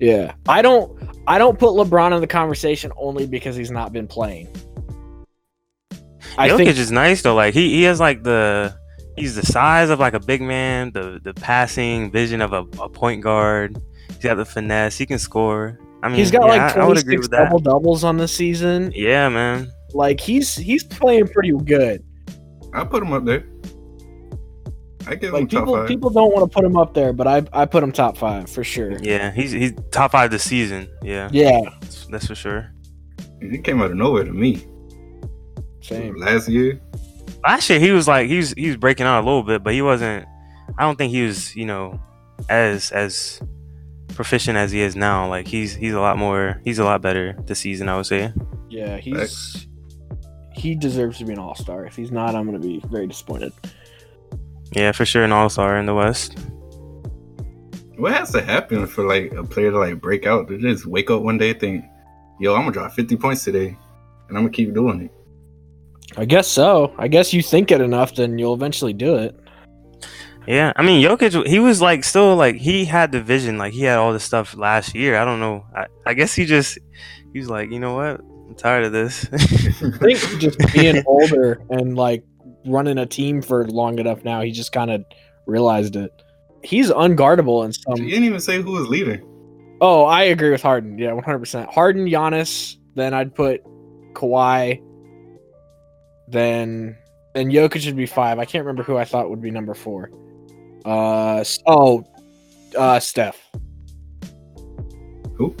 Yeah. 0.00 0.34
I 0.48 0.62
don't 0.62 1.00
I 1.26 1.38
don't 1.38 1.58
put 1.58 1.70
LeBron 1.70 2.14
in 2.14 2.20
the 2.20 2.26
conversation 2.26 2.92
only 2.96 3.26
because 3.26 3.56
he's 3.56 3.70
not 3.70 3.92
been 3.92 4.06
playing. 4.06 4.48
I 6.36 6.48
Jokic 6.48 6.56
think 6.56 6.68
is 6.70 6.90
nice 6.90 7.22
though. 7.22 7.34
Like 7.34 7.54
he, 7.54 7.70
he 7.70 7.82
has 7.84 8.00
like 8.00 8.22
the 8.22 8.76
he's 9.16 9.34
the 9.34 9.46
size 9.46 9.88
of 9.90 9.98
like 9.98 10.14
a 10.14 10.20
big 10.20 10.42
man, 10.42 10.90
the 10.92 11.20
the 11.22 11.34
passing 11.34 12.10
vision 12.10 12.40
of 12.40 12.52
a, 12.52 12.64
a 12.80 12.88
point 12.88 13.22
guard. 13.22 13.80
He's 14.08 14.18
got 14.18 14.34
the 14.34 14.44
finesse. 14.44 14.98
He 14.98 15.06
can 15.06 15.18
score. 15.18 15.78
I 16.02 16.08
mean, 16.08 16.18
he's 16.18 16.30
got 16.30 16.42
yeah, 16.42 16.48
like 16.48 16.76
I, 16.76 16.80
I 16.80 16.86
would 16.86 16.98
agree 16.98 17.16
26 17.16 17.22
with 17.22 17.30
that. 17.30 17.44
double 17.44 17.58
doubles 17.58 18.04
on 18.04 18.16
the 18.18 18.28
season. 18.28 18.92
Yeah, 18.94 19.28
man. 19.28 19.72
Like 19.92 20.20
he's 20.20 20.54
he's 20.54 20.84
playing 20.84 21.28
pretty 21.28 21.52
good. 21.52 22.04
I 22.74 22.84
put 22.84 23.02
him 23.02 23.12
up 23.12 23.24
there. 23.24 23.44
I 25.08 25.14
give 25.14 25.32
him 25.32 25.40
Like 25.40 25.50
top 25.50 25.60
people 25.60 25.74
five. 25.76 25.88
people 25.88 26.10
don't 26.10 26.32
want 26.34 26.50
to 26.50 26.54
put 26.54 26.64
him 26.64 26.76
up 26.76 26.92
there, 26.94 27.12
but 27.12 27.26
I 27.26 27.42
I 27.52 27.64
put 27.64 27.82
him 27.82 27.92
top 27.92 28.18
5 28.18 28.50
for 28.50 28.64
sure. 28.64 28.98
Yeah, 29.00 29.30
he's 29.30 29.52
he's 29.52 29.72
top 29.92 30.10
five 30.12 30.30
this 30.30 30.42
season. 30.42 30.88
Yeah, 31.02 31.28
Yeah, 31.32 31.60
that's, 31.80 32.06
that's 32.06 32.26
for 32.26 32.34
sure. 32.34 32.72
He 33.40 33.58
came 33.58 33.80
out 33.80 33.92
of 33.92 33.96
nowhere 33.96 34.24
to 34.24 34.32
me. 34.32 34.66
same. 35.80 36.16
Last 36.16 36.48
year, 36.48 36.80
last 37.44 37.70
year 37.70 37.78
he 37.78 37.92
was 37.92 38.08
like 38.08 38.28
he 38.28 38.36
was 38.38 38.50
he 38.54 38.66
was 38.66 38.76
breaking 38.76 39.06
out 39.06 39.20
a 39.22 39.24
little 39.24 39.44
bit, 39.44 39.62
but 39.62 39.74
he 39.74 39.82
wasn't. 39.82 40.26
I 40.76 40.82
don't 40.82 40.96
think 40.98 41.12
he 41.12 41.22
was 41.22 41.54
you 41.54 41.66
know 41.66 42.00
as 42.48 42.90
as 42.90 43.40
proficient 44.14 44.58
as 44.58 44.72
he 44.72 44.80
is 44.80 44.96
now. 44.96 45.28
Like 45.28 45.46
he's 45.46 45.74
he's 45.76 45.92
a 45.92 46.00
lot 46.00 46.18
more 46.18 46.60
he's 46.64 46.80
a 46.80 46.84
lot 46.84 47.00
better 47.00 47.36
this 47.46 47.60
season. 47.60 47.88
I 47.88 47.96
would 47.96 48.06
say. 48.06 48.32
Yeah, 48.68 48.96
he's 48.96 49.68
he 50.56 50.74
deserves 50.74 51.18
to 51.18 51.24
be 51.24 51.32
an 51.32 51.38
all 51.38 51.54
star. 51.54 51.84
If 51.84 51.96
he's 51.96 52.10
not, 52.10 52.34
I'm 52.34 52.46
gonna 52.46 52.58
be 52.58 52.80
very 52.86 53.06
disappointed. 53.06 53.52
Yeah, 54.72 54.92
for 54.92 55.04
sure, 55.04 55.24
an 55.24 55.32
all 55.32 55.48
star 55.48 55.78
in 55.78 55.86
the 55.86 55.94
West. 55.94 56.38
What 57.96 58.12
has 58.12 58.32
to 58.32 58.42
happen 58.42 58.86
for 58.86 59.04
like 59.06 59.32
a 59.32 59.44
player 59.44 59.70
to 59.70 59.78
like 59.78 60.00
break 60.00 60.26
out? 60.26 60.48
To 60.48 60.58
just 60.58 60.86
wake 60.86 61.10
up 61.10 61.22
one 61.22 61.38
day 61.38 61.50
and 61.50 61.60
think, 61.60 61.84
"Yo, 62.40 62.54
I'm 62.54 62.62
gonna 62.62 62.72
drop 62.72 62.92
50 62.92 63.16
points 63.16 63.44
today, 63.44 63.76
and 64.28 64.36
I'm 64.36 64.44
gonna 64.44 64.50
keep 64.50 64.74
doing 64.74 65.02
it." 65.02 65.10
I 66.16 66.24
guess 66.24 66.48
so. 66.48 66.94
I 66.98 67.08
guess 67.08 67.32
you 67.32 67.42
think 67.42 67.70
it 67.70 67.80
enough, 67.80 68.14
then 68.14 68.38
you'll 68.38 68.54
eventually 68.54 68.92
do 68.92 69.16
it. 69.16 69.38
Yeah, 70.46 70.72
I 70.76 70.82
mean 70.82 71.04
Jokic, 71.04 71.46
he 71.46 71.58
was 71.58 71.82
like 71.82 72.04
still 72.04 72.36
like 72.36 72.56
he 72.56 72.84
had 72.84 73.12
the 73.12 73.20
vision, 73.20 73.58
like 73.58 73.72
he 73.72 73.82
had 73.82 73.98
all 73.98 74.12
this 74.12 74.24
stuff 74.24 74.56
last 74.56 74.94
year. 74.94 75.16
I 75.16 75.24
don't 75.24 75.40
know. 75.40 75.64
I, 75.74 75.86
I 76.06 76.14
guess 76.14 76.34
he 76.34 76.44
just 76.44 76.78
he 77.32 77.38
was 77.40 77.50
like, 77.50 77.70
you 77.70 77.80
know 77.80 77.94
what, 77.94 78.20
I'm 78.20 78.35
tired 78.56 78.84
of 78.84 78.92
this. 78.92 79.26
I 79.32 79.90
think 79.90 80.18
just 80.40 80.58
being 80.72 81.02
older 81.06 81.60
and 81.70 81.96
like 81.96 82.24
running 82.66 82.98
a 82.98 83.06
team 83.06 83.42
for 83.42 83.66
long 83.68 83.98
enough 83.98 84.24
now, 84.24 84.40
he 84.42 84.50
just 84.50 84.72
kind 84.72 84.90
of 84.90 85.04
realized 85.46 85.96
it. 85.96 86.12
He's 86.62 86.90
unguardable 86.90 87.64
in 87.64 87.72
some. 87.72 87.96
You 87.96 88.10
didn't 88.10 88.24
even 88.24 88.40
say 88.40 88.60
who 88.60 88.72
was 88.72 88.88
leader. 88.88 89.22
Oh, 89.80 90.04
I 90.04 90.22
agree 90.24 90.50
with 90.50 90.62
Harden. 90.62 90.98
Yeah, 90.98 91.10
100%. 91.10 91.72
Harden, 91.72 92.06
Giannis, 92.06 92.76
then 92.94 93.12
I'd 93.14 93.34
put 93.34 93.62
Kawhi, 94.14 94.82
then 96.28 96.96
then 97.34 97.50
Jokic 97.50 97.84
would 97.86 97.96
be 97.96 98.06
five. 98.06 98.38
I 98.38 98.46
can't 98.46 98.64
remember 98.64 98.82
who 98.82 98.96
I 98.96 99.04
thought 99.04 99.28
would 99.28 99.42
be 99.42 99.50
number 99.50 99.74
four. 99.74 100.10
Uh 100.84 101.36
s- 101.40 101.58
oh, 101.66 102.04
uh 102.76 102.98
Steph. 102.98 103.38
Who? 105.36 105.54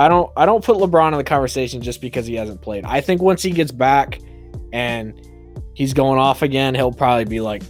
I 0.00 0.08
don't 0.08 0.30
I 0.36 0.46
don't 0.46 0.64
put 0.64 0.78
LeBron 0.78 1.12
in 1.12 1.18
the 1.18 1.24
conversation 1.24 1.82
just 1.82 2.00
because 2.00 2.26
he 2.26 2.34
hasn't 2.34 2.62
played. 2.62 2.84
I 2.86 3.00
think 3.02 3.20
once 3.20 3.42
he 3.42 3.50
gets 3.50 3.70
back 3.70 4.18
and 4.72 5.14
he's 5.74 5.92
going 5.92 6.18
off 6.18 6.40
again, 6.42 6.74
he'll 6.74 6.90
probably 6.92 7.26
be 7.26 7.40
like 7.40 7.62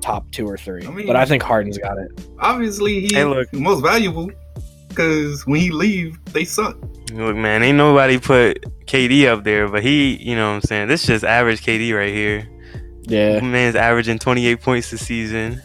top 0.00 0.30
two 0.32 0.46
or 0.46 0.56
three. 0.56 0.86
I 0.86 0.90
mean- 0.90 1.06
but 1.06 1.16
I 1.16 1.26
think 1.26 1.42
Harden's 1.42 1.76
got 1.78 1.98
it. 1.98 2.10
Obviously, 2.40 3.00
he's 3.00 3.14
Hey, 3.14 3.24
look. 3.24 3.52
most 3.52 3.82
valuable 3.82 4.30
because 4.88 5.46
when 5.46 5.60
he 5.60 5.70
leave, 5.70 6.18
they 6.32 6.44
suck. 6.44 6.76
Look, 7.12 7.36
man, 7.36 7.62
ain't 7.62 7.76
nobody 7.76 8.18
put 8.18 8.64
KD 8.86 9.26
up 9.26 9.44
there, 9.44 9.68
but 9.68 9.82
he, 9.82 10.16
you 10.16 10.36
know 10.36 10.48
what 10.48 10.54
I'm 10.56 10.62
saying? 10.62 10.88
This 10.88 11.02
is 11.02 11.06
just 11.08 11.24
average 11.24 11.62
KD 11.62 11.94
right 11.94 12.12
here. 12.14 12.48
Yeah. 13.02 13.40
Man's 13.40 13.76
averaging 13.76 14.18
28 14.18 14.62
points 14.62 14.90
this 14.90 15.04
season. 15.06 15.60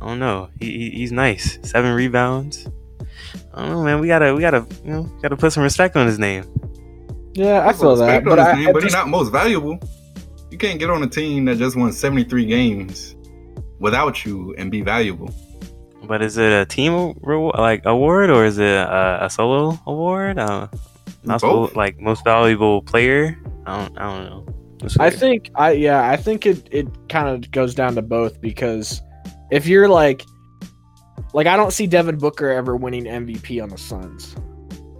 I 0.00 0.06
don't 0.06 0.18
know. 0.18 0.48
He, 0.58 0.70
he 0.78 0.90
he's 0.90 1.12
nice. 1.12 1.58
Seven 1.68 1.92
rebounds. 1.92 2.66
I 3.54 3.62
don't 3.62 3.70
know, 3.72 3.82
man. 3.84 4.00
We 4.00 4.06
gotta 4.08 4.34
we 4.34 4.40
gotta 4.40 4.66
you 4.84 4.90
know 4.90 5.02
gotta 5.22 5.36
put 5.36 5.52
some 5.52 5.62
respect 5.62 5.96
on 5.96 6.06
his 6.06 6.18
name. 6.18 6.44
Yeah, 7.34 7.66
I 7.66 7.72
feel 7.72 7.94
that. 7.96 8.04
Respect 8.06 8.24
But, 8.26 8.38
on 8.38 8.46
his 8.46 8.46
I, 8.46 8.54
name, 8.58 8.68
I 8.68 8.72
but 8.72 8.82
he's 8.82 8.92
just- 8.92 9.04
not 9.04 9.08
most 9.08 9.30
valuable. 9.30 9.78
You 10.50 10.58
can't 10.58 10.78
get 10.78 10.90
on 10.90 11.02
a 11.02 11.06
team 11.08 11.44
that 11.44 11.58
just 11.58 11.76
won 11.76 11.92
73 11.92 12.46
games 12.46 13.14
without 13.80 14.24
you 14.24 14.54
and 14.56 14.70
be 14.70 14.80
valuable. 14.80 15.32
But 16.06 16.22
is 16.22 16.38
it 16.38 16.50
a 16.52 16.64
team 16.64 17.14
reward, 17.20 17.56
like 17.58 17.82
award 17.84 18.30
or 18.30 18.44
is 18.46 18.58
it 18.58 18.64
a, 18.74 19.26
a 19.26 19.30
solo 19.30 19.78
award? 19.86 20.38
Uh, 20.38 20.68
not 21.24 21.40
Both. 21.40 21.40
supposed- 21.40 21.76
like 21.76 22.00
most 22.00 22.24
valuable 22.24 22.80
player. 22.82 23.36
I 23.66 23.78
don't 23.84 23.98
I 23.98 24.02
don't 24.04 24.24
know. 24.24 24.46
I 25.00 25.10
think 25.10 25.50
I 25.56 25.72
yeah, 25.72 26.08
I 26.08 26.16
think 26.16 26.46
it 26.46 26.66
it 26.72 26.86
kind 27.08 27.28
of 27.28 27.50
goes 27.50 27.74
down 27.74 27.94
to 27.96 28.02
both 28.02 28.40
because 28.40 29.02
if 29.50 29.66
you're 29.66 29.88
like 29.88 30.24
like 31.34 31.46
I 31.46 31.56
don't 31.56 31.72
see 31.72 31.86
Devin 31.86 32.18
Booker 32.18 32.48
ever 32.50 32.76
winning 32.76 33.04
MVP 33.04 33.62
on 33.62 33.68
the 33.68 33.78
Suns. 33.78 34.34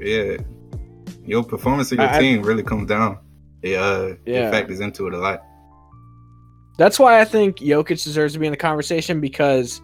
Yeah. 0.01 0.37
Your 1.25 1.43
performance 1.43 1.93
of 1.93 1.99
your 1.99 2.09
I- 2.09 2.19
team 2.21 2.43
really 2.43 2.63
comes 2.63 2.89
down. 2.89 3.19
It, 3.63 3.77
uh, 3.77 4.15
Yeah. 4.25 4.49
it 4.49 4.51
factors 4.53 4.81
into 4.81 5.07
it 5.09 5.15
a 5.15 5.19
lot. 5.19 5.43
That's 6.79 6.99
why 6.99 7.21
I 7.21 7.25
think 7.25 7.59
Jokic 7.59 8.03
deserves 8.05 8.35
to 8.35 8.39
be 8.39 8.47
in 8.47 8.53
the 8.53 8.57
conversation 8.57 9.21
because 9.21 9.81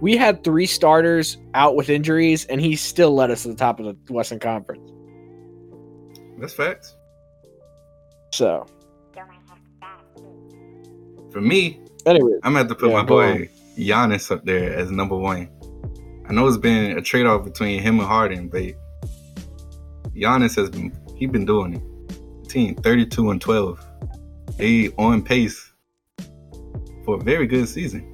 we 0.00 0.16
had 0.16 0.44
three 0.44 0.66
starters 0.66 1.38
out 1.54 1.74
with 1.74 1.88
injuries 1.88 2.44
and 2.46 2.60
he 2.60 2.76
still 2.76 3.14
led 3.14 3.30
us 3.30 3.42
to 3.44 3.48
the 3.48 3.54
top 3.54 3.80
of 3.80 3.96
the 4.06 4.12
Western 4.12 4.38
Conference. 4.38 4.90
That's 6.38 6.52
facts. 6.52 6.96
So, 8.32 8.66
For 11.30 11.40
me, 11.40 11.80
anyway, 12.06 12.32
I'm 12.42 12.52
gonna 12.52 12.58
have 12.58 12.68
to 12.68 12.74
put 12.74 12.90
Yeah, 12.90 12.96
my 12.96 13.02
boy 13.04 13.48
Giannis 13.78 14.30
up 14.30 14.44
there 14.44 14.74
as 14.74 14.90
number 14.90 15.16
one. 15.16 15.48
I 16.26 16.32
know 16.32 16.46
it's 16.46 16.56
been 16.56 16.96
a 16.96 17.02
trade 17.02 17.26
off 17.26 17.44
between 17.44 17.82
him 17.82 17.98
and 17.98 18.08
Harden, 18.08 18.48
but 18.48 18.74
Giannis 20.14 20.56
has 20.56 20.70
been 20.70 20.92
he 21.16 21.26
been 21.26 21.44
doing 21.44 21.74
it. 21.74 22.48
Team 22.48 22.74
32 22.76 23.30
and 23.30 23.40
12. 23.40 23.84
They 24.56 24.88
on 24.96 25.22
pace 25.22 25.72
for 27.04 27.16
a 27.16 27.20
very 27.20 27.46
good 27.46 27.68
season. 27.68 28.10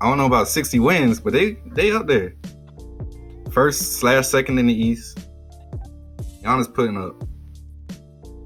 I 0.00 0.08
don't 0.08 0.18
know 0.18 0.26
about 0.26 0.48
60 0.48 0.78
wins, 0.80 1.20
but 1.20 1.32
they 1.32 1.58
they 1.72 1.90
up 1.90 2.06
there. 2.06 2.34
First 3.52 4.00
slash 4.00 4.26
second 4.26 4.58
in 4.58 4.66
the 4.66 4.74
East. 4.74 5.18
Giannis 6.42 6.72
putting 6.72 6.96
up 6.96 7.22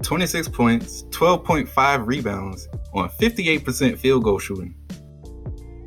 26 0.03 0.47
points, 0.49 1.03
12.5 1.09 2.07
rebounds 2.07 2.67
on 2.93 3.09
58% 3.09 3.97
field 3.97 4.23
goal 4.23 4.39
shooting. 4.39 4.73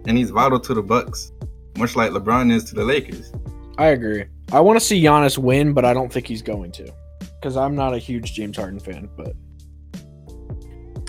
And 0.06 0.18
he's 0.18 0.30
vital 0.30 0.61
to 0.61 0.74
the 0.74 0.82
Bucks, 0.82 1.32
much 1.76 1.96
like 1.96 2.11
LeBron 2.11 2.52
is 2.52 2.64
to 2.64 2.74
the 2.74 2.85
Lakers. 2.85 3.32
I 3.78 3.87
agree. 3.88 4.24
I 4.52 4.61
want 4.61 4.78
to 4.78 4.85
see 4.85 5.02
Giannis 5.02 5.38
win, 5.38 5.72
but 5.72 5.85
I 5.85 5.94
don't 5.94 6.12
think 6.12 6.26
he's 6.26 6.42
going 6.42 6.72
to 6.72 6.92
because 7.40 7.56
I'm 7.56 7.74
not 7.74 7.94
a 7.94 7.98
huge 7.98 8.35
James 8.35 8.56
Harden 8.56 8.78
fan. 8.80 9.08
But 9.16 9.35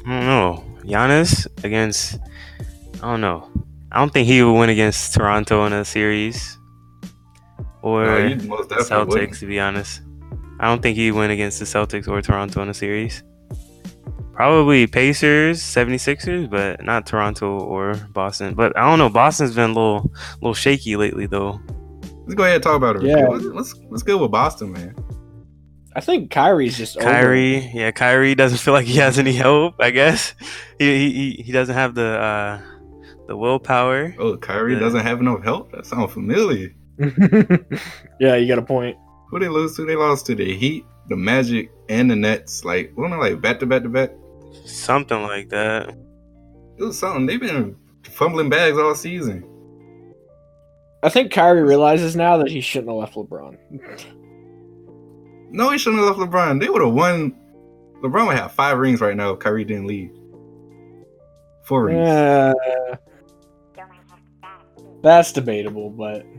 I 0.06 0.20
don't 0.20 0.26
know. 0.26 0.64
Giannis 0.84 1.48
against 1.64 2.20
I 3.02 3.12
don't 3.12 3.22
know. 3.22 3.50
I 3.92 4.00
don't 4.00 4.12
think 4.12 4.28
he 4.28 4.42
would 4.42 4.54
win 4.58 4.70
against 4.70 5.14
Toronto 5.14 5.66
in 5.66 5.74
a 5.74 5.86
series. 5.86 6.58
Or 7.82 8.06
No, 8.06 8.36
most 8.46 8.70
the 8.70 8.76
Celtics, 8.76 9.08
wouldn't. 9.08 9.34
to 9.40 9.46
be 9.46 9.60
honest. 9.60 10.02
I 10.60 10.68
don't 10.68 10.82
think 10.82 10.96
he'd 10.98 11.12
win 11.12 11.32
against 11.32 11.60
the 11.60 11.66
Celtics 11.66 12.08
or 12.08 12.22
Toronto 12.22 12.62
in 12.62 12.70
a 12.70 12.74
series. 12.74 13.24
Probably 14.34 14.88
Pacers, 14.88 15.62
76ers, 15.62 16.50
but 16.50 16.84
not 16.84 17.06
Toronto 17.06 17.60
or 17.60 17.94
Boston. 18.12 18.56
But 18.56 18.76
I 18.78 18.90
don't 18.90 18.98
know. 19.00 19.10
Boston's 19.10 19.54
been 19.56 19.70
a 19.72 19.74
little 19.74 20.12
little 20.42 20.54
shaky 20.56 20.96
lately 20.96 21.28
though. 21.28 21.60
Let's 22.24 22.34
go 22.36 22.44
ahead 22.44 22.56
and 22.56 22.64
talk 22.64 22.76
about 22.78 22.96
it. 22.98 23.04
Yeah, 23.04 23.28
let's 23.28 23.46
what's, 23.48 23.76
what's 23.90 24.04
good 24.04 24.20
with 24.20 24.32
Boston, 24.32 24.72
man? 24.72 24.96
I 25.96 26.02
think 26.02 26.32
Kyrie's 26.32 26.76
just 26.78 26.98
over. 26.98 27.06
Kyrie, 27.06 27.58
yeah, 27.74 27.92
Kyrie 27.92 28.34
doesn't 28.34 28.58
feel 28.58 28.74
like 28.74 28.86
he 28.88 28.98
has 28.98 29.20
any 29.20 29.34
help, 29.34 29.76
I 29.80 29.92
guess. 29.92 30.34
He 30.80 30.98
he, 30.98 31.12
he- 31.36 31.44
he 31.44 31.52
doesn't 31.52 31.76
have 31.76 31.94
the 31.94 32.04
uh 32.20 32.62
the 33.28 33.38
willpower. 33.38 34.16
Oh, 34.18 34.36
Kyrie 34.38 34.74
Yeah. 34.74 34.80
doesn't 34.80 35.02
have 35.02 35.20
enough 35.20 35.44
help? 35.44 35.72
That 35.74 35.86
sounds 35.86 36.12
familiar. 36.12 36.74
yeah, 38.20 38.36
you 38.36 38.48
got 38.48 38.58
a 38.58 38.64
point. 38.64 38.98
Who 39.30 39.40
they 39.40 39.48
lose 39.48 39.76
to? 39.76 39.86
They 39.86 39.96
lost 39.96 40.26
to 40.28 40.36
the 40.36 40.56
Heat, 40.56 40.86
the 41.10 41.16
Magic, 41.16 41.72
and 41.90 42.10
the 42.10 42.16
Nets. 42.16 42.66
Like, 42.66 42.94
wasn't 42.98 43.14
it 43.16 43.18
like 43.18 43.42
back 43.42 43.60
to 43.60 43.66
back 43.66 43.84
to 43.84 43.90
back? 43.90 44.12
Something 44.66 45.24
like 45.24 45.50
that. 45.50 45.90
It 46.78 46.84
was 46.84 47.00
something. 47.00 47.26
They've 47.26 47.40
been 47.40 47.76
fumbling 48.04 48.50
bags 48.50 48.78
all 48.78 48.96
season. 48.96 49.48
I 51.04 51.10
think 51.10 51.32
Kyrie 51.32 51.64
realizes 51.64 52.16
now 52.16 52.38
that 52.38 52.50
he 52.50 52.62
shouldn't 52.62 52.90
have 52.90 52.98
left 52.98 53.16
LeBron. 53.16 53.58
No, 55.52 55.70
he 55.70 55.78
shouldn't 55.78 56.02
have 56.04 56.18
left 56.18 56.32
LeBron. 56.32 56.60
They 56.60 56.70
would 56.70 56.82
have 56.82 56.94
won. 56.94 57.36
LeBron 58.02 58.28
would 58.28 58.38
have 58.38 58.52
five 58.52 58.78
rings 58.78 59.02
right 59.02 59.16
now 59.16 59.32
if 59.32 59.40
Kyrie 59.40 59.66
didn't 59.66 59.88
leave. 59.88 60.12
Four 61.64 61.86
rings. 61.86 62.08
Uh, 62.08 62.54
that's 65.02 65.32
debatable, 65.34 65.90
but 65.90 66.26
Debatable. 66.26 66.33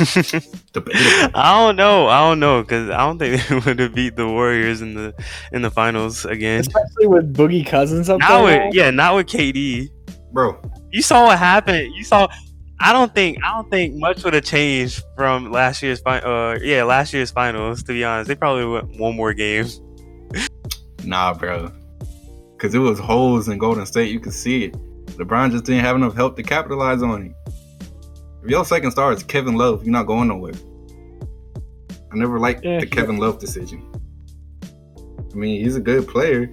I 0.00 1.54
don't 1.66 1.76
know. 1.76 2.08
I 2.08 2.20
don't 2.20 2.40
know 2.40 2.62
because 2.62 2.90
I 2.90 2.98
don't 2.98 3.18
think 3.18 3.46
they 3.46 3.54
would 3.66 3.78
have 3.78 3.94
beat 3.94 4.16
the 4.16 4.26
Warriors 4.26 4.80
in 4.82 4.94
the 4.94 5.14
in 5.52 5.62
the 5.62 5.70
finals 5.70 6.24
again. 6.24 6.60
especially 6.60 7.06
with 7.06 7.34
Boogie 7.34 7.66
Cousins 7.66 8.08
up 8.08 8.20
Not 8.20 8.44
there. 8.46 8.66
with 8.66 8.74
yeah, 8.74 8.90
not 8.90 9.14
with 9.14 9.26
KD. 9.26 9.88
Bro, 10.32 10.60
You 10.90 11.00
saw 11.02 11.26
what 11.26 11.38
happened. 11.38 11.94
You 11.94 12.04
saw. 12.04 12.26
I 12.80 12.92
don't 12.92 13.14
think 13.14 13.38
I 13.44 13.54
don't 13.54 13.70
think 13.70 13.94
much 13.94 14.24
would 14.24 14.34
have 14.34 14.44
changed 14.44 15.02
from 15.16 15.52
last 15.52 15.82
year's 15.82 16.00
final. 16.00 16.28
uh 16.28 16.58
yeah 16.60 16.82
last 16.82 17.12
year's 17.14 17.30
finals. 17.30 17.82
To 17.84 17.92
be 17.92 18.04
honest, 18.04 18.28
they 18.28 18.34
probably 18.34 18.66
went 18.66 18.98
one 18.98 19.14
more 19.16 19.32
game. 19.32 19.66
nah, 21.04 21.32
bro. 21.34 21.70
Because 22.56 22.74
it 22.74 22.78
was 22.80 22.98
holes 22.98 23.48
in 23.48 23.58
Golden 23.58 23.86
State. 23.86 24.10
You 24.10 24.20
could 24.20 24.32
see 24.32 24.64
it. 24.64 24.72
LeBron 25.18 25.50
just 25.52 25.64
didn't 25.64 25.84
have 25.84 25.96
enough 25.96 26.14
help 26.16 26.34
to 26.36 26.42
capitalize 26.42 27.02
on 27.02 27.26
it. 27.26 27.32
If 28.44 28.50
your 28.50 28.64
second 28.66 28.90
star 28.90 29.10
is 29.10 29.22
Kevin 29.22 29.54
Love, 29.54 29.84
you're 29.84 29.92
not 29.92 30.06
going 30.06 30.28
nowhere. 30.28 30.52
I 32.12 32.16
never 32.16 32.38
liked 32.38 32.62
Yeah, 32.62 32.80
the 32.80 32.86
Kevin 32.86 33.16
Love 33.16 33.38
decision. 33.38 33.90
I 34.62 35.34
mean, 35.34 35.64
he's 35.64 35.76
a 35.76 35.80
good 35.80 36.06
player. 36.06 36.52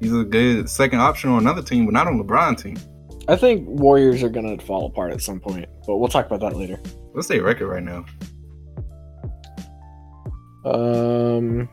He's 0.00 0.14
a 0.14 0.24
good 0.24 0.70
second 0.70 1.00
option 1.00 1.28
on 1.28 1.40
another 1.40 1.62
team, 1.62 1.84
but 1.84 1.92
not 1.92 2.06
on 2.06 2.18
LeBron 2.18 2.60
team. 2.60 2.78
I 3.28 3.36
think 3.36 3.68
Warriors 3.68 4.22
are 4.22 4.30
gonna 4.30 4.58
fall 4.58 4.86
apart 4.86 5.12
at 5.12 5.20
some 5.20 5.38
point, 5.38 5.66
but 5.86 5.98
we'll 5.98 6.08
talk 6.08 6.26
about 6.26 6.40
that 6.40 6.56
later. 6.56 6.80
What's 7.12 7.28
their 7.28 7.42
record 7.42 7.68
right 7.68 7.82
now? 7.82 8.06
Um, 10.64 11.68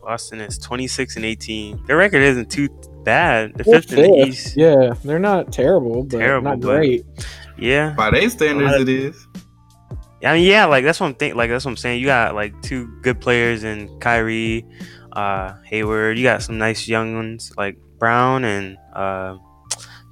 Boston 0.00 0.40
is 0.40 0.56
26 0.58 1.16
and 1.16 1.24
18. 1.24 1.84
Their 1.86 1.96
record 1.96 2.22
isn't 2.22 2.48
too 2.48 2.68
bad. 3.04 3.54
The 3.54 3.64
they're 3.64 3.80
fifth 3.82 3.92
in 3.92 4.10
the. 4.12 4.26
East. 4.28 4.56
Yeah, 4.56 4.94
they're 5.04 5.18
not 5.18 5.52
terrible, 5.52 6.04
but 6.04 6.18
Terrible, 6.18 6.50
not 6.50 6.60
but- 6.60 6.76
great. 6.76 7.04
Yeah. 7.58 7.90
By 7.96 8.10
their 8.10 8.28
standards, 8.30 8.74
it 8.80 8.88
is. 8.88 9.26
I 10.24 10.34
mean, 10.34 10.44
yeah, 10.48 10.66
like 10.66 10.84
that's 10.84 11.00
what 11.00 11.06
I'm 11.08 11.14
think. 11.14 11.34
Like 11.34 11.50
that's 11.50 11.64
what 11.64 11.72
I'm 11.72 11.76
saying. 11.76 12.00
You 12.00 12.06
got 12.06 12.34
like 12.34 12.60
two 12.62 12.86
good 13.02 13.20
players 13.20 13.64
in 13.64 13.98
Kyrie, 13.98 14.64
uh, 15.12 15.54
Hayward. 15.64 16.16
You 16.16 16.22
got 16.24 16.42
some 16.42 16.58
nice 16.58 16.86
young 16.86 17.14
ones 17.14 17.52
like 17.56 17.76
Brown 17.98 18.44
and 18.44 18.78
uh, 18.94 19.36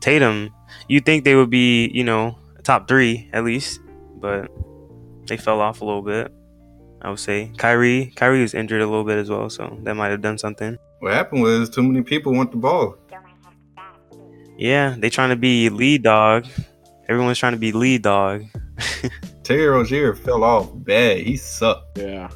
Tatum. 0.01 0.51
You 0.89 1.01
think 1.01 1.25
they 1.25 1.37
would 1.37 1.51
be, 1.51 1.89
you 1.95 2.03
know, 2.03 2.37
top 2.65 2.89
three 2.89 3.31
at 3.33 3.45
least, 3.45 3.81
but 4.17 4.51
they 5.29 5.37
fell 5.37 5.61
off 5.61 5.81
a 5.81 5.85
little 5.85 6.03
bit. 6.03 6.33
I 7.03 7.09
would 7.11 7.21
say 7.21 7.53
Kyrie. 7.57 8.13
Kyrie 8.17 8.43
was 8.43 8.53
injured 8.53 8.83
a 8.83 8.87
little 8.87 9.05
bit 9.05 9.17
as 9.19 9.31
well, 9.31 9.49
so 9.49 9.79
that 9.85 9.95
might 9.95 10.11
have 10.11 10.21
done 10.23 10.39
something. 10.39 10.77
What 11.01 11.15
happened 11.15 11.43
was 11.43 11.71
too 11.71 11.83
many 11.83 12.03
people 12.03 12.35
want 12.35 12.51
the 12.51 12.59
ball. 12.59 12.97
Yeah, 14.57 14.95
they 14.99 15.09
trying 15.09 15.31
to 15.31 15.37
be 15.37 15.71
lead 15.71 16.03
dog. 16.03 16.47
Everyone's 17.09 17.39
trying 17.39 17.53
to 17.55 17.59
be 17.59 17.73
lead 17.73 18.03
dog. 18.03 18.45
Terry 19.43 19.67
Rozier 19.67 20.15
fell 20.15 20.45
off 20.45 20.69
bad. 20.75 21.19
He 21.19 21.39
sucked. 21.39 21.99
Yeah. 21.99 22.29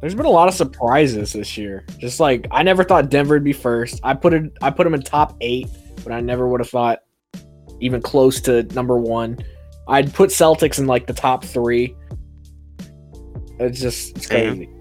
There's 0.00 0.14
been 0.14 0.26
a 0.26 0.30
lot 0.30 0.48
of 0.48 0.54
surprises 0.54 1.32
this 1.32 1.56
year. 1.56 1.84
Just 1.98 2.20
like 2.20 2.46
I 2.50 2.62
never 2.62 2.84
thought 2.84 3.08
Denver 3.10 3.34
would 3.34 3.44
be 3.44 3.54
first. 3.54 4.00
I 4.02 4.14
put 4.14 4.34
it 4.34 4.52
I 4.60 4.70
put 4.70 4.84
them 4.84 4.94
in 4.94 5.02
top 5.02 5.36
eight, 5.40 5.68
but 6.04 6.12
I 6.12 6.20
never 6.20 6.46
would 6.46 6.60
have 6.60 6.70
thought 6.70 7.00
even 7.80 8.02
close 8.02 8.40
to 8.42 8.62
number 8.74 8.96
one. 8.98 9.38
I'd 9.88 10.12
put 10.12 10.28
Celtics 10.28 10.78
in 10.78 10.86
like 10.86 11.06
the 11.06 11.14
top 11.14 11.42
three. 11.42 11.96
It's 13.58 13.80
just 13.80 14.16
it's 14.16 14.26
Same. 14.26 14.56
crazy. 14.58 14.79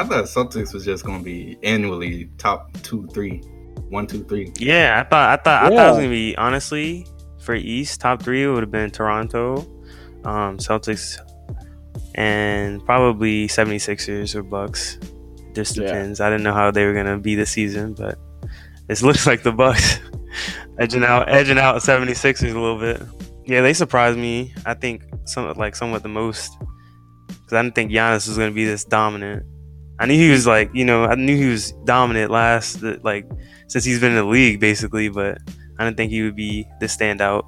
I 0.00 0.04
thought 0.04 0.24
Celtics 0.24 0.72
was 0.72 0.84
just 0.84 1.04
gonna 1.04 1.22
be 1.22 1.58
annually 1.62 2.30
top 2.38 2.72
two, 2.82 3.06
three, 3.12 3.38
one, 3.90 4.06
two, 4.06 4.24
three. 4.24 4.50
Yeah, 4.58 5.02
I 5.04 5.08
thought 5.08 5.38
I 5.38 5.42
thought 5.42 5.64
I 5.64 5.68
thought 5.76 5.86
it 5.86 5.90
was 5.90 5.96
gonna 5.98 6.08
be 6.08 6.36
honestly 6.38 7.06
for 7.40 7.54
East 7.54 8.00
top 8.00 8.22
three 8.22 8.44
it 8.44 8.48
would 8.48 8.62
have 8.62 8.70
been 8.70 8.90
Toronto, 8.90 9.58
um, 10.24 10.56
Celtics, 10.58 11.18
and 12.14 12.84
probably 12.86 13.46
76ers 13.46 14.34
or 14.34 14.42
Bucks. 14.42 14.98
Just 15.54 15.76
Yeah. 15.76 15.84
depends. 15.86 16.20
I 16.20 16.30
didn't 16.30 16.44
know 16.44 16.54
how 16.54 16.70
they 16.70 16.86
were 16.86 16.94
gonna 16.94 17.18
be 17.18 17.34
this 17.34 17.50
season, 17.50 17.92
but 17.94 18.18
it 18.88 19.02
looks 19.02 19.26
like 19.26 19.42
the 19.42 19.52
Bucks 19.52 19.98
edging 20.78 21.04
out 21.04 21.28
edging 21.28 21.58
out 21.58 21.76
76ers 21.76 22.54
a 22.54 22.58
little 22.58 22.78
bit. 22.78 23.02
Yeah, 23.44 23.60
they 23.60 23.74
surprised 23.74 24.18
me. 24.18 24.54
I 24.64 24.74
think 24.74 25.02
some 25.24 25.52
like 25.58 25.76
somewhat 25.76 26.02
the 26.02 26.08
most 26.08 26.56
because 27.28 27.52
I 27.52 27.62
didn't 27.62 27.74
think 27.74 27.90
Giannis 27.90 28.28
was 28.28 28.38
gonna 28.38 28.50
be 28.52 28.64
this 28.64 28.84
dominant. 28.84 29.44
I 30.00 30.06
knew 30.06 30.14
he 30.14 30.30
was 30.30 30.46
like 30.46 30.70
you 30.74 30.84
know 30.84 31.04
I 31.04 31.14
knew 31.14 31.36
he 31.36 31.46
was 31.46 31.72
dominant 31.84 32.30
last 32.30 32.82
like 32.82 33.30
since 33.68 33.84
he's 33.84 34.00
been 34.00 34.10
in 34.10 34.16
the 34.16 34.24
league 34.24 34.58
basically, 34.58 35.08
but 35.08 35.38
I 35.78 35.84
didn't 35.84 35.96
think 35.96 36.10
he 36.10 36.22
would 36.22 36.36
be 36.36 36.66
the 36.80 36.86
standout. 36.86 37.44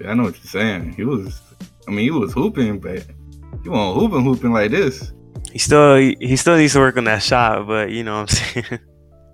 Yeah, 0.00 0.10
I 0.10 0.14
know 0.14 0.24
what 0.24 0.36
you're 0.36 0.50
saying. 0.50 0.94
He 0.94 1.04
was, 1.04 1.40
I 1.86 1.90
mean, 1.90 2.04
he 2.04 2.10
was 2.10 2.32
hooping, 2.32 2.80
but 2.80 3.04
he 3.62 3.68
wasn't 3.68 4.00
hooping, 4.00 4.24
hooping 4.24 4.52
like 4.52 4.70
this. 4.70 5.12
He 5.52 5.58
still 5.58 5.96
he, 5.96 6.16
he 6.20 6.36
still 6.36 6.56
needs 6.56 6.72
to 6.72 6.78
work 6.78 6.96
on 6.96 7.04
that 7.04 7.22
shot, 7.22 7.66
but 7.66 7.90
you 7.90 8.04
know 8.04 8.20
what 8.20 8.20
I'm 8.20 8.28
saying. 8.28 8.80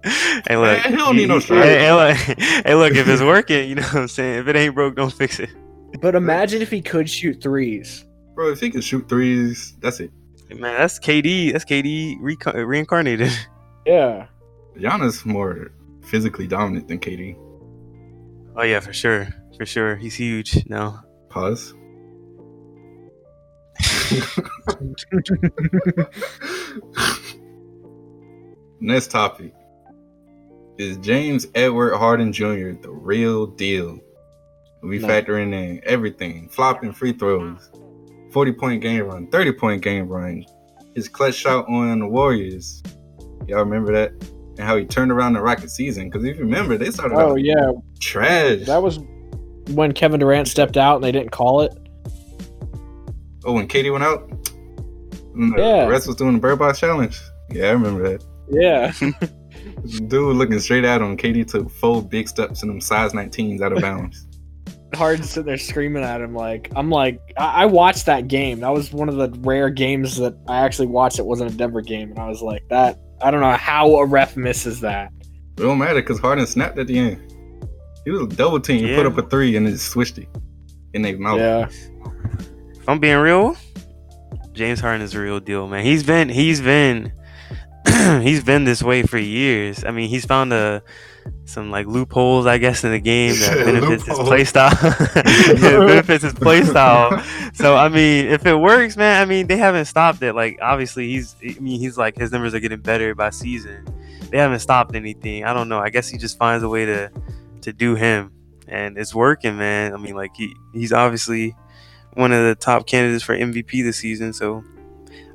hey 0.48 0.56
look, 0.56 0.82
Man, 0.82 0.90
he 0.90 0.96
don't 0.96 1.16
need 1.16 1.28
no 1.28 1.40
shot. 1.40 1.62
Hey, 1.62 1.78
hey, 1.78 1.92
look, 1.92 2.16
hey 2.38 2.74
look, 2.74 2.94
if 2.94 3.08
it's 3.08 3.22
working, 3.22 3.68
you 3.68 3.74
know 3.76 3.82
what 3.82 3.94
I'm 3.94 4.08
saying. 4.08 4.40
If 4.40 4.48
it 4.48 4.56
ain't 4.56 4.74
broke, 4.74 4.96
don't 4.96 5.12
fix 5.12 5.38
it. 5.38 5.50
But 6.00 6.14
imagine 6.14 6.62
if 6.62 6.70
he 6.70 6.82
could 6.82 7.08
shoot 7.08 7.42
threes. 7.42 8.04
Bro, 8.34 8.52
if 8.52 8.60
he 8.60 8.70
can 8.70 8.80
shoot 8.80 9.08
threes, 9.08 9.76
that's 9.80 10.00
it. 10.00 10.10
Man, 10.50 10.60
that's 10.78 10.98
KD. 10.98 11.52
That's 11.52 11.64
KD 11.64 12.20
reco- 12.20 12.66
reincarnated. 12.66 13.30
Yeah. 13.86 14.26
Giannis 14.76 15.24
more 15.24 15.72
physically 16.04 16.46
dominant 16.46 16.86
than 16.88 16.98
KD. 17.00 17.34
Oh 18.54 18.62
yeah, 18.62 18.78
for 18.80 18.92
sure, 18.92 19.28
for 19.56 19.64
sure. 19.64 19.96
He's 19.96 20.14
huge 20.14 20.66
now. 20.68 21.02
Pause. 21.30 21.72
Next 28.80 29.10
topic 29.10 29.52
is 30.78 30.96
James 30.98 31.46
Edward 31.54 31.96
Harden 31.96 32.32
Jr. 32.32 32.72
the 32.80 32.90
real 32.90 33.46
deal? 33.46 33.98
We 34.82 34.98
No. 34.98 35.08
factoring 35.08 35.52
in 35.52 35.80
everything: 35.84 36.48
flopping 36.48 36.92
free 36.92 37.12
throws, 37.12 37.70
forty 38.32 38.52
point 38.52 38.80
game 38.82 39.04
run, 39.04 39.26
thirty 39.28 39.52
point 39.52 39.82
game 39.82 40.08
run, 40.08 40.44
his 40.94 41.08
clutch 41.08 41.34
shot 41.34 41.68
on 41.68 42.00
the 42.00 42.06
Warriors. 42.08 42.82
Y'all 43.46 43.60
remember 43.60 43.92
that? 43.92 44.12
And 44.58 44.60
how 44.60 44.76
he 44.76 44.84
turned 44.84 45.10
around 45.10 45.32
the 45.34 45.40
Rocket 45.40 45.70
season? 45.70 46.10
Because 46.10 46.24
if 46.24 46.36
you 46.36 46.44
remember, 46.44 46.76
they 46.76 46.90
started 46.90 47.16
Oh 47.16 47.32
out 47.32 47.40
yeah. 47.40 47.72
trash. 48.00 48.66
That 48.66 48.82
was 48.82 48.98
when 49.70 49.92
Kevin 49.92 50.20
Durant 50.20 50.48
stepped 50.48 50.76
out 50.76 50.96
and 50.96 51.04
they 51.04 51.12
didn't 51.12 51.30
call 51.30 51.62
it. 51.62 51.72
Oh, 53.44 53.52
when 53.54 53.66
KD 53.68 53.90
went 53.90 54.04
out, 54.04 54.28
and 55.34 55.54
the 55.54 55.58
Yeah. 55.58 55.86
rest 55.88 56.06
was 56.06 56.16
doing 56.16 56.34
the 56.34 56.40
bird 56.40 56.58
box 56.58 56.78
challenge. 56.80 57.18
Yeah, 57.50 57.68
I 57.68 57.70
remember 57.70 58.02
that. 58.10 58.24
Yeah. 58.50 58.92
Dude 60.08 60.36
looking 60.36 60.58
straight 60.60 60.84
at 60.84 61.00
him. 61.00 61.16
KD 61.16 61.46
took 61.46 61.70
four 61.70 62.02
big 62.02 62.28
steps 62.28 62.62
in 62.62 62.68
them 62.68 62.80
size 62.80 63.12
19s 63.12 63.60
out 63.62 63.72
of 63.72 63.80
bounds. 63.80 64.26
Harden 64.94 65.24
sitting 65.24 65.46
there 65.46 65.58
screaming 65.58 66.02
at 66.02 66.20
him 66.20 66.34
like 66.34 66.70
I'm 66.74 66.90
like 66.90 67.20
I, 67.36 67.62
I 67.62 67.66
watched 67.66 68.06
that 68.06 68.28
game. 68.28 68.60
That 68.60 68.72
was 68.72 68.92
one 68.92 69.08
of 69.08 69.16
the 69.16 69.30
rare 69.40 69.70
games 69.70 70.16
that 70.16 70.34
I 70.48 70.60
actually 70.60 70.88
watched 70.88 71.18
It 71.18 71.26
wasn't 71.26 71.52
a 71.52 71.56
Denver 71.56 71.80
game, 71.80 72.10
and 72.10 72.18
I 72.18 72.28
was 72.28 72.42
like 72.42 72.62
that. 72.70 72.98
I 73.22 73.30
don't 73.30 73.40
know 73.40 73.52
how 73.52 73.96
a 73.96 74.06
ref 74.06 74.36
misses 74.36 74.80
that. 74.80 75.12
it 75.56 75.60
don't 75.60 75.78
matter 75.78 76.00
because 76.00 76.18
Harden 76.18 76.46
snapped 76.46 76.78
at 76.78 76.86
the 76.86 76.98
end. 76.98 77.32
He 78.04 78.10
was 78.10 78.22
a 78.22 78.26
double 78.26 78.60
team. 78.60 78.86
He 78.86 78.94
put 78.94 79.06
up 79.06 79.18
a 79.18 79.22
three 79.22 79.56
and 79.56 79.68
it 79.68 79.78
switched 79.78 80.18
it 80.18 80.28
in 80.94 81.02
their 81.02 81.18
mouth. 81.18 81.38
Yeah. 81.38 81.68
If 82.74 82.88
I'm 82.88 82.98
being 82.98 83.18
real, 83.18 83.56
James 84.52 84.80
Harden 84.80 85.02
is 85.02 85.14
a 85.14 85.20
real 85.20 85.40
deal, 85.40 85.68
man. 85.68 85.84
He's 85.84 86.02
been 86.02 86.28
he's 86.28 86.60
been 86.60 87.12
he's 88.22 88.42
been 88.42 88.64
this 88.64 88.82
way 88.82 89.02
for 89.02 89.18
years. 89.18 89.84
I 89.84 89.90
mean, 89.90 90.08
he's 90.08 90.24
found 90.24 90.52
a 90.52 90.82
some 91.50 91.70
like 91.70 91.86
loopholes, 91.86 92.46
I 92.46 92.58
guess, 92.58 92.84
in 92.84 92.92
the 92.92 93.00
game 93.00 93.34
that 93.40 93.56
benefits 93.64 94.04
his 94.06 94.08
Loopholes. 94.08 94.28
play 94.28 94.44
style. 94.44 94.72
yeah, 95.16 95.86
benefits 95.86 96.24
his 96.24 96.32
play 96.34 96.62
style. 96.62 97.22
So 97.54 97.76
I 97.76 97.88
mean, 97.88 98.26
if 98.26 98.46
it 98.46 98.56
works, 98.56 98.96
man, 98.96 99.20
I 99.20 99.24
mean 99.24 99.46
they 99.46 99.56
haven't 99.56 99.86
stopped 99.86 100.22
it. 100.22 100.34
Like 100.34 100.58
obviously 100.62 101.08
he's 101.10 101.36
I 101.42 101.58
mean 101.60 101.80
he's 101.80 101.98
like 101.98 102.16
his 102.16 102.32
numbers 102.32 102.54
are 102.54 102.60
getting 102.60 102.80
better 102.80 103.14
by 103.14 103.30
season. 103.30 103.86
They 104.30 104.38
haven't 104.38 104.60
stopped 104.60 104.94
anything. 104.94 105.44
I 105.44 105.52
don't 105.52 105.68
know. 105.68 105.80
I 105.80 105.90
guess 105.90 106.08
he 106.08 106.16
just 106.16 106.38
finds 106.38 106.62
a 106.62 106.68
way 106.68 106.86
to 106.86 107.10
to 107.62 107.72
do 107.72 107.94
him. 107.94 108.32
And 108.68 108.96
it's 108.96 109.14
working, 109.14 109.58
man. 109.58 109.92
I 109.92 109.96
mean, 109.96 110.14
like 110.14 110.30
he, 110.36 110.54
he's 110.72 110.92
obviously 110.92 111.56
one 112.14 112.32
of 112.32 112.44
the 112.44 112.54
top 112.54 112.86
candidates 112.86 113.24
for 113.24 113.36
MVP 113.36 113.82
this 113.82 113.96
season. 113.96 114.32
So, 114.32 114.62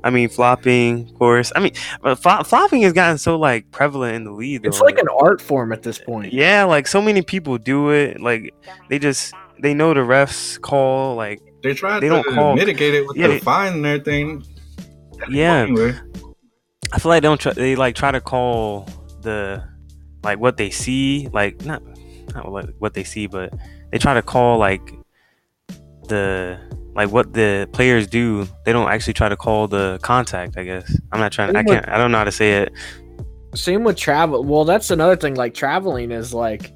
I 0.06 0.10
mean, 0.10 0.28
flopping, 0.28 1.08
of 1.08 1.14
course. 1.18 1.52
I 1.56 1.60
mean, 1.60 1.72
but 2.00 2.14
flo- 2.16 2.42
flopping 2.44 2.82
has 2.82 2.92
gotten 2.92 3.18
so 3.18 3.36
like 3.36 3.70
prevalent 3.72 4.14
in 4.14 4.24
the 4.24 4.30
league. 4.32 4.64
It's 4.64 4.78
though. 4.78 4.84
like 4.84 4.98
an 4.98 5.08
art 5.20 5.40
form 5.40 5.72
at 5.72 5.82
this 5.82 5.98
point. 5.98 6.32
yeah, 6.32 6.64
like 6.64 6.86
so 6.86 7.02
many 7.02 7.22
people 7.22 7.58
do 7.58 7.90
it. 7.90 8.20
Like 8.20 8.54
they 8.88 8.98
just 8.98 9.34
they 9.60 9.74
know 9.74 9.92
the 9.94 10.00
refs 10.00 10.60
call. 10.60 11.16
Like 11.16 11.40
They 11.62 11.74
tried 11.74 12.00
They 12.00 12.08
to 12.08 12.22
don't 12.22 12.34
call- 12.34 12.54
mitigate 12.54 12.94
it 12.94 13.06
with 13.06 13.16
Yeah, 13.16 13.26
the 13.28 13.32
they- 13.34 13.38
fine 13.40 13.72
and 13.74 13.86
everything. 13.86 14.44
yeah, 15.28 15.62
Anyway, 15.62 15.94
I 16.92 16.98
feel 17.00 17.10
like 17.10 17.22
they 17.22 17.28
don't 17.28 17.40
try. 17.40 17.52
They 17.52 17.74
like 17.74 17.94
try 17.96 18.12
to 18.12 18.20
call 18.20 18.88
the 19.22 19.64
like 20.22 20.38
what 20.38 20.56
they 20.56 20.70
see. 20.70 21.28
Like 21.32 21.64
not 21.64 21.82
not 22.34 22.50
what 22.52 22.70
what 22.78 22.94
they 22.94 23.02
see, 23.04 23.26
but 23.26 23.52
they 23.90 23.98
try 23.98 24.14
to 24.14 24.22
call 24.22 24.58
like 24.58 24.82
the 26.08 26.58
like 26.96 27.10
what 27.10 27.32
the 27.34 27.68
players 27.72 28.06
do. 28.06 28.48
They 28.64 28.72
don't 28.72 28.88
actually 28.90 29.12
try 29.12 29.28
to 29.28 29.36
call 29.36 29.68
the 29.68 29.98
contact. 30.02 30.56
I 30.56 30.64
guess 30.64 30.98
I'm 31.12 31.20
not 31.20 31.30
trying. 31.32 31.50
I 31.50 31.60
Same 31.60 31.64
with- 31.66 31.74
can't. 31.74 31.88
I 31.88 31.98
don't 31.98 32.10
know 32.10 32.18
how 32.18 32.24
to 32.24 32.32
say 32.32 32.62
it. 32.62 32.72
Same 33.54 33.84
with 33.84 33.96
travel. 33.96 34.42
Well, 34.44 34.64
that's 34.64 34.90
another 34.90 35.16
thing. 35.16 35.34
Like 35.34 35.54
traveling 35.54 36.10
is 36.10 36.34
like 36.34 36.72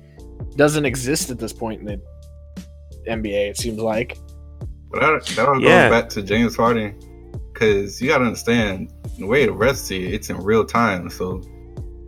doesn't 0.57 0.85
exist 0.85 1.31
at 1.31 1.39
this 1.39 1.53
point 1.53 1.81
in 1.81 1.87
the 1.87 2.01
NBA. 3.11 3.51
It 3.51 3.57
seems 3.57 3.79
like. 3.79 4.17
but 4.91 5.01
that, 5.01 5.27
that 5.37 5.49
all 5.49 5.61
Yeah. 5.61 5.89
goes 5.89 6.01
back 6.01 6.09
to 6.11 6.23
James 6.23 6.57
Harden 6.57 6.99
because 7.53 8.01
you 8.01 8.09
got 8.09 8.19
to 8.19 8.25
understand 8.25 8.93
the 9.19 9.27
way 9.27 9.47
the 9.47 9.53
refs 9.53 9.77
see 9.77 10.07
it, 10.07 10.15
it's 10.15 10.31
in 10.31 10.37
real 10.39 10.65
time. 10.65 11.09
So 11.11 11.41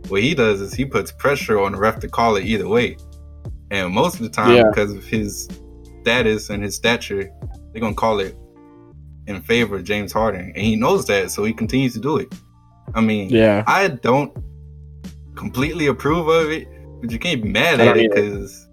what 0.09 0.21
he 0.21 0.33
does 0.35 0.59
is 0.61 0.73
he 0.73 0.83
puts 0.85 1.11
pressure 1.11 1.59
on 1.61 1.71
the 1.73 1.77
ref 1.77 1.99
to 1.99 2.07
call 2.09 2.35
it 2.35 2.45
either 2.45 2.67
way. 2.67 2.97
And 3.71 3.93
most 3.93 4.15
of 4.15 4.21
the 4.21 4.29
time, 4.29 4.55
Yeah. 4.55 4.63
because 4.69 4.91
of 4.93 5.03
his 5.05 5.47
status 6.01 6.49
and 6.49 6.61
his 6.63 6.75
stature, 6.75 7.29
they're 7.73 7.81
gonna 7.81 7.93
call 7.95 8.19
it 8.19 8.37
in 9.27 9.41
favor 9.41 9.75
of 9.77 9.83
James 9.83 10.11
Harden, 10.13 10.51
and 10.55 10.57
he 10.63 10.75
knows 10.75 11.05
that, 11.07 11.31
so 11.31 11.43
he 11.43 11.53
continues 11.53 11.93
to 11.93 11.99
do 11.99 12.17
it. 12.17 12.33
I 12.93 13.01
mean, 13.01 13.29
Yeah. 13.29 13.63
I 13.67 13.87
don't 13.87 14.31
completely 15.35 15.87
approve 15.87 16.27
of 16.27 16.51
it 16.51 16.67
But 17.01 17.11
you 17.11 17.19
can't 17.19 17.41
be 17.43 17.49
mad 17.49 17.81
at 17.81 17.97
it 17.97 18.11
because 18.11 18.65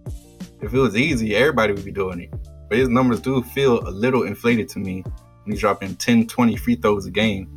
if 0.63 0.73
it 0.73 0.79
was 0.79 0.97
easy, 0.97 1.35
everybody 1.35 1.73
would 1.73 1.85
be 1.85 1.91
doing 1.91 2.21
it. 2.21 2.31
But 2.69 2.79
his 2.79 2.89
numbers 2.89 3.19
do 3.21 3.43
feel 3.43 3.81
a 3.89 3.91
little 3.91 4.23
inflated 4.23 4.69
to 4.71 4.79
me 4.79 5.03
when 5.03 5.53
he's 5.53 5.59
dropping 5.61 5.97
10, 5.97 6.29
20 6.29 6.55
free 6.55 6.77
throws 6.77 7.07
a 7.07 7.11
game. 7.11 7.49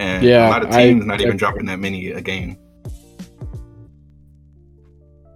And 0.00 0.24
Yeah, 0.24 0.48
a 0.48 0.50
lot 0.50 0.64
of 0.64 0.70
I- 0.72 0.86
teams 0.88 1.04
not 1.06 1.20
even 1.20 1.34
I- 1.34 1.36
dropping 1.36 1.66
that 1.66 1.78
many 1.78 2.08
a 2.10 2.20
game. 2.20 2.56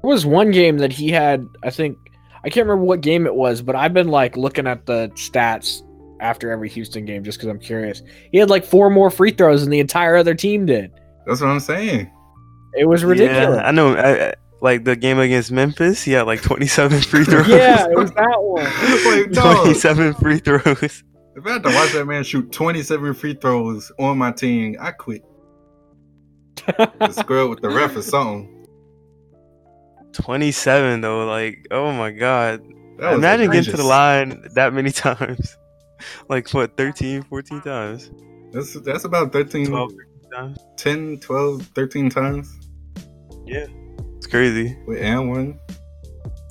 There 0.02 0.08
was 0.10 0.26
one 0.26 0.50
game 0.50 0.78
that 0.78 0.92
he 0.92 1.10
had, 1.10 1.46
I 1.62 1.70
think 1.70 1.96
I 2.44 2.50
can't 2.50 2.66
remember 2.66 2.85
what 2.85 3.00
game 3.00 3.26
it 3.26 3.35
was, 3.35 3.62
but 3.62 3.76
I've 3.76 3.94
been 3.94 4.09
like 4.09 4.37
looking 4.37 4.66
at 4.66 4.87
the 4.87 5.11
stats 5.14 5.83
after 6.20 6.50
every 6.50 6.68
Houston 6.70 7.05
game 7.05 7.24
just 7.24 7.38
because 7.38 7.48
I'm 7.48 7.59
curious. 7.59 8.02
He 8.31 8.38
had 8.38 8.50
like 8.50 8.64
four 8.64 8.90
more 8.90 9.11
free 9.11 9.31
throws 9.33 9.61
than 9.62 9.70
the 9.70 9.81
entire 9.81 10.16
other 10.16 10.35
team 10.35 10.66
did. 10.66 10.90
That's 11.26 11.40
what 11.40 11.48
I'm 11.48 11.61
saying. 11.61 12.11
It 12.74 12.87
was 12.87 13.05
ridiculous. 13.05 13.57
Yeah, 13.57 13.66
I 13.66 13.70
know. 13.70 13.94
I, 13.94 14.28
I- 14.31 14.35
like 14.61 14.85
the 14.85 14.94
game 14.94 15.18
against 15.18 15.50
Memphis, 15.50 16.05
he 16.05 16.12
had 16.12 16.22
like 16.22 16.40
27 16.40 17.00
free 17.02 17.24
throws. 17.24 17.48
Yeah, 17.48 17.85
it 17.90 17.96
was 17.96 18.12
that 18.12 18.37
one. 18.40 18.62
like, 19.22 19.33
dog, 19.33 19.57
27 19.64 20.14
free 20.14 20.38
throws. 20.38 21.02
if 21.35 21.44
I 21.46 21.50
had 21.55 21.64
to 21.64 21.68
watch 21.70 21.92
that 21.94 22.05
man 22.07 22.22
shoot 22.22 22.52
27 22.52 23.12
free 23.14 23.35
throws 23.35 23.90
on 23.98 24.18
my 24.18 24.31
team, 24.31 24.76
I 24.81 24.92
quit. 24.92 25.22
Just 27.00 27.18
square 27.18 27.48
with 27.48 27.61
the 27.61 27.70
ref 27.70 27.96
or 27.96 28.02
something. 28.02 28.51
27 30.12 31.01
though, 31.01 31.27
like 31.27 31.66
oh 31.70 31.92
my 31.92 32.11
god. 32.11 32.62
That 32.98 33.11
was 33.11 33.18
Imagine 33.18 33.51
getting 33.51 33.70
to 33.72 33.77
the 33.77 33.85
line 33.85 34.44
that 34.55 34.72
many 34.72 34.90
times. 34.92 35.57
like 36.29 36.48
what, 36.51 36.77
13, 36.77 37.22
14 37.22 37.61
times? 37.62 38.11
That's, 38.53 38.75
that's 38.81 39.05
about 39.05 39.33
13, 39.33 39.66
12 39.66 39.92
times. 40.35 40.59
10, 40.77 41.18
12, 41.20 41.62
13 41.75 42.11
times 42.11 42.53
Yeah. 43.46 43.66
It's 44.16 44.27
crazy. 44.27 44.77
with 44.87 45.01
and 45.01 45.29
one. 45.31 45.59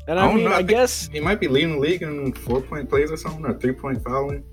And 0.08 0.20
I 0.20 0.24
I 0.24 0.26
don't 0.28 0.36
mean, 0.38 0.46
know, 0.46 0.52
I 0.52 0.58
I 0.58 0.62
guess 0.64 1.08
He 1.08 1.20
might 1.20 1.40
be 1.40 1.48
leading 1.48 1.74
the 1.76 1.80
league 1.80 2.02
in 2.02 2.34
four 2.34 2.60
point 2.62 2.90
plays 2.90 3.12
or 3.12 3.18
something, 3.18 3.46
or 3.46 3.54
three 3.60 3.72
point 3.74 4.04
fouling. 4.04 4.44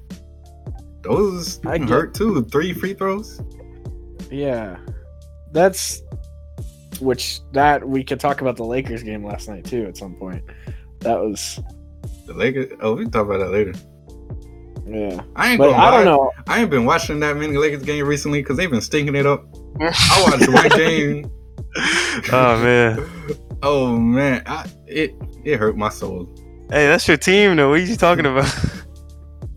Those 1.02 1.58
I 1.66 1.78
get- 1.78 1.88
hurt 1.88 2.14
too. 2.14 2.44
Three 2.44 2.72
free 2.74 2.94
throws. 2.94 3.40
Yeah. 4.30 4.76
That's 5.52 6.02
which 7.00 7.40
that 7.52 7.86
we 7.88 8.02
could 8.04 8.20
talk 8.20 8.40
about 8.40 8.56
the 8.56 8.64
Lakers 8.64 9.02
game 9.02 9.24
last 9.24 9.48
night 9.48 9.64
too 9.64 9.86
at 9.86 9.96
some 9.96 10.14
point. 10.16 10.42
That 11.00 11.18
was 11.20 11.60
The 12.26 12.34
Lakers. 12.34 12.72
Oh, 12.80 12.94
we 12.94 13.02
can 13.04 13.10
talk 13.12 13.26
about 13.26 13.38
that 13.38 13.50
later. 13.50 13.72
yeah. 14.86 15.20
I 15.36 15.50
ain't 15.50 15.58
But 15.58 15.70
gonna 15.70 15.82
I 15.82 15.90
don't 15.90 16.04
know. 16.04 16.32
I 16.46 16.60
ain't 16.60 16.70
been 16.70 16.84
watching 16.84 17.20
that 17.20 17.36
many 17.36 17.56
Lakers 17.56 17.82
games 17.82 18.06
recently 18.06 18.42
because 18.42 18.56
they've 18.56 18.70
been 18.70 18.80
stinking 18.80 19.14
it 19.14 19.26
up. 19.26 19.44
I 19.80 20.24
watched 20.30 20.48
one 20.48 20.68
game. 20.70 21.30
Oh 22.32 22.56
man. 22.62 23.06
Oh 23.62 23.96
man, 23.96 24.42
I, 24.46 24.66
it 24.86 25.14
it 25.44 25.58
hurt 25.58 25.76
my 25.76 25.90
soul. 25.90 26.26
Hey, 26.70 26.86
that's 26.88 27.06
your 27.06 27.16
team 27.18 27.56
though. 27.56 27.68
What 27.70 27.80
are 27.80 27.82
you 27.84 27.94
talking 27.96 28.26
about? 28.26 28.52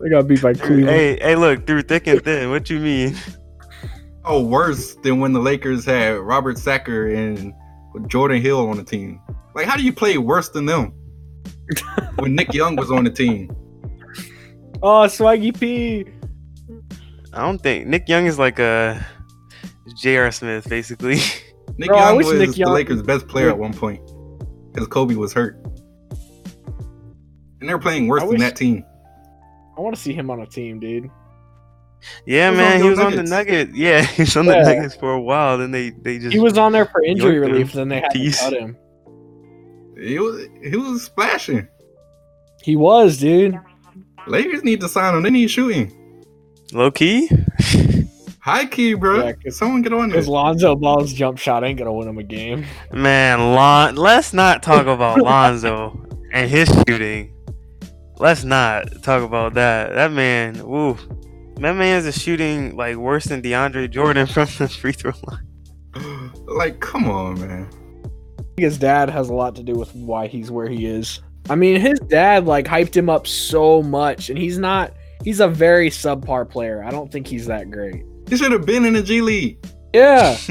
They 0.00 0.10
got 0.10 0.26
beat 0.28 0.42
by 0.42 0.52
Cleveland. 0.54 0.88
hey, 0.88 1.18
hey, 1.20 1.36
look, 1.36 1.66
through 1.66 1.82
thick 1.82 2.06
and 2.06 2.22
thin. 2.22 2.50
What 2.50 2.68
you 2.70 2.78
mean? 2.80 3.16
Oh, 4.24 4.42
worse 4.44 4.94
than 4.96 5.18
when 5.20 5.32
the 5.32 5.40
Lakers 5.40 5.84
had 5.84 6.18
Robert 6.18 6.58
Sacre 6.58 7.08
and 7.08 7.52
Jordan 8.06 8.40
Hill 8.40 8.68
on 8.68 8.76
the 8.76 8.84
team. 8.84 9.20
Like, 9.54 9.66
how 9.66 9.76
do 9.76 9.82
you 9.82 9.92
play 9.92 10.16
worse 10.18 10.48
than 10.48 10.64
them? 10.66 10.94
when 12.18 12.34
Nick 12.34 12.54
Young 12.54 12.76
was 12.76 12.90
on 12.90 13.04
the 13.04 13.10
team. 13.10 13.50
Oh, 14.82 15.06
Swaggy 15.06 15.58
P. 15.58 16.06
I 17.32 17.40
don't 17.40 17.58
think 17.60 17.86
Nick 17.86 18.08
Young 18.08 18.26
is 18.26 18.38
like 18.38 18.58
a 18.58 19.04
J.R. 19.96 20.30
Smith, 20.30 20.68
basically. 20.68 21.16
Nick 21.78 21.88
Bro, 21.88 21.98
Young 21.98 22.16
was 22.18 22.32
Nick 22.34 22.50
the 22.50 22.56
Young- 22.56 22.72
Lakers' 22.72 23.02
best 23.02 23.26
player 23.26 23.48
at 23.48 23.58
one 23.58 23.72
point 23.72 24.00
because 24.72 24.86
Kobe 24.88 25.14
was 25.14 25.32
hurt, 25.32 25.56
and 27.60 27.68
they're 27.68 27.78
playing 27.78 28.08
worse 28.08 28.22
I 28.22 28.26
than 28.26 28.32
wish- 28.34 28.40
that 28.40 28.56
team. 28.56 28.84
I 29.76 29.80
want 29.80 29.96
to 29.96 30.00
see 30.00 30.12
him 30.12 30.30
on 30.30 30.40
a 30.40 30.46
team, 30.46 30.78
dude. 30.80 31.10
Yeah, 32.26 32.50
He 32.50 32.56
man, 32.56 32.76
he 32.78 32.82
the 32.84 32.88
was 32.90 32.98
on 32.98 33.10
the 33.16 33.22
Nuggets. 33.22 33.30
Nugget. 33.30 33.68
Yeah, 33.76 34.02
he 34.02 34.22
was 34.22 34.36
on 34.36 34.46
the 34.46 34.54
Nuggets 34.62 34.94
for 34.96 35.12
a 35.12 35.20
while. 35.20 35.58
Then 35.58 35.70
they 35.70 35.90
they 35.90 36.18
just 36.18 36.32
He 36.32 36.38
was 36.40 36.56
on 36.58 36.72
there 36.72 36.86
for 36.86 37.02
injury 37.04 37.38
relief, 37.38 37.68
dude. 37.68 37.76
then 37.78 37.88
they 37.88 38.00
had 38.00 38.10
to 38.10 38.30
cut 38.32 38.52
him. 38.52 38.76
He 39.98 40.18
was 40.18 40.46
he 40.62 40.76
was 40.76 41.02
splashing. 41.04 41.68
He 42.62 42.76
was, 42.76 43.18
dude. 43.18 43.58
Lakers 44.26 44.62
need 44.64 44.80
to 44.80 44.88
sign 44.88 45.14
him. 45.16 45.22
They 45.22 45.30
need 45.30 45.48
shooting. 45.50 45.92
low 46.72 46.90
key. 46.90 47.28
High 48.40 48.66
key, 48.66 48.94
bro. 48.94 49.22
Yeah, 49.24 49.32
'cause- 49.32 49.56
Someone 49.56 49.82
get 49.82 49.92
on 49.92 50.08
Because 50.08 50.24
this. 50.26 50.30
Lonzo 50.32 50.74
Ball's 50.74 51.12
jump 51.12 51.38
shot 51.38 51.62
ain't 51.62 51.78
gonna 51.78 51.92
win 51.92 52.08
him 52.08 52.18
a 52.18 52.22
game. 52.24 52.64
Man, 52.92 53.54
Lon, 53.54 53.94
let's 53.94 54.32
not 54.32 54.62
talk 54.64 54.86
about 54.86 55.18
Lonzo 55.22 56.04
and 56.32 56.50
his 56.50 56.68
shooting. 56.88 57.32
Let's 58.18 58.42
not 58.42 59.02
talk 59.02 59.22
about 59.22 59.54
that. 59.54 59.94
That 59.94 60.10
man, 60.12 60.66
woo. 60.66 60.96
That 61.56 61.76
man 61.76 62.04
is 62.04 62.20
shooting 62.20 62.76
like 62.76 62.96
worse 62.96 63.24
than 63.24 63.42
DeAndre 63.42 63.90
Jordan 63.90 64.26
from 64.28 64.48
the 64.58 64.68
free 64.68 64.92
throw 64.92 65.12
line. 65.26 66.32
like, 66.46 66.80
come 66.80 67.08
on, 67.08 67.40
man. 67.40 67.68
His 68.56 68.78
dad 68.78 69.08
has 69.10 69.28
a 69.28 69.34
lot 69.34 69.54
to 69.56 69.62
do 69.62 69.74
with 69.74 69.94
why 69.94 70.26
he's 70.26 70.50
where 70.50 70.68
he 70.68 70.86
is. 70.86 71.20
I 71.50 71.54
mean, 71.54 71.80
his 71.80 71.98
dad 72.00 72.46
like 72.46 72.66
hyped 72.66 72.96
him 72.96 73.08
up 73.08 73.26
so 73.26 73.82
much, 73.82 74.30
and 74.30 74.38
he's 74.38 74.58
not. 74.58 74.94
He's 75.24 75.40
a 75.40 75.48
very 75.48 75.88
subpar 75.88 76.48
player. 76.48 76.82
I 76.84 76.90
don't 76.90 77.10
think 77.10 77.26
he's 77.26 77.46
that 77.46 77.70
great. 77.70 78.04
He 78.28 78.36
should 78.36 78.52
have 78.52 78.66
been 78.66 78.84
in 78.84 78.92
the 78.94 79.02
G 79.02 79.20
League. 79.20 79.64
Yeah. 79.92 80.36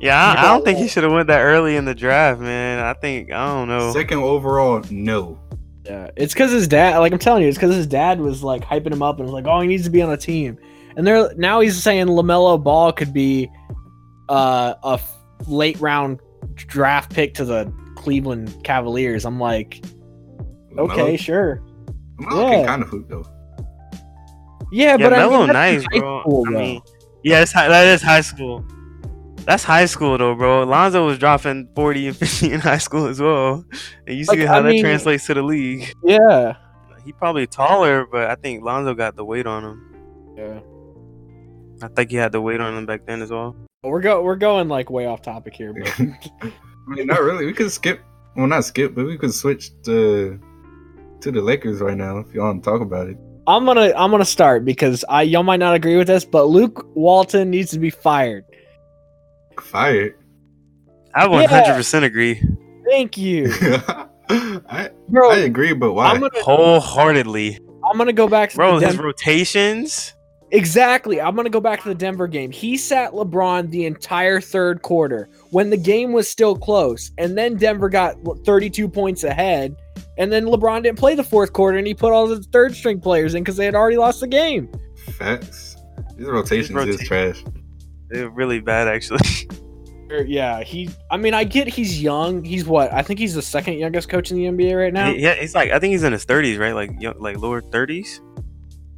Yeah, 0.00 0.16
I, 0.16 0.40
I 0.40 0.42
don't 0.44 0.64
think 0.64 0.78
he 0.78 0.88
should 0.88 1.02
have 1.02 1.12
went 1.12 1.26
that 1.26 1.40
early 1.40 1.76
in 1.76 1.84
the 1.84 1.94
draft, 1.94 2.40
man. 2.40 2.78
I 2.78 2.94
think 2.94 3.30
I 3.30 3.46
don't 3.46 3.68
know. 3.68 3.92
Second 3.92 4.20
overall, 4.20 4.82
no. 4.90 5.38
Yeah, 5.90 6.10
it's 6.16 6.32
because 6.34 6.52
his 6.52 6.68
dad. 6.68 6.98
Like 6.98 7.12
I'm 7.12 7.18
telling 7.18 7.42
you, 7.42 7.48
it's 7.48 7.58
because 7.58 7.74
his 7.74 7.86
dad 7.86 8.20
was 8.20 8.44
like 8.44 8.62
hyping 8.64 8.92
him 8.92 9.02
up 9.02 9.16
and 9.16 9.24
was 9.24 9.32
like, 9.32 9.46
"Oh, 9.46 9.60
he 9.60 9.66
needs 9.66 9.82
to 9.84 9.90
be 9.90 10.00
on 10.02 10.10
a 10.12 10.16
team." 10.16 10.56
And 10.96 11.04
they're 11.04 11.34
now 11.34 11.58
he's 11.60 11.82
saying 11.82 12.06
Lamelo 12.06 12.62
Ball 12.62 12.92
could 12.92 13.12
be 13.12 13.50
uh, 14.28 14.74
a 14.84 14.92
f- 14.94 15.12
late 15.48 15.80
round 15.80 16.20
draft 16.54 17.12
pick 17.12 17.34
to 17.34 17.44
the 17.44 17.72
Cleveland 17.96 18.62
Cavaliers. 18.62 19.24
I'm 19.24 19.40
like, 19.40 19.82
okay, 20.78 20.96
Melo- 20.96 21.16
sure, 21.16 21.60
Melo 22.18 22.42
Yeah. 22.50 22.56
can 22.58 22.66
kind 22.66 22.82
of 22.82 22.88
hoop 22.88 23.08
though. 23.08 23.24
yeah, 24.70 24.90
Yeah, 24.90 24.96
but 24.98 25.12
I 25.12 25.18
Melo 25.18 25.38
mean, 25.44 25.52
nice, 25.54 25.84
bro. 25.88 26.20
school, 26.20 26.44
I 26.46 26.50
mean, 26.50 26.80
yeah, 27.24 27.40
it's 27.42 27.52
high, 27.52 27.68
that 27.68 27.88
is 27.88 28.00
high 28.02 28.20
school. 28.20 28.64
That's 29.44 29.64
high 29.64 29.86
school 29.86 30.16
though, 30.18 30.34
bro. 30.34 30.64
Lonzo 30.64 31.06
was 31.06 31.18
dropping 31.18 31.68
40 31.74 32.08
and 32.08 32.16
50 32.16 32.52
in 32.52 32.60
high 32.60 32.78
school 32.78 33.06
as 33.06 33.20
well. 33.20 33.64
And 34.06 34.16
you 34.16 34.24
see 34.24 34.38
Like, 34.38 34.46
how 34.48 34.58
I 34.58 34.62
that 34.62 34.68
mean- 34.70 34.82
translates 34.82 35.26
to 35.26 35.34
the 35.34 35.42
league. 35.42 35.92
yeah, 36.04 36.54
He 37.04 37.12
probably 37.12 37.46
taller, 37.46 38.06
but 38.06 38.30
I 38.30 38.34
think 38.36 38.62
Lonzo 38.62 38.94
got 38.94 39.16
the 39.16 39.24
weight 39.24 39.46
on 39.46 39.64
him. 39.64 40.34
yeah. 40.36 40.60
I 41.82 41.88
think 41.88 42.10
he 42.10 42.16
had 42.18 42.32
the 42.32 42.40
weight 42.42 42.60
on 42.60 42.76
him 42.76 42.84
back 42.84 43.06
then 43.06 43.22
as 43.22 43.30
well. 43.30 43.56
We're 43.82 44.02
go 44.02 44.22
we're 44.22 44.36
going 44.36 44.68
like 44.68 44.90
way 44.90 45.06
off 45.06 45.22
topic 45.22 45.54
here, 45.54 45.72
but 45.72 45.88
I 45.98 46.52
mean, 46.88 47.06
not 47.06 47.22
really. 47.22 47.46
We 47.46 47.54
could 47.54 47.70
skip. 47.72 48.00
Well, 48.36 48.46
not 48.46 48.64
skip, 48.66 48.94
but 48.94 49.06
we 49.06 49.16
could 49.16 49.32
switch 49.32 49.70
to 49.84 50.38
to 51.22 51.30
the 51.32 51.40
Lakers 51.40 51.80
right 51.80 51.96
now 51.96 52.18
if 52.18 52.34
you 52.34 52.40
want 52.42 52.62
to 52.62 52.70
talk 52.70 52.82
about 52.82 53.08
it. 53.08 53.16
I'm 53.46 53.64
gonna 53.64 53.94
I'm 53.96 54.10
gonna 54.10 54.26
start 54.26 54.66
because 54.66 55.02
I 55.08 55.22
y'all 55.22 55.42
might 55.42 55.56
not 55.60 55.74
agree 55.74 55.96
with 55.96 56.06
this, 56.08 56.26
but 56.26 56.44
Luke 56.44 56.84
Walton 56.94 57.48
needs 57.50 57.70
to 57.70 57.78
be 57.78 57.88
fired. 57.88 58.44
Fired. 59.60 60.16
I 61.14 61.26
100% 61.26 62.02
agree. 62.04 62.40
Thank 62.88 63.16
you, 63.18 63.52
I 64.30 64.90
bro. 65.08 65.30
I 65.30 65.38
agree, 65.38 65.72
but 65.74 65.92
why? 65.92 66.06
I'm 66.06 66.20
gonna 66.20 66.30
Wholeheartedly. 66.42 67.58
I'm 67.90 67.98
gonna 67.98 68.12
go 68.12 68.28
back 68.28 68.50
to 68.50 68.56
Bro, 68.56 68.80
the 68.80 68.86
his 68.86 68.94
Denver. 68.94 69.06
rotations. 69.08 70.14
Exactly. 70.52 71.20
I'm 71.20 71.36
gonna 71.36 71.50
go 71.50 71.60
back 71.60 71.82
to 71.82 71.88
the 71.88 71.94
Denver 71.94 72.26
game. 72.26 72.50
He 72.50 72.76
sat 72.76 73.12
LeBron 73.12 73.70
the 73.70 73.86
entire 73.86 74.40
third 74.40 74.82
quarter 74.82 75.28
when 75.50 75.70
the 75.70 75.76
game 75.76 76.12
was 76.12 76.28
still 76.28 76.56
close, 76.56 77.10
and 77.18 77.36
then 77.38 77.56
Denver 77.56 77.88
got 77.88 78.16
32 78.44 78.88
points 78.88 79.22
ahead, 79.24 79.76
and 80.18 80.32
then 80.32 80.46
LeBron 80.46 80.82
didn't 80.82 80.98
play 80.98 81.14
the 81.14 81.22
fourth 81.24 81.52
quarter, 81.52 81.78
and 81.78 81.86
he 81.86 81.94
put 81.94 82.12
all 82.12 82.26
the 82.26 82.42
third 82.52 82.74
string 82.74 83.00
players 83.00 83.34
in 83.34 83.42
because 83.44 83.56
they 83.56 83.64
had 83.64 83.74
already 83.76 83.96
lost 83.96 84.20
the 84.20 84.26
game. 84.26 84.68
Facts. 85.12 85.76
These 86.16 86.26
rotations 86.26 86.70
is 86.70 86.74
rotations. 86.74 87.08
trash. 87.08 87.44
They're 88.10 88.28
really 88.30 88.60
bad, 88.60 88.88
actually. 88.88 89.20
Yeah, 90.26 90.64
he. 90.64 90.90
I 91.08 91.16
mean, 91.16 91.34
I 91.34 91.44
get 91.44 91.68
he's 91.68 92.02
young. 92.02 92.42
He's 92.42 92.66
what? 92.66 92.92
I 92.92 93.00
think 93.00 93.20
he's 93.20 93.34
the 93.34 93.42
second 93.42 93.74
youngest 93.78 94.08
coach 94.08 94.32
in 94.32 94.36
the 94.38 94.46
NBA 94.46 94.76
right 94.76 94.92
now. 94.92 95.10
yeah, 95.10 95.36
he's 95.36 95.54
like, 95.54 95.70
I 95.70 95.78
think 95.78 95.92
he's 95.92 96.02
in 96.02 96.12
his 96.12 96.26
30s, 96.26 96.58
right? 96.58 96.74
Like, 96.74 96.90
young, 97.00 97.14
like 97.20 97.38
lower 97.38 97.62
30s. 97.62 98.18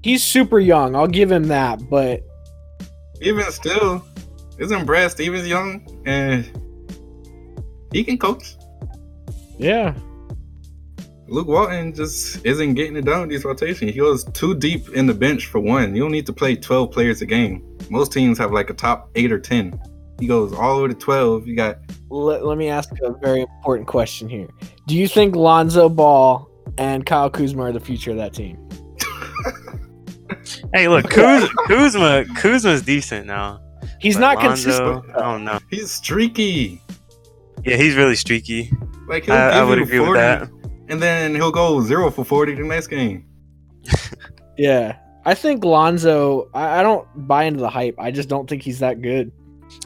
He's 0.02 0.22
super 0.24 0.58
young. 0.58 0.96
I'll 0.96 1.06
give 1.06 1.30
him 1.30 1.48
that, 1.48 1.86
but 1.90 2.22
Even 3.20 3.44
still, 3.52 4.02
isn't 4.58 4.86
Brad 4.86 5.10
Stevens 5.10 5.46
young 5.46 5.86
and 6.06 6.50
he 7.92 8.04
can 8.04 8.16
coach? 8.16 8.56
yeah, 9.58 9.94
Luke 11.28 11.46
Walton 11.46 11.94
just 11.94 12.44
isn't 12.46 12.72
getting 12.72 12.96
it 12.96 13.04
done 13.04 13.20
with 13.20 13.30
these 13.30 13.44
rotations. 13.44 13.92
He 13.92 13.98
goes 13.98 14.24
too 14.32 14.54
deep 14.54 14.88
in 14.94 15.04
the 15.04 15.14
bench 15.14 15.44
for 15.46 15.60
one. 15.60 15.94
You 15.94 16.04
don't 16.04 16.12
need 16.12 16.24
to 16.24 16.32
play 16.32 16.56
12 16.56 16.90
players 16.90 17.20
a 17.20 17.26
game. 17.26 17.62
Most 17.90 18.12
teams 18.12 18.38
have 18.38 18.52
like 18.52 18.70
a 18.70 18.74
top 18.74 19.10
eight 19.14 19.30
or 19.32 19.38
10. 19.38 19.78
He 20.20 20.26
goes 20.26 20.52
all 20.52 20.76
the 20.76 20.82
way 20.82 20.88
to 20.88 20.94
12. 20.94 21.46
You 21.46 21.56
got 21.56 21.78
Let, 22.10 22.44
let 22.44 22.56
me 22.58 22.68
ask 22.68 22.90
a 23.02 23.12
very 23.12 23.40
important 23.42 23.88
question 23.88 24.28
here. 24.28 24.48
Do 24.86 24.96
you 24.96 25.08
think 25.08 25.34
Lonzo 25.34 25.88
Ball 25.88 26.48
and 26.78 27.04
Kyle 27.04 27.28
Kuzma 27.30 27.64
are 27.64 27.72
the 27.72 27.80
future 27.80 28.10
of 28.12 28.16
that 28.18 28.32
team? 28.34 28.58
Hey, 30.74 30.88
look, 30.88 31.04
Kuz, 31.06 31.48
Kuzma, 31.66 32.24
Kuzma's 32.36 32.82
decent 32.82 33.26
now. 33.26 33.60
He's 34.00 34.16
But 34.16 34.20
not 34.20 34.36
Lonzo, 34.38 34.48
consistent. 35.02 35.16
I 35.16 35.20
don't 35.20 35.44
know. 35.44 35.58
he's 35.70 35.90
streaky. 35.92 36.80
Yeah, 37.64 37.76
he's 37.76 37.94
really 37.94 38.16
streaky. 38.16 38.72
Like 39.06 39.24
he'll 39.26 39.34
I, 39.34 39.48
I 39.50 39.64
would 39.64 39.78
you 39.78 39.84
agree 39.84 39.98
40, 39.98 40.10
with 40.10 40.18
that. 40.20 40.48
and 40.88 41.00
then 41.00 41.34
he'll 41.34 41.52
go 41.52 41.80
zero 41.82 42.10
for 42.10 42.24
40 42.24 42.54
the 42.54 42.62
next 42.64 42.86
game. 42.88 43.26
Yeah. 44.58 44.96
I 45.24 45.34
think 45.34 45.64
Lonzo, 45.64 46.48
I, 46.52 46.80
I 46.80 46.82
don't 46.82 47.06
buy 47.28 47.44
into 47.44 47.60
the 47.60 47.68
hype. 47.70 47.94
I 47.98 48.10
just 48.10 48.28
don't 48.28 48.48
think 48.48 48.62
he's 48.62 48.80
that 48.80 49.00
good. 49.02 49.30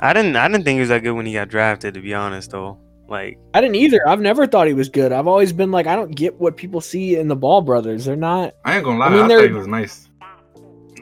I 0.00 0.12
didn't. 0.12 0.34
I 0.36 0.48
didn't 0.48 0.64
think 0.64 0.76
he 0.76 0.80
was 0.80 0.88
that 0.88 1.02
good 1.02 1.12
when 1.12 1.26
he 1.26 1.32
got 1.34 1.48
drafted. 1.48 1.94
To 1.94 2.00
be 2.00 2.14
honest, 2.14 2.50
though, 2.50 2.78
like 3.08 3.38
I 3.54 3.60
didn't 3.60 3.76
either. 3.76 4.00
I've 4.08 4.20
never 4.20 4.46
thought 4.46 4.66
he 4.66 4.72
was 4.74 4.88
good. 4.88 5.12
I've 5.12 5.26
always 5.28 5.52
been 5.52 5.70
like, 5.70 5.86
I 5.86 5.94
don't 5.94 6.10
get 6.14 6.40
what 6.40 6.56
people 6.56 6.80
see 6.80 7.16
in 7.16 7.28
the 7.28 7.36
Ball 7.36 7.60
brothers. 7.60 8.04
They're 8.06 8.16
not. 8.16 8.54
I 8.64 8.76
ain't 8.76 8.84
gonna 8.84 8.98
lie, 8.98 9.06
I 9.06 9.14
I, 9.14 9.18
thought 9.18 9.28
they're- 9.28 9.46
he 9.48 9.52
was 9.54 9.66
nice. 9.66 10.08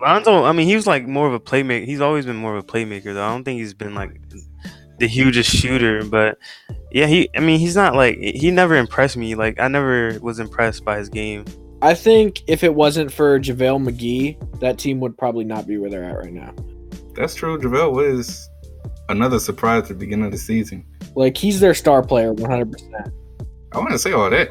Lonzo. 0.03 0.43
I 0.45 0.53
mean, 0.53 0.67
he 0.67 0.75
was 0.75 0.87
like 0.87 1.07
more 1.07 1.27
of 1.29 1.33
a 1.33 1.41
playmaker. 1.41 1.85
He's 1.85 2.01
always 2.01 2.27
been 2.27 2.37
more 2.37 2.57
of 2.57 2.65
a 2.65 2.67
playmaker, 2.67 3.15
though. 3.15 3.25
I 3.25 3.31
don't 3.31 3.45
think 3.45 3.61
he's 3.61 3.75
been 3.75 3.95
like 3.95 4.21
the 4.99 5.07
hugest 5.07 5.49
shooter, 5.51 6.05
but 6.05 6.37
yeah, 6.91 7.07
he. 7.07 7.31
I 7.35 7.41
mean, 7.41 7.61
he's 7.61 7.77
not 7.77 7.95
like 7.95 8.19
he 8.19 8.51
never 8.51 8.77
impressed 8.77 9.17
me. 9.17 9.35
Like 9.35 9.61
I 9.61 9.69
never 9.69 10.19
was 10.21 10.41
impressed 10.41 10.85
by 10.85 10.99
his 10.99 11.09
game. 11.09 11.45
I 11.85 11.93
think 11.93 12.43
if 12.47 12.65
it 12.65 12.75
wasn't 12.75 13.13
for 13.13 13.39
JaVale 13.39 13.87
McGee, 13.87 14.61
that 14.61 14.79
team 14.79 15.01
would 15.01 15.19
probably 15.19 15.45
not 15.45 15.67
be 15.67 15.77
where 15.77 15.91
they're 15.91 16.03
at 16.03 16.17
right 16.17 16.33
now. 16.33 16.55
That's 17.15 17.35
true. 17.35 17.59
JaVale 17.59 17.93
was 17.93 18.49
another 19.11 19.39
surprise 19.39 19.83
at 19.83 19.89
the 19.89 19.95
beginning 19.95 20.25
of 20.25 20.33
the 20.33 20.39
season. 20.39 20.87
Like, 21.15 21.37
he's 21.37 21.61
their 21.61 21.75
star 21.75 22.03
player 22.03 22.33
100%. 22.33 23.13
I 23.73 23.79
want 23.79 23.91
to 23.91 23.99
say 23.99 24.13
all 24.13 24.31
that. 24.31 24.49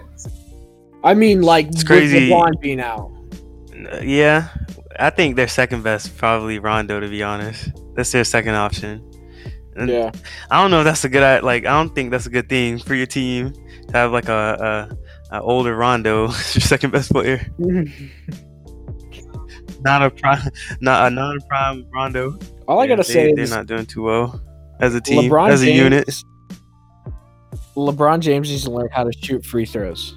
I 1.03 1.15
mean, 1.15 1.41
like, 1.41 1.69
It's 1.69 1.77
with 1.77 1.88
crazy. 1.88 2.29
LeBron 2.29 2.61
being 2.61 2.79
out. 2.79 3.11
Yeah, 4.03 4.49
I 4.99 5.09
think 5.09 5.36
their 5.36 5.47
second 5.47 5.81
best 5.84 6.15
probably 6.17 6.59
Rondo. 6.59 6.99
To 6.99 7.09
be 7.09 7.23
honest, 7.23 7.71
that's 7.95 8.11
their 8.11 8.23
second 8.23 8.53
option. 8.53 9.03
And 9.75 9.89
Yeah. 9.89 10.11
I 10.51 10.61
don't 10.61 10.69
know 10.71 10.81
if 10.81 10.86
that's 10.86 11.03
a 11.03 11.09
good. 11.09 11.43
Like 11.43 11.65
I 11.65 11.71
don't 11.71 11.93
think 11.95 12.11
that's 12.11 12.27
a 12.27 12.29
good 12.29 12.47
thing 12.47 12.77
for 12.77 12.93
your 12.95 13.07
team 13.07 13.51
to 13.88 13.97
have 13.97 14.11
like 14.13 14.29
a, 14.29 14.95
a, 15.34 15.38
a 15.38 15.41
older 15.41 15.75
Rondo 15.75 16.27
as 16.27 16.55
your 16.55 16.61
second 16.61 16.91
best 16.91 17.11
player, 17.11 17.45
not 19.81 20.03
a 20.03 20.09
prime, 20.09 20.49
not 20.81 21.07
a 21.07 21.09
non 21.09 21.39
prime 21.47 21.86
Rondo. 21.93 22.38
All 22.67 22.79
I 22.79 22.88
gotta 22.88 23.03
they, 23.03 23.13
say 23.13 23.34
they're 23.34 23.43
is 23.43 23.51
not 23.51 23.65
doing 23.67 23.86
too 23.86 24.03
well 24.03 24.41
as 24.79 24.95
a 24.95 25.01
team, 25.01 25.29
LeBron 25.29 25.49
as 25.49 25.61
a 25.61 25.65
James, 25.65 25.77
unit. 25.79 26.09
LeBron 27.75 28.19
James 28.19 28.49
needs 28.49 28.63
to 28.65 28.71
learn 28.71 28.89
how 28.91 29.03
to 29.03 29.11
shoot 29.21 29.45
free 29.45 29.65
throws. 29.65 30.15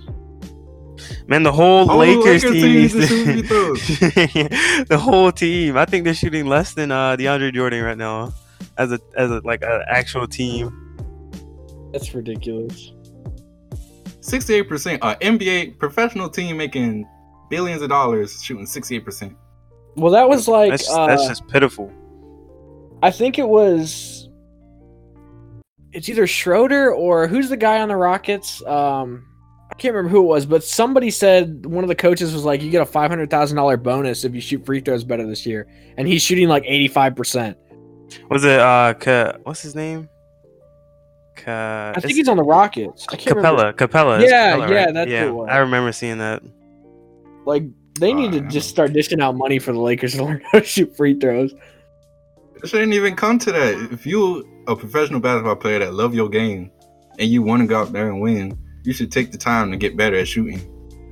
Man, 1.26 1.42
the 1.42 1.52
whole 1.52 1.90
Oh, 1.90 1.98
Lakers, 1.98 2.42
Lakers 2.42 2.42
team 2.42 2.52
team 2.52 2.72
needs 2.74 2.94
needs 2.94 3.08
to 3.08 3.34
to 3.34 3.76
shoot 3.76 4.88
the 4.88 4.98
whole 4.98 5.32
team. 5.32 5.76
I 5.76 5.84
think 5.84 6.04
they're 6.04 6.14
shooting 6.14 6.46
less 6.46 6.74
than 6.74 6.90
uh 6.92 7.16
DeAndre 7.16 7.52
Jordan 7.54 7.82
right 7.84 7.98
now, 7.98 8.32
as 8.78 8.92
a 8.92 9.00
as 9.16 9.30
a 9.30 9.40
like 9.44 9.62
an 9.62 9.82
actual 9.88 10.26
team. 10.26 10.70
That's 11.92 12.14
ridiculous. 12.14 12.92
68%. 14.26 14.98
Uh, 15.02 15.16
NBA 15.16 15.78
professional 15.78 16.28
team 16.28 16.56
making 16.56 17.06
billions 17.50 17.82
of 17.82 17.88
dollars 17.88 18.42
shooting 18.42 18.66
68%. 18.66 19.34
Well, 19.96 20.12
that 20.12 20.28
was 20.28 20.46
like 20.46 20.70
That's 20.70 20.90
uh, 20.90 21.06
that's 21.06 21.26
just 21.26 21.48
pitiful. 21.48 21.92
I 23.02 23.10
think 23.10 23.38
it 23.38 23.48
was. 23.48 24.28
It's 25.92 26.08
either 26.08 26.26
Schroeder 26.26 26.92
or 26.92 27.26
who's 27.26 27.48
the 27.48 27.56
guy 27.56 27.80
on 27.80 27.88
the 27.88 27.96
Rockets. 27.96 28.64
Um, 28.66 29.24
I 29.70 29.74
can't 29.74 29.94
remember 29.94 30.10
who 30.10 30.22
it 30.22 30.26
was, 30.26 30.44
but 30.44 30.62
somebody 30.62 31.10
said 31.10 31.64
one 31.64 31.82
of 31.82 31.88
the 31.88 31.94
coaches 31.94 32.34
was 32.34 32.44
like, 32.44 32.62
"You 32.62 32.70
get 32.70 32.82
a 32.82 32.86
five 32.86 33.10
hundred 33.10 33.30
thousand 33.30 33.56
dollar 33.56 33.78
bonus 33.78 34.24
if 34.24 34.34
you 34.34 34.40
shoot 34.42 34.66
free 34.66 34.80
throws 34.80 35.02
better 35.02 35.26
this 35.26 35.46
year," 35.46 35.66
and 35.96 36.06
he's 36.06 36.20
shooting 36.20 36.48
like 36.48 36.64
eighty 36.66 36.88
five 36.88 37.16
percent. 37.16 37.56
Was 38.30 38.44
it 38.44 38.60
uh 38.60 38.94
what's 39.44 39.62
his 39.62 39.74
name? 39.74 40.10
Ka, 41.36 41.92
I 41.94 42.00
think 42.00 42.14
he's 42.14 42.28
on 42.28 42.36
the 42.36 42.42
Rockets. 42.42 43.06
I 43.10 43.16
can't 43.16 43.36
remember. 43.36 43.72
Capela. 43.72 44.18
Capela. 44.18 44.20
Yeah, 44.26 44.56
Capela, 44.56 44.70
yeah, 44.70 44.84
right? 44.84 44.94
that's 44.94 45.08
who 45.08 45.14
yeah. 45.14 45.26
it 45.26 45.34
was. 45.34 45.48
I 45.50 45.58
remember 45.58 45.92
seeing 45.92 46.18
that. 46.18 46.42
Like 47.44 47.64
they 48.00 48.12
need 48.12 48.32
to 48.32 48.44
Uh, 48.44 48.48
just 48.50 48.68
start 48.68 48.92
dishing 48.92 49.20
out 49.20 49.36
money 49.36 49.58
for 49.58 49.72
the 49.72 49.80
Lakers 49.80 50.14
to 50.14 50.24
learn 50.24 50.42
how 50.52 50.58
to 50.58 50.64
shoot 50.64 50.96
free 50.96 51.18
throws. 51.18 51.54
It 52.62 52.68
shouldn't 52.68 52.94
even 52.94 53.14
come 53.14 53.38
to 53.40 53.52
that. 53.52 53.88
If 53.92 54.06
you're 54.06 54.42
a 54.66 54.74
professional 54.74 55.20
basketball 55.20 55.56
player 55.56 55.78
that 55.80 55.94
love 55.94 56.14
your 56.14 56.28
game 56.28 56.70
and 57.18 57.28
you 57.30 57.42
want 57.42 57.62
to 57.62 57.66
go 57.68 57.80
out 57.80 57.92
there 57.92 58.08
and 58.08 58.20
win, 58.20 58.58
you 58.82 58.92
should 58.92 59.12
take 59.12 59.30
the 59.30 59.38
time 59.38 59.70
to 59.70 59.76
get 59.76 59.96
better 59.96 60.16
at 60.16 60.26
shooting. 60.26 60.60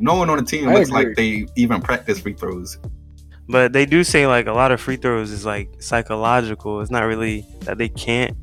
No 0.00 0.14
one 0.16 0.28
on 0.30 0.38
the 0.38 0.42
team 0.44 0.68
I 0.68 0.74
looks 0.74 0.88
agree. 0.88 1.04
like 1.06 1.16
they 1.16 1.46
even 1.56 1.80
practice 1.80 2.18
free 2.20 2.32
throws. 2.34 2.78
But 3.46 3.72
they 3.74 3.84
do 3.86 4.02
say 4.04 4.26
like 4.26 4.46
a 4.46 4.52
lot 4.52 4.72
of 4.72 4.80
free 4.80 4.96
throws 4.96 5.30
is 5.30 5.44
like 5.44 5.82
psychological. 5.82 6.80
It's 6.80 6.90
not 6.90 7.02
really 7.02 7.44
that 7.60 7.78
they 7.78 7.90
can't. 7.90 8.36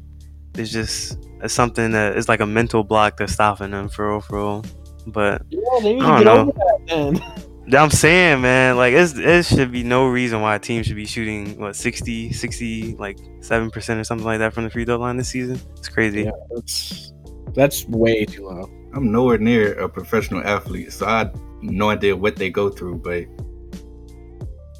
It's 0.55 0.71
just 0.71 1.17
it's 1.43 1.53
something 1.53 1.91
that 1.91 2.17
is 2.17 2.27
like 2.29 2.39
a 2.39 2.45
mental 2.45 2.83
block 2.83 3.17
that's 3.17 3.33
stopping 3.33 3.71
them 3.71 3.89
for 3.89 4.09
real, 4.11 4.21
for 4.21 4.37
real. 4.37 4.65
But 5.07 5.41
Yeah, 5.49 5.59
they 5.81 5.93
need 5.93 6.03
I 6.03 6.19
to 6.19 6.23
don't 6.23 6.25
get 6.25 6.25
know. 6.25 6.41
over 6.41 6.51
that 6.51 6.79
then. 6.87 7.43
I'm 7.73 7.91
saying, 7.91 8.41
man, 8.41 8.75
like 8.75 8.93
it's, 8.93 9.13
it 9.15 9.45
should 9.45 9.71
be 9.71 9.83
no 9.83 10.07
reason 10.07 10.41
why 10.41 10.55
a 10.55 10.59
team 10.59 10.83
should 10.83 10.95
be 10.95 11.05
shooting 11.05 11.57
what 11.59 11.75
60, 11.75 12.33
60, 12.33 12.95
like 12.95 13.17
seven 13.41 13.69
percent 13.69 13.99
or 13.99 14.03
something 14.03 14.25
like 14.25 14.39
that 14.39 14.51
from 14.53 14.63
the 14.63 14.69
free 14.69 14.83
throw 14.83 14.97
line 14.97 15.15
this 15.17 15.29
season. 15.29 15.59
It's 15.77 15.87
crazy. 15.87 16.23
Yeah, 16.23 16.31
that's 16.53 17.13
that's 17.53 17.85
way 17.87 18.25
too 18.25 18.45
low. 18.47 18.69
I'm 18.93 19.11
nowhere 19.11 19.37
near 19.37 19.73
a 19.79 19.87
professional 19.87 20.43
athlete, 20.45 20.91
so 20.91 21.05
I 21.05 21.19
have 21.19 21.39
no 21.61 21.89
idea 21.91 22.15
what 22.15 22.35
they 22.35 22.49
go 22.49 22.69
through, 22.69 22.97
but 22.97 23.25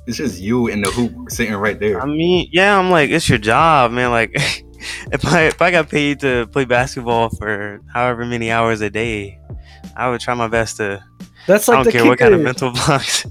it's 0.07 0.17
just 0.17 0.41
you 0.41 0.67
in 0.67 0.81
the 0.81 0.89
hoop 0.91 1.13
sitting 1.29 1.53
right 1.53 1.79
there. 1.79 2.01
I 2.01 2.05
mean, 2.07 2.49
yeah, 2.51 2.77
I'm 2.77 2.89
like, 2.89 3.09
it's 3.11 3.29
your 3.29 3.37
job, 3.37 3.91
man. 3.91 4.09
Like, 4.09 4.35
if 5.11 5.25
I 5.25 5.43
if 5.43 5.61
I 5.61 5.71
got 5.71 5.89
paid 5.89 6.19
to 6.21 6.47
play 6.47 6.65
basketball 6.65 7.29
for 7.29 7.81
however 7.93 8.25
many 8.25 8.51
hours 8.51 8.81
a 8.81 8.89
day, 8.89 9.39
I 9.95 10.09
would 10.09 10.21
try 10.21 10.33
my 10.33 10.47
best 10.47 10.77
to. 10.77 11.03
That's 11.47 11.67
like 11.67 11.75
I 11.75 11.77
like 11.79 11.85
don't 11.85 11.85
the 11.85 11.91
care 11.91 12.01
kicker, 12.01 12.09
what 12.09 12.19
kind 12.19 12.33
of 12.35 12.41
mental 12.41 12.71
blocks. 12.85 13.25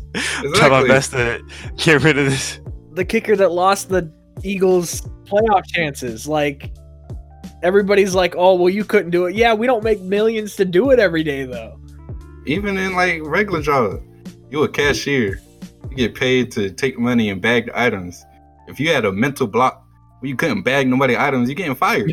try 0.55 0.69
my 0.69 0.87
best 0.87 1.13
to 1.13 1.43
get 1.77 2.03
rid 2.03 2.19
of 2.19 2.27
this. 2.27 2.61
the 2.93 3.05
kicker 3.05 3.37
that 3.37 3.53
lost 3.53 3.89
the 3.89 4.13
Eagles 4.43 5.03
playoff 5.25 5.65
chances. 5.67 6.27
Like 6.27 6.73
everybody's 7.63 8.15
like, 8.15 8.35
"Oh, 8.37 8.55
well, 8.55 8.71
you 8.71 8.85
couldn't 8.85 9.11
do 9.11 9.27
it." 9.27 9.35
Yeah, 9.35 9.55
we 9.55 9.67
don't 9.67 9.85
make 9.85 10.01
millions 10.01 10.57
to 10.57 10.65
do 10.65 10.91
it 10.91 10.99
every 10.99 11.23
day, 11.23 11.45
though. 11.45 11.81
Even 12.47 12.77
in 12.77 12.95
like 12.95 13.21
regular 13.23 13.63
job, 13.63 14.03
you 14.51 14.63
a 14.65 14.69
cashier. 14.69 15.41
You 15.91 15.97
get 15.97 16.15
paid 16.15 16.53
to 16.53 16.71
take 16.71 16.99
money 16.99 17.31
and 17.31 17.41
bag 17.41 17.67
the 17.67 17.79
items. 17.79 18.25
If 18.69 18.79
you 18.79 18.93
had 18.93 19.05
a 19.05 19.13
mental 19.13 19.47
block 19.47 19.80
where 19.80 19.80
you 20.29 20.37
couldn't 20.37 20.63
bag 20.63 20.89
nobody 20.89 21.17
items, 21.17 21.49
you're 21.49 21.55
getting 21.57 21.75
fired. 21.75 22.13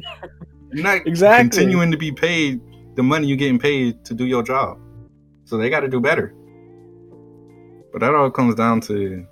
You're 0.72 0.84
not 0.84 1.02
Exactly. 1.08 1.50
continuing 1.50 1.92
to 1.92 1.98
be 1.98 2.12
paid 2.12 2.62
the 2.96 3.04
money 3.04 3.28
you're 3.28 3.38
getting 3.38 3.60
paid 3.60 4.04
to 4.06 4.14
do 4.14 4.26
your 4.26 4.44
job. 4.44 4.80
So 5.46 5.58
they 5.58 5.70
got 5.70 5.82
to 5.82 5.88
do 5.88 6.00
better. 6.00 6.34
But 7.92 8.02
that 8.02 8.14
all 8.16 8.30
comes 8.30 8.56
down 8.56 8.82
to, 8.82 9.26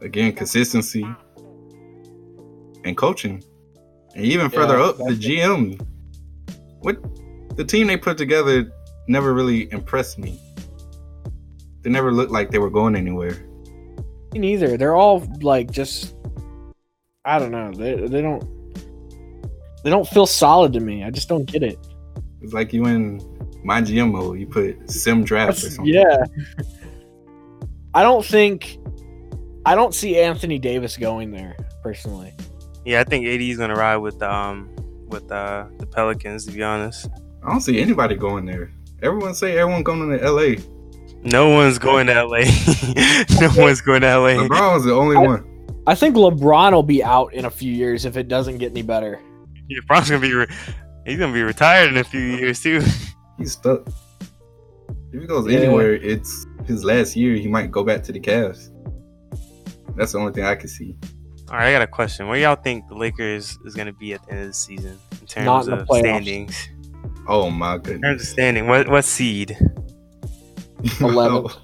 again, 0.00 0.32
consistency 0.32 1.06
and 2.84 2.96
coaching. 2.96 3.42
And 4.14 4.24
even 4.24 4.48
further 4.48 4.78
Yeah, 4.78 4.84
up, 4.84 4.96
the 4.98 5.04
GM. 5.14 5.80
What 6.80 6.96
the 7.56 7.64
team 7.64 7.88
they 7.88 7.96
put 7.96 8.16
together 8.16 8.72
never 9.08 9.34
really 9.34 9.70
impressed 9.72 10.18
me. 10.18 10.40
They 11.82 11.90
never 11.90 12.12
looked 12.12 12.30
like 12.32 12.50
they 12.50 12.58
were 12.58 12.70
going 12.70 12.94
anywhere. 12.96 13.36
Me 14.32 14.38
Neither. 14.38 14.76
They're 14.76 14.94
all 14.96 15.26
like 15.40 15.70
just. 15.70 16.14
I 17.28 17.38
don't 17.38 17.50
know. 17.50 17.70
They 17.72 17.94
they 18.06 18.22
don't. 18.22 18.42
They 19.84 19.90
don't 19.90 20.08
feel 20.08 20.26
solid 20.26 20.72
to 20.72 20.80
me. 20.80 21.04
I 21.04 21.10
just 21.10 21.28
don't 21.28 21.44
get 21.44 21.62
it. 21.62 21.78
It's 22.40 22.52
like 22.54 22.72
you 22.72 22.86
in 22.86 23.20
my 23.64 23.82
GM 23.82 24.12
mode. 24.12 24.38
You 24.40 24.46
put 24.46 24.90
sim 24.90 25.24
draft 25.24 25.58
or 25.62 25.70
something. 25.70 25.92
yeah. 25.94 26.24
I 27.94 28.02
don't 28.02 28.24
think. 28.24 28.78
I 29.66 29.74
don't 29.74 29.94
see 29.94 30.18
Anthony 30.18 30.58
Davis 30.58 30.96
going 30.96 31.30
there 31.30 31.54
personally. 31.82 32.34
Yeah, 32.86 33.00
I 33.00 33.04
think 33.04 33.26
AD 33.26 33.42
is 33.42 33.58
gonna 33.58 33.74
ride 33.74 33.98
with 33.98 34.22
um 34.22 34.74
with 35.08 35.30
uh 35.30 35.66
the 35.78 35.86
Pelicans. 35.86 36.46
To 36.46 36.52
be 36.52 36.62
honest, 36.62 37.08
I 37.44 37.50
don't 37.50 37.60
see 37.60 37.78
anybody 37.78 38.14
going 38.14 38.46
there. 38.46 38.70
Everyone 39.02 39.34
say 39.34 39.58
everyone 39.58 39.82
going 39.82 40.18
to 40.18 40.30
LA. 40.32 40.54
no 41.24 41.50
one's 41.50 41.78
going 41.78 42.06
to 42.06 42.24
LA. 42.24 42.38
no 43.40 43.50
one's 43.62 43.80
going 43.82 44.00
to 44.00 44.18
LA. 44.18 44.30
LeBron 44.48 44.74
was 44.74 44.84
the 44.84 44.94
only 44.94 45.16
I- 45.16 45.20
one. 45.20 45.57
I 45.88 45.94
think 45.94 46.16
LeBron 46.16 46.72
will 46.72 46.82
be 46.82 47.02
out 47.02 47.32
in 47.32 47.46
a 47.46 47.50
few 47.50 47.72
years 47.72 48.04
if 48.04 48.16
it 48.16 48.28
doesn't 48.28 48.58
get 48.58 48.72
any 48.72 48.82
better. 48.82 49.20
Yeah, 49.68 49.80
Bron's 49.86 50.10
gonna 50.10 50.20
be 50.20 50.34
re- 50.34 50.46
he's 51.06 51.18
gonna 51.18 51.32
be 51.32 51.42
retired 51.42 51.88
in 51.90 51.96
a 51.96 52.04
few 52.04 52.20
years 52.20 52.60
too. 52.62 52.82
He's 53.38 53.52
stuck. 53.52 53.86
If 55.12 55.20
he 55.22 55.26
goes 55.26 55.50
Yeah. 55.50 55.60
anywhere, 55.60 55.94
it's 55.94 56.46
his 56.66 56.84
last 56.84 57.16
year. 57.16 57.34
He 57.36 57.48
might 57.48 57.70
go 57.70 57.82
back 57.84 58.02
to 58.04 58.12
the 58.12 58.20
Cavs. 58.20 58.68
That's 59.96 60.12
the 60.12 60.18
only 60.18 60.32
thing 60.32 60.44
I 60.44 60.54
can 60.56 60.68
see. 60.68 60.96
All 61.50 61.56
right, 61.56 61.68
I 61.68 61.72
got 61.72 61.82
a 61.82 61.86
question. 61.86 62.28
Where 62.28 62.38
y'all 62.38 62.56
think 62.56 62.86
the 62.88 62.94
Lakers 62.94 63.58
is 63.64 63.74
gonna 63.74 63.92
be 63.94 64.12
at 64.12 64.22
the 64.26 64.32
end 64.32 64.40
of 64.42 64.46
the 64.48 64.52
season 64.54 64.98
in 65.20 65.26
terms 65.26 65.46
Not 65.46 65.66
in 65.68 65.72
of 65.72 65.88
playoffs. 65.88 65.98
standings? 66.00 66.68
Oh 67.26 67.50
my 67.50 67.74
In 67.76 67.80
terms 67.82 67.94
of 67.94 68.00
goodness. 68.02 68.28
standing, 68.28 68.66
what 68.66 68.88
what 68.88 69.04
seed? 69.04 69.56
11th. 71.00 71.56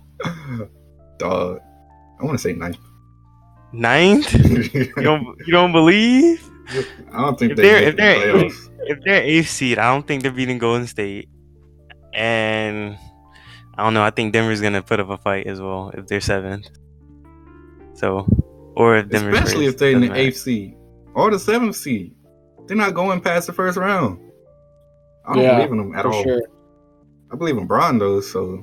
Dog. 1.18 1.60
I 2.20 2.24
want 2.24 2.38
to 2.38 2.42
say 2.42 2.52
ninth. 2.54 2.78
Ninth? 3.74 4.32
You 4.74 4.92
don't 5.02 5.36
you 5.46 5.52
don't 5.52 5.72
believe? 5.72 6.48
I 7.12 7.20
don't 7.22 7.38
think 7.38 7.52
If 7.52 7.56
they 7.56 7.62
they're- 7.62 7.82
if 7.88 7.96
they're- 7.96 8.14
playoffs. 8.34 8.70
If 8.86 8.98
they're 9.04 9.22
eighth 9.22 9.48
seed, 9.48 9.78
I 9.78 9.90
don't 9.92 10.06
think 10.06 10.22
they're 10.22 10.30
beating 10.32 10.58
Golden 10.58 10.86
State. 10.86 11.28
And 12.12 12.96
I 13.76 13.82
don't 13.82 13.94
know. 13.94 14.02
I 14.02 14.10
think 14.10 14.32
Denver's 14.32 14.60
gonna 14.60 14.82
put 14.82 15.00
up 15.00 15.08
a 15.10 15.16
fight 15.16 15.46
as 15.46 15.60
well 15.60 15.90
if 15.94 16.06
they're 16.06 16.20
seventh. 16.20 16.68
So, 17.94 18.26
or 18.76 18.96
if 18.98 19.08
Denver's 19.08 19.34
Especially 19.34 19.66
first, 19.66 19.74
if 19.74 19.78
they're 19.78 19.90
in 19.92 20.00
the 20.02 20.08
matter. 20.08 20.20
eighth 20.20 20.36
seed 20.38 20.74
or 21.14 21.30
the 21.30 21.38
seventh 21.38 21.76
seed. 21.76 22.12
They're 22.66 22.76
not 22.76 22.94
going 22.94 23.20
past 23.20 23.46
the 23.46 23.52
first 23.52 23.76
round. 23.76 24.18
I 25.26 25.34
don't 25.34 25.42
Yeah, 25.42 25.56
believe 25.56 25.72
in 25.72 25.78
them 25.78 25.94
at 25.94 26.02
For 26.02 26.12
all. 26.12 26.22
sure. 26.22 26.42
I 27.32 27.36
believe 27.36 27.56
in 27.58 27.66
Bron 27.66 27.98
though, 27.98 28.20
so 28.20 28.62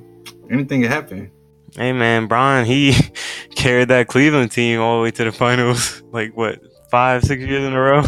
anything 0.50 0.82
can 0.82 0.90
happen. 0.90 1.30
Hey 1.76 1.92
man, 1.92 2.26
Brian, 2.26 2.64
he 2.66 2.92
carried 3.62 3.88
that 3.88 4.08
Cleveland 4.08 4.50
team 4.50 4.80
all 4.80 4.98
the 4.98 5.04
way 5.04 5.10
to 5.12 5.24
the 5.24 5.32
finals. 5.32 6.02
Like 6.12 6.36
what, 6.36 6.60
five, 6.90 7.24
six 7.24 7.42
years 7.42 7.64
in 7.64 7.72
a 7.72 7.80
row? 7.80 8.02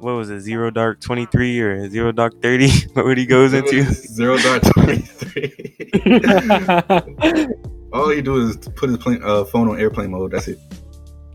What 0.00 0.16
was 0.16 0.30
it, 0.30 0.40
zero 0.40 0.72
dark 0.72 1.00
twenty 1.00 1.26
three 1.26 1.60
or 1.60 1.88
zero 1.88 2.10
dark 2.10 2.42
thirty? 2.42 2.68
What 2.94 3.04
would 3.04 3.18
he 3.18 3.24
goes 3.24 3.52
into? 3.52 3.84
Zero 3.84 4.36
dark 4.38 4.64
twenty 4.64 4.96
three. 4.96 5.76
all 7.92 8.10
he 8.10 8.20
do 8.20 8.48
is 8.48 8.56
put 8.74 8.88
his 8.88 8.98
plane, 8.98 9.20
uh, 9.22 9.44
phone 9.44 9.68
on 9.68 9.78
airplane 9.78 10.10
mode. 10.10 10.32
That's 10.32 10.48
it. 10.48 10.58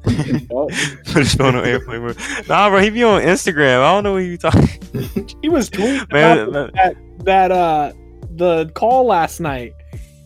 Put 0.04 1.16
his 1.16 1.34
phone 1.34 1.56
on 1.56 1.66
airplane 1.66 2.02
mode. 2.02 2.18
Nah, 2.50 2.70
bro, 2.70 2.82
he 2.82 2.90
be 2.90 3.06
on 3.06 3.22
Instagram. 3.22 3.80
I 3.80 3.94
don't 3.94 4.04
know 4.04 4.14
what 4.14 4.20
you 4.20 4.38
talking. 4.38 5.30
he 5.42 5.48
was 5.48 5.70
tweeting 5.70 6.12
Man, 6.12 6.50
about 6.50 6.74
that 6.74 6.98
that 7.24 7.52
uh 7.54 7.94
the 8.32 8.70
call 8.76 9.06
last 9.06 9.40
night. 9.40 9.72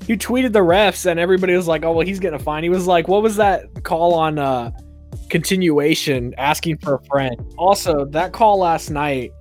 He 0.10 0.18
tweeted 0.18 0.54
the 0.54 0.60
refs 0.62 1.06
and 1.06 1.20
everybody 1.20 1.56
was 1.56 1.68
like, 1.68 1.86
"Oh 1.86 1.92
well, 1.92 2.04
he's 2.04 2.20
getting 2.20 2.40
a 2.40 2.44
fine." 2.44 2.64
He 2.64 2.70
was 2.70 2.88
like, 2.88 3.08
"What 3.08 3.22
was 3.22 3.36
that 3.36 3.84
call 3.84 4.16
on 4.16 4.40
uh 4.40 4.72
continuation 5.30 6.34
asking 6.40 6.80
for 6.80 6.96
a 6.96 7.04
friend?" 7.06 7.36
Also, 7.60 8.06
that 8.06 8.34
call 8.34 8.58
last 8.58 8.90
night. 8.90 9.32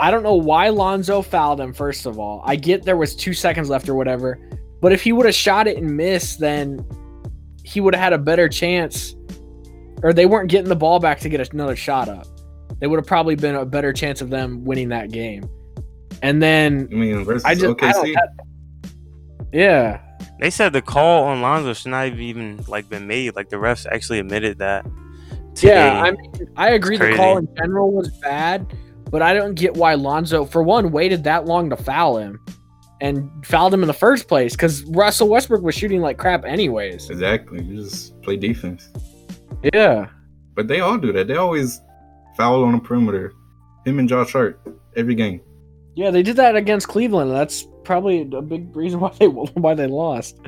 I 0.00 0.10
don't 0.10 0.22
know 0.22 0.34
why 0.34 0.68
Lonzo 0.68 1.22
fouled 1.22 1.62
him. 1.62 1.72
First 1.72 2.04
of 2.04 2.18
all, 2.18 2.42
I 2.44 2.56
get 2.56 2.84
there 2.84 2.98
was 2.98 3.16
two 3.16 3.32
seconds 3.32 3.70
left 3.70 3.88
or 3.88 3.94
whatever, 3.94 4.38
but 4.82 4.92
if 4.92 5.02
he 5.02 5.12
would 5.12 5.24
have 5.24 5.34
shot 5.34 5.66
it 5.66 5.78
and 5.78 5.96
missed, 5.96 6.40
then 6.40 6.84
he 7.64 7.80
would 7.80 7.94
have 7.94 8.04
had 8.04 8.12
a 8.12 8.18
better 8.18 8.50
chance. 8.50 9.16
Or 10.02 10.12
they 10.12 10.26
weren't 10.26 10.50
getting 10.50 10.68
the 10.68 10.76
ball 10.76 11.00
back 11.00 11.20
to 11.20 11.30
get 11.30 11.54
another 11.54 11.74
shot 11.74 12.10
up. 12.10 12.26
They 12.80 12.86
would 12.86 12.98
have 12.98 13.06
probably 13.06 13.34
been 13.34 13.54
a 13.54 13.64
better 13.64 13.94
chance 13.94 14.20
of 14.20 14.28
them 14.28 14.62
winning 14.66 14.90
that 14.90 15.10
game. 15.10 15.48
And 16.20 16.42
then 16.42 16.86
I 16.92 16.94
mean, 16.94 17.24
versus 17.24 17.46
I 17.46 17.54
just 17.54 17.64
OKC. 17.78 18.14
yeah, 19.52 20.02
They 20.40 20.50
said 20.50 20.72
the 20.72 20.82
call 20.82 21.24
on 21.24 21.40
Lonzo 21.40 21.72
should 21.74 21.90
not 21.90 22.08
have 22.08 22.20
even 22.20 22.64
like 22.68 22.88
been 22.88 23.06
made. 23.06 23.36
Like 23.36 23.48
the 23.48 23.56
refs 23.56 23.86
actually 23.90 24.18
admitted 24.18 24.58
that. 24.58 24.86
Today. 25.54 25.74
yeah. 25.74 26.02
I 26.02 26.10
mean, 26.12 26.48
I 26.56 26.70
agree. 26.70 26.96
The 26.96 27.14
call 27.16 27.38
in 27.38 27.48
general 27.56 27.90
was 27.92 28.08
bad, 28.08 28.76
but 29.10 29.22
I 29.22 29.34
don't 29.34 29.54
get 29.54 29.74
why 29.74 29.94
Lonzo, 29.94 30.44
for 30.44 30.62
one, 30.62 30.92
waited 30.92 31.24
that 31.24 31.46
long 31.46 31.70
to 31.70 31.76
foul 31.76 32.18
him, 32.18 32.40
and 33.00 33.28
fouled 33.44 33.74
him 33.74 33.82
in 33.82 33.88
the 33.88 33.94
first 33.94 34.28
place 34.28 34.52
because 34.52 34.84
Russell 34.84 35.28
Westbrook 35.28 35.62
was 35.62 35.74
shooting 35.74 36.00
like 36.00 36.16
crap 36.18 36.44
anyways. 36.44 37.10
Exactly. 37.10 37.62
You 37.62 37.82
just 37.82 38.20
play 38.22 38.36
defense. 38.36 38.88
Yeah, 39.72 40.08
But 40.54 40.68
they 40.68 40.80
all 40.80 40.98
do 40.98 41.12
that. 41.12 41.26
They 41.26 41.34
always 41.36 41.80
foul 42.36 42.62
on 42.62 42.72
the 42.72 42.78
perimeter. 42.78 43.32
Him 43.84 43.98
and 43.98 44.08
Josh 44.08 44.32
Hart 44.32 44.60
every 44.96 45.16
game. 45.16 45.40
Yeah. 45.98 46.10
They 46.10 46.22
did 46.22 46.36
that 46.36 46.54
against 46.56 46.88
Cleveland. 46.88 47.30
That's 47.32 47.66
probably 47.84 48.22
a 48.32 48.40
big 48.42 48.74
reason 48.76 49.00
why 49.04 49.10
they 49.18 49.26
why 49.26 49.74
they 49.74 49.86
lost. 49.86 50.38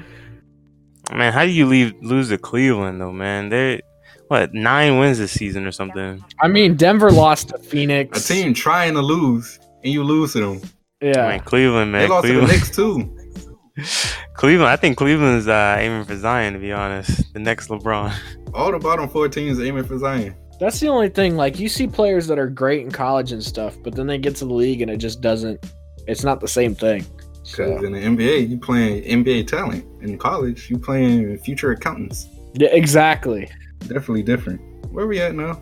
man, 1.12 1.32
how 1.32 1.44
do 1.44 1.50
you 1.50 1.66
leave 1.66 1.92
lose 2.02 2.28
to 2.28 2.38
Cleveland 2.38 3.00
though, 3.00 3.12
man? 3.12 3.48
They 3.48 3.80
what 4.28 4.54
nine 4.54 4.98
wins 4.98 5.18
this 5.18 5.32
season 5.32 5.66
or 5.66 5.72
something. 5.72 6.24
I 6.40 6.46
mean, 6.48 6.76
Denver 6.76 7.10
lost 7.10 7.48
to 7.48 7.58
Phoenix. 7.58 8.30
A 8.30 8.32
team 8.32 8.54
trying 8.54 8.94
to 8.94 9.02
lose 9.02 9.58
and 9.82 9.92
you 9.92 10.04
lose 10.04 10.34
to 10.34 10.40
them. 10.40 10.70
Yeah, 11.02 11.28
Man, 11.28 11.40
Cleveland, 11.40 11.94
They 11.94 12.00
man, 12.00 12.10
lost 12.10 12.26
to 12.26 12.32
the 12.34 12.46
Cleveland. 12.46 12.60
Knicks 12.60 12.70
too. 12.76 14.16
Cleveland, 14.34 14.68
I 14.70 14.76
think 14.76 14.98
Cleveland's 14.98 15.48
uh, 15.48 15.76
aiming 15.78 16.04
for 16.04 16.16
Zion 16.16 16.52
to 16.52 16.58
be 16.60 16.72
honest. 16.72 17.32
The 17.32 17.40
next 17.40 17.68
LeBron. 17.70 18.14
All 18.54 18.70
the 18.70 18.78
bottom 18.78 19.08
four 19.08 19.28
teams 19.28 19.58
aiming 19.60 19.84
for 19.84 19.98
Zion. 19.98 20.34
That's 20.60 20.78
the 20.78 20.88
only 20.88 21.08
thing. 21.08 21.36
Like 21.36 21.58
you 21.58 21.68
see 21.68 21.86
players 21.86 22.26
that 22.26 22.38
are 22.38 22.48
great 22.48 22.82
in 22.84 22.90
college 22.92 23.32
and 23.32 23.42
stuff, 23.42 23.76
but 23.82 23.94
then 23.94 24.06
they 24.06 24.18
get 24.18 24.36
to 24.36 24.44
the 24.44 24.52
league 24.54 24.82
and 24.82 24.90
it 24.90 24.98
just 24.98 25.20
doesn't. 25.20 25.64
It's 26.06 26.22
not 26.22 26.40
the 26.40 26.48
same 26.48 26.74
thing. 26.74 27.04
Because 27.42 27.80
So, 27.80 27.84
in 27.84 27.92
the 27.92 27.98
NBA, 27.98 28.48
you 28.48 28.58
playing 28.58 29.02
NBA 29.04 29.46
talent. 29.46 29.84
In 30.02 30.18
college, 30.18 30.68
you 30.70 30.78
playing 30.78 31.38
future 31.38 31.72
accountants. 31.72 32.26
yeah, 32.54 32.68
exactly. 32.72 33.50
Definitely 33.80 34.22
different. 34.22 34.60
Where 34.92 35.06
we 35.06 35.18
at 35.20 35.34
now? 35.34 35.60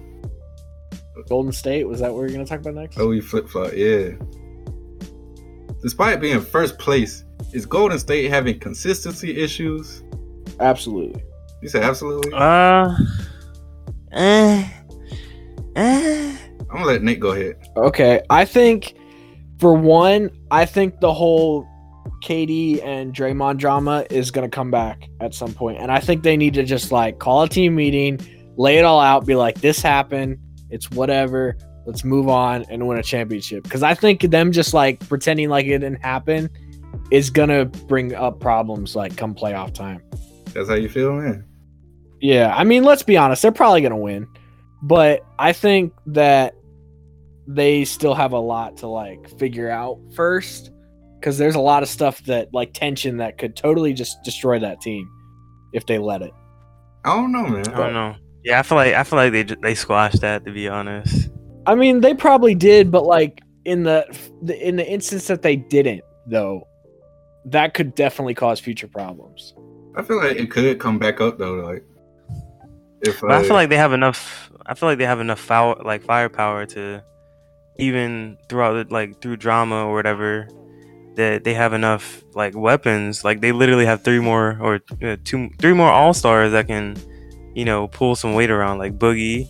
Golden 1.29 1.53
State 1.53 1.87
was 1.87 2.01
that 2.01 2.13
what 2.13 2.19
we're 2.21 2.31
gonna 2.31 2.45
talk 2.47 2.61
about 2.61 2.75
next? 2.75 2.99
Oh, 2.99 3.09
we 3.09 3.21
flip 3.21 3.49
flop. 3.49 3.73
Yeah. 3.75 4.11
Despite 5.83 6.21
being 6.21 6.41
first 6.41 6.79
place, 6.79 7.25
is 7.53 7.67
Golden 7.67 7.99
State 7.99 8.29
having 8.31 8.59
consistency 8.59 9.37
issues? 9.41 10.03
Absolutely. 10.61 11.23
You 11.63 11.69
say 11.69 11.81
absolutely. 11.83 12.33
Uh, 12.35 12.95
eh, 14.13 14.69
eh. 15.79 16.37
I'm 16.61 16.67
gonna 16.69 16.87
let 16.87 17.03
Nick 17.03 17.21
go 17.21 17.31
ahead. 17.31 17.57
Okay, 17.77 18.21
I 18.31 18.45
think 18.45 18.95
for 19.59 19.75
one, 19.75 20.31
I 20.51 20.65
think 20.65 21.01
the 21.01 21.13
whole 21.13 21.67
KD 22.23 22.83
and 22.85 23.15
Draymond 23.15 23.59
drama 23.59 24.05
is 24.11 24.31
gonna 24.31 24.49
come 24.49 24.71
back 24.71 25.09
at 25.21 25.35
some 25.35 25.53
point, 25.53 25.79
and 25.79 25.91
I 25.91 26.01
think 26.01 26.23
they 26.23 26.37
need 26.37 26.55
to 26.55 26.65
just 26.65 26.93
like 26.93 27.19
call 27.19 27.43
a 27.43 27.49
team 27.49 27.75
meeting, 27.75 28.19
lay 28.57 28.79
it 28.79 28.85
all 28.85 29.01
out, 29.01 29.27
be 29.27 29.35
like, 29.35 29.61
"This 29.61 29.81
happened. 29.81 30.39
It's 30.71 30.91
whatever. 30.91 31.57
Let's 31.87 32.05
move 32.05 32.29
on 32.29 32.67
and 32.69 32.87
win 32.87 32.99
a 32.99 33.03
championship." 33.03 33.63
Because 33.63 33.83
I 33.83 33.95
think 33.95 34.21
them 34.23 34.53
just 34.53 34.75
like 34.75 35.07
pretending 35.09 35.49
like 35.49 35.67
it 35.67 35.79
didn't 35.79 36.05
happen 36.05 36.51
is 37.11 37.31
gonna 37.31 37.65
bring 37.65 38.15
up 38.15 38.41
problems 38.41 38.95
like 38.95 39.17
come 39.17 39.35
playoff 39.35 39.73
time. 39.73 40.03
That's 40.53 40.69
how 40.69 40.75
you 40.75 40.89
feel, 40.89 41.15
man. 41.15 41.45
Yeah, 42.21 42.55
I 42.55 42.65
mean, 42.65 42.85
let's 42.85 43.03
be 43.03 43.17
honest, 43.17 43.43
they're 43.43 43.53
probably 43.53 43.81
to 43.93 43.97
win. 43.97 44.27
But 44.83 45.25
I 45.39 45.53
think 45.53 45.93
that 46.07 46.55
they 47.47 47.85
still 47.85 48.15
have 48.15 48.33
a 48.33 48.39
lot 48.39 48.77
to 48.79 48.87
like 48.87 49.39
figure 49.39 49.71
out 49.71 49.99
first 50.15 50.71
cuz 51.23 51.39
there's 51.39 51.55
a 51.55 51.61
lot 51.61 51.83
of 51.83 51.89
stuff 51.89 52.23
that 52.25 52.53
like 52.53 52.73
tension 52.75 53.17
that 53.17 53.39
could 53.39 53.57
totally 53.57 53.93
just 53.93 54.23
destroy 54.23 54.59
that 54.59 54.81
team 54.81 55.09
if 55.73 55.87
they 55.87 55.99
let 55.99 56.23
it. 56.23 56.33
I 57.05 57.15
don't 57.15 57.33
know, 57.33 57.47
man. 57.47 57.69
I 57.69 57.77
don't 57.77 57.93
know. 57.93 58.15
Yeah, 58.45 58.61
I 58.61 58.63
feel 58.63 58.77
like 58.77 58.95
I 58.95 59.03
feel 59.03 59.19
like 59.19 59.33
they 59.33 59.43
they 59.43 59.75
squashed 59.75 60.21
that 60.21 60.45
to 60.45 60.53
be 60.53 60.69
honest. 60.69 61.31
I 61.67 61.75
mean, 61.75 62.01
they 62.01 62.15
probably 62.15 62.55
did, 62.55 62.91
but 62.91 63.05
like 63.05 63.41
in 63.65 63.83
the, 63.83 64.07
the 64.43 64.67
in 64.67 64.77
the 64.77 64.89
instance 64.89 65.27
that 65.27 65.43
they 65.43 65.57
didn't 65.57 66.03
though, 66.27 66.67
that 67.47 67.75
could 67.75 67.95
definitely 67.95 68.35
cause 68.35 68.61
future 68.61 68.89
problems. 68.89 69.55
I 69.97 70.03
feel 70.03 70.17
like 70.17 70.37
it 70.37 70.51
could 70.51 70.79
come 70.79 70.99
back 70.99 71.21
up 71.21 71.39
though. 71.39 71.57
Like 71.57 71.85
if 73.03 73.21
But 73.21 73.33
I 73.33 73.37
uh, 73.37 73.43
feel 73.43 73.55
like 73.55 73.69
they 73.69 73.77
have 73.77 73.93
enough. 73.93 74.48
I 74.69 74.75
feel 74.75 74.89
like 74.89 74.99
they 74.99 75.07
have 75.07 75.21
enough 75.21 75.41
foul, 75.41 75.81
like 75.85 76.03
firepower 76.03 76.67
to 76.67 77.03
even 77.79 78.37
throughout 78.49 78.75
the, 78.89 78.93
like 78.95 79.21
through 79.23 79.37
drama 79.39 79.87
or 79.87 79.95
whatever 79.95 80.49
that 81.15 81.43
they 81.45 81.55
have 81.55 81.73
enough 81.73 82.23
like 82.35 82.55
weapons. 82.55 83.25
Like 83.25 83.41
they 83.41 83.53
literally 83.53 83.87
have 83.87 84.03
three 84.05 84.21
more 84.21 84.59
or 84.61 84.81
uh, 85.03 85.17
two, 85.25 85.51
three 85.59 85.73
more 85.73 85.91
all 85.91 86.13
stars 86.15 86.53
that 86.53 86.67
can, 86.67 86.97
you 87.55 87.65
know, 87.65 87.89
pull 87.89 88.15
some 88.15 88.35
weight 88.35 88.51
around. 88.51 88.79
Like 88.79 88.99
Boogie, 88.99 89.49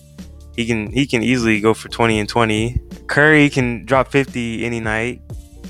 he 0.54 0.66
can 0.66 0.90
he 0.92 1.06
can 1.06 1.22
easily 1.22 1.60
go 1.60 1.74
for 1.74 1.88
twenty 1.88 2.18
and 2.20 2.28
twenty. 2.28 2.80
Curry 3.08 3.50
can 3.50 3.84
drop 3.84 4.12
fifty 4.12 4.64
any 4.64 4.80
night. 4.80 5.20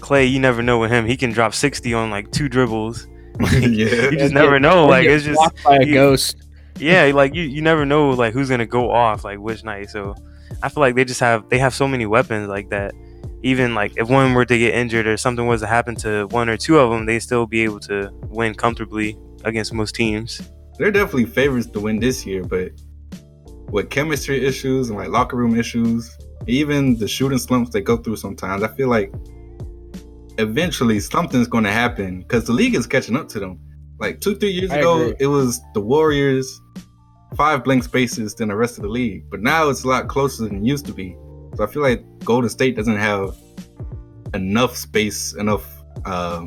Clay, 0.01 0.27
you 0.27 0.39
never 0.39 0.63
know 0.63 0.79
with 0.79 0.91
him. 0.91 1.07
He 1.07 1.17
can 1.17 1.33
drop 1.33 1.55
sixty 1.55 1.95
on 1.95 2.11
like 2.11 2.31
two 2.33 2.49
dribbles. 2.49 3.07
yeah, 3.53 3.59
You 3.61 4.11
just 4.13 4.25
And 4.25 4.35
never 4.35 4.59
know. 4.61 4.87
Like 4.87 5.07
it's 5.07 5.25
just 5.25 5.37
blocked 5.37 5.63
by 5.65 5.77
a 5.79 5.87
you- 5.87 5.95
ghost. 5.95 6.37
Yeah, 6.79 7.11
like 7.15 7.35
you, 7.35 7.43
you 7.43 7.63
never 7.63 7.85
know 7.85 8.11
like 8.11 8.33
who's 8.33 8.49
gonna 8.49 8.67
go 8.67 8.91
off 8.91 9.25
like 9.25 9.39
which 9.39 9.65
night. 9.65 9.91
So 9.91 10.15
I 10.63 10.69
feel 10.69 10.81
like 10.81 10.95
they 10.95 11.05
just 11.05 11.21
have 11.21 11.49
they 11.49 11.59
have 11.59 11.75
so 11.75 11.87
many 11.89 12.07
weapons 12.07 12.49
like 12.49 12.71
that. 12.71 12.95
Even 13.43 13.75
like 13.75 13.93
if 13.97 14.09
one 14.09 14.35
were 14.35 14.45
to 14.45 14.59
get 14.59 14.75
injured 14.75 15.07
or 15.07 15.17
something 15.17 15.47
was 15.47 15.61
to 15.61 15.67
happen 15.67 15.95
to 15.97 16.27
one 16.29 16.49
or 16.49 16.57
two 16.57 16.79
of 16.79 16.91
them, 16.91 17.07
they 17.07 17.19
still 17.19 17.47
be 17.47 17.63
able 17.63 17.81
to 17.81 18.11
win 18.29 18.55
comfortably 18.55 19.17
against 19.45 19.73
most 19.73 19.95
teams. 19.95 20.41
they're 20.79 20.91
definitely 20.91 21.27
favorites 21.27 21.67
to 21.69 21.81
win 21.81 22.01
this 22.01 22.27
year, 22.27 22.43
but 22.45 22.73
with 23.71 23.91
chemistry 23.91 24.45
issues 24.45 24.89
and 24.89 24.99
like 24.99 25.09
locker 25.09 25.37
room 25.37 25.59
issues, 25.59 26.17
even 26.47 26.97
the 26.99 27.07
shooting 27.07 27.39
slumps 27.39 27.71
they 27.71 27.81
go 27.81 27.97
through 27.97 28.17
sometimes, 28.17 28.63
I 28.63 28.69
feel 28.69 28.89
like 28.89 29.13
eventually 30.39 31.01
something's 31.01 31.49
going 31.49 31.65
to 31.65 31.73
happen 31.73 32.21
because 32.21 32.45
the 32.45 32.53
league 32.53 32.75
is 32.75 32.87
catching 32.87 33.17
up 33.17 33.29
to 33.31 33.41
them. 33.41 33.59
Like 33.99 34.21
two, 34.21 34.37
three 34.37 34.51
years 34.51 34.71
I 34.71 34.79
ago, 34.79 35.01
agree. 35.03 35.17
it 35.21 35.27
was 35.27 35.61
the 35.75 35.81
Warriors, 35.81 36.61
five 37.37 37.65
blank 37.65 37.85
spaces 37.85 38.35
than 38.35 38.49
the 38.49 38.57
rest 38.57 38.77
of 38.79 38.83
the 38.83 38.89
league. 38.89 39.25
But 39.31 39.41
now 39.41 39.69
it's 39.69 39.85
a 39.85 39.89
lot 39.89 40.09
closer 40.09 40.45
than 40.45 40.59
it 40.59 40.67
used 40.67 40.87
to 40.87 40.93
be. 40.93 41.17
So 41.57 41.65
I 41.65 41.67
feel 41.67 41.83
like 41.83 42.05
Golden 42.25 42.49
State 42.51 42.77
doesn't 42.77 42.97
have 42.97 43.37
enough 44.35 44.77
space, 44.77 45.35
enough 45.35 45.65
uh, 46.05 46.45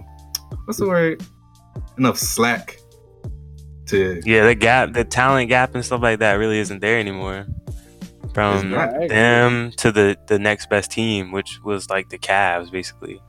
what's 0.65 0.79
the 0.79 0.87
word? 0.87 1.21
Enough 1.97 2.17
slack 2.17 2.77
to 3.87 4.21
Yeah, 4.25 4.45
the 4.45 4.55
gap, 4.55 4.93
the 4.93 5.03
talent 5.03 5.49
gap 5.49 5.75
and 5.75 5.83
stuff 5.83 6.01
like 6.01 6.19
that 6.19 6.33
really 6.35 6.59
isn't 6.59 6.79
there 6.79 6.99
anymore. 6.99 7.45
From 8.33 8.55
It's 8.55 8.63
not. 8.63 8.89
I 8.89 8.95
agree. 8.95 9.07
them 9.09 9.71
to 9.77 9.91
the 9.91 10.17
the 10.27 10.39
next 10.39 10.69
best 10.69 10.91
team, 10.91 11.31
which 11.33 11.59
was 11.65 11.89
like 11.89 12.07
the 12.09 12.17
Cavs, 12.17 12.71
basically. 12.71 13.21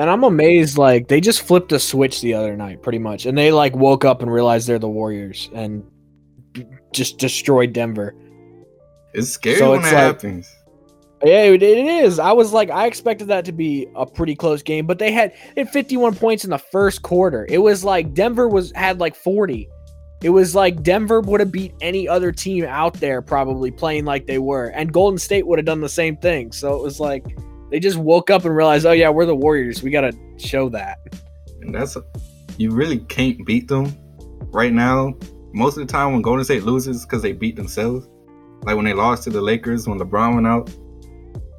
And 0.00 0.08
I'm 0.08 0.24
amazed, 0.24 0.78
like 0.78 1.08
they 1.08 1.20
just 1.20 1.42
flipped 1.42 1.72
a 1.72 1.78
switch 1.78 2.22
the 2.22 2.32
other 2.32 2.56
night, 2.56 2.82
pretty 2.82 2.98
much, 2.98 3.26
and 3.26 3.36
they 3.36 3.52
like 3.52 3.76
woke 3.76 4.04
up 4.06 4.22
and 4.22 4.32
realized 4.32 4.66
they're 4.66 4.78
the 4.78 4.88
Warriors 4.88 5.50
and 5.54 5.84
just 6.90 7.18
destroyed 7.18 7.74
Denver. 7.74 8.14
it's 9.12 9.28
scary 9.28 9.56
So 9.58 9.72
when 9.72 9.80
it's 9.80 9.90
that 9.90 9.94
like- 9.96 10.14
happens. 10.14 10.56
Yeah, 11.22 11.42
it, 11.42 11.62
is. 11.62 12.18
I 12.18 12.32
was 12.32 12.54
like, 12.54 12.70
I 12.70 12.86
expected 12.86 13.28
that 13.28 13.44
to 13.44 13.52
be 13.52 13.86
a 13.94 14.06
pretty 14.06 14.34
close 14.34 14.62
game, 14.62 14.86
but 14.86 14.98
they 14.98 15.12
had 15.12 15.34
they 15.54 15.64
had 15.64 15.70
51 15.70 16.14
points 16.14 16.44
in 16.44 16.50
the 16.50 16.56
first 16.56 17.02
quarter. 17.02 17.46
It 17.50 17.58
was 17.58 17.84
like 17.84 18.14
Denver 18.14 18.48
was 18.48 18.72
had 18.74 19.00
like 19.00 19.14
40. 19.14 19.68
It 20.22 20.30
was 20.30 20.54
like 20.54 20.82
Denver 20.82 21.20
would 21.20 21.40
have 21.40 21.52
beat 21.52 21.74
any 21.82 22.08
other 22.08 22.32
team 22.32 22.64
out 22.64 22.94
there, 22.94 23.20
probably 23.20 23.70
playing 23.70 24.06
like 24.06 24.26
they 24.26 24.38
were, 24.38 24.68
and 24.68 24.90
Golden 24.94 25.18
State 25.18 25.46
would 25.46 25.58
have 25.58 25.66
done 25.66 25.82
the 25.82 25.90
same 25.90 26.16
thing. 26.16 26.52
So 26.52 26.74
it 26.74 26.82
was 26.82 26.98
like 26.98 27.26
they 27.70 27.80
just 27.80 27.96
woke 27.96 28.30
up 28.30 28.44
and 28.44 28.54
realized, 28.56 28.86
oh 28.86 28.92
yeah, 28.92 29.08
we're 29.08 29.26
the 29.26 29.34
Warriors. 29.36 29.82
We 29.82 29.90
got 29.90 30.02
to 30.02 30.12
show 30.38 30.68
that. 30.70 30.98
And 31.60 31.74
that's 31.74 31.96
you 32.58 32.70
really 32.72 32.98
can't 32.98 33.44
beat 33.46 33.68
them 33.68 33.96
right 34.52 34.72
now. 34.72 35.14
Most 35.52 35.76
of 35.78 35.86
the 35.86 35.92
time 35.92 36.12
when 36.12 36.22
Golden 36.22 36.44
State 36.44 36.62
loses 36.64 37.04
because 37.04 37.22
they 37.22 37.32
beat 37.32 37.56
themselves. 37.56 38.08
Like 38.62 38.76
when 38.76 38.84
they 38.84 38.92
lost 38.92 39.24
to 39.24 39.30
the 39.30 39.40
Lakers 39.40 39.88
when 39.88 39.98
LeBron 39.98 40.34
went 40.34 40.46
out. 40.46 40.66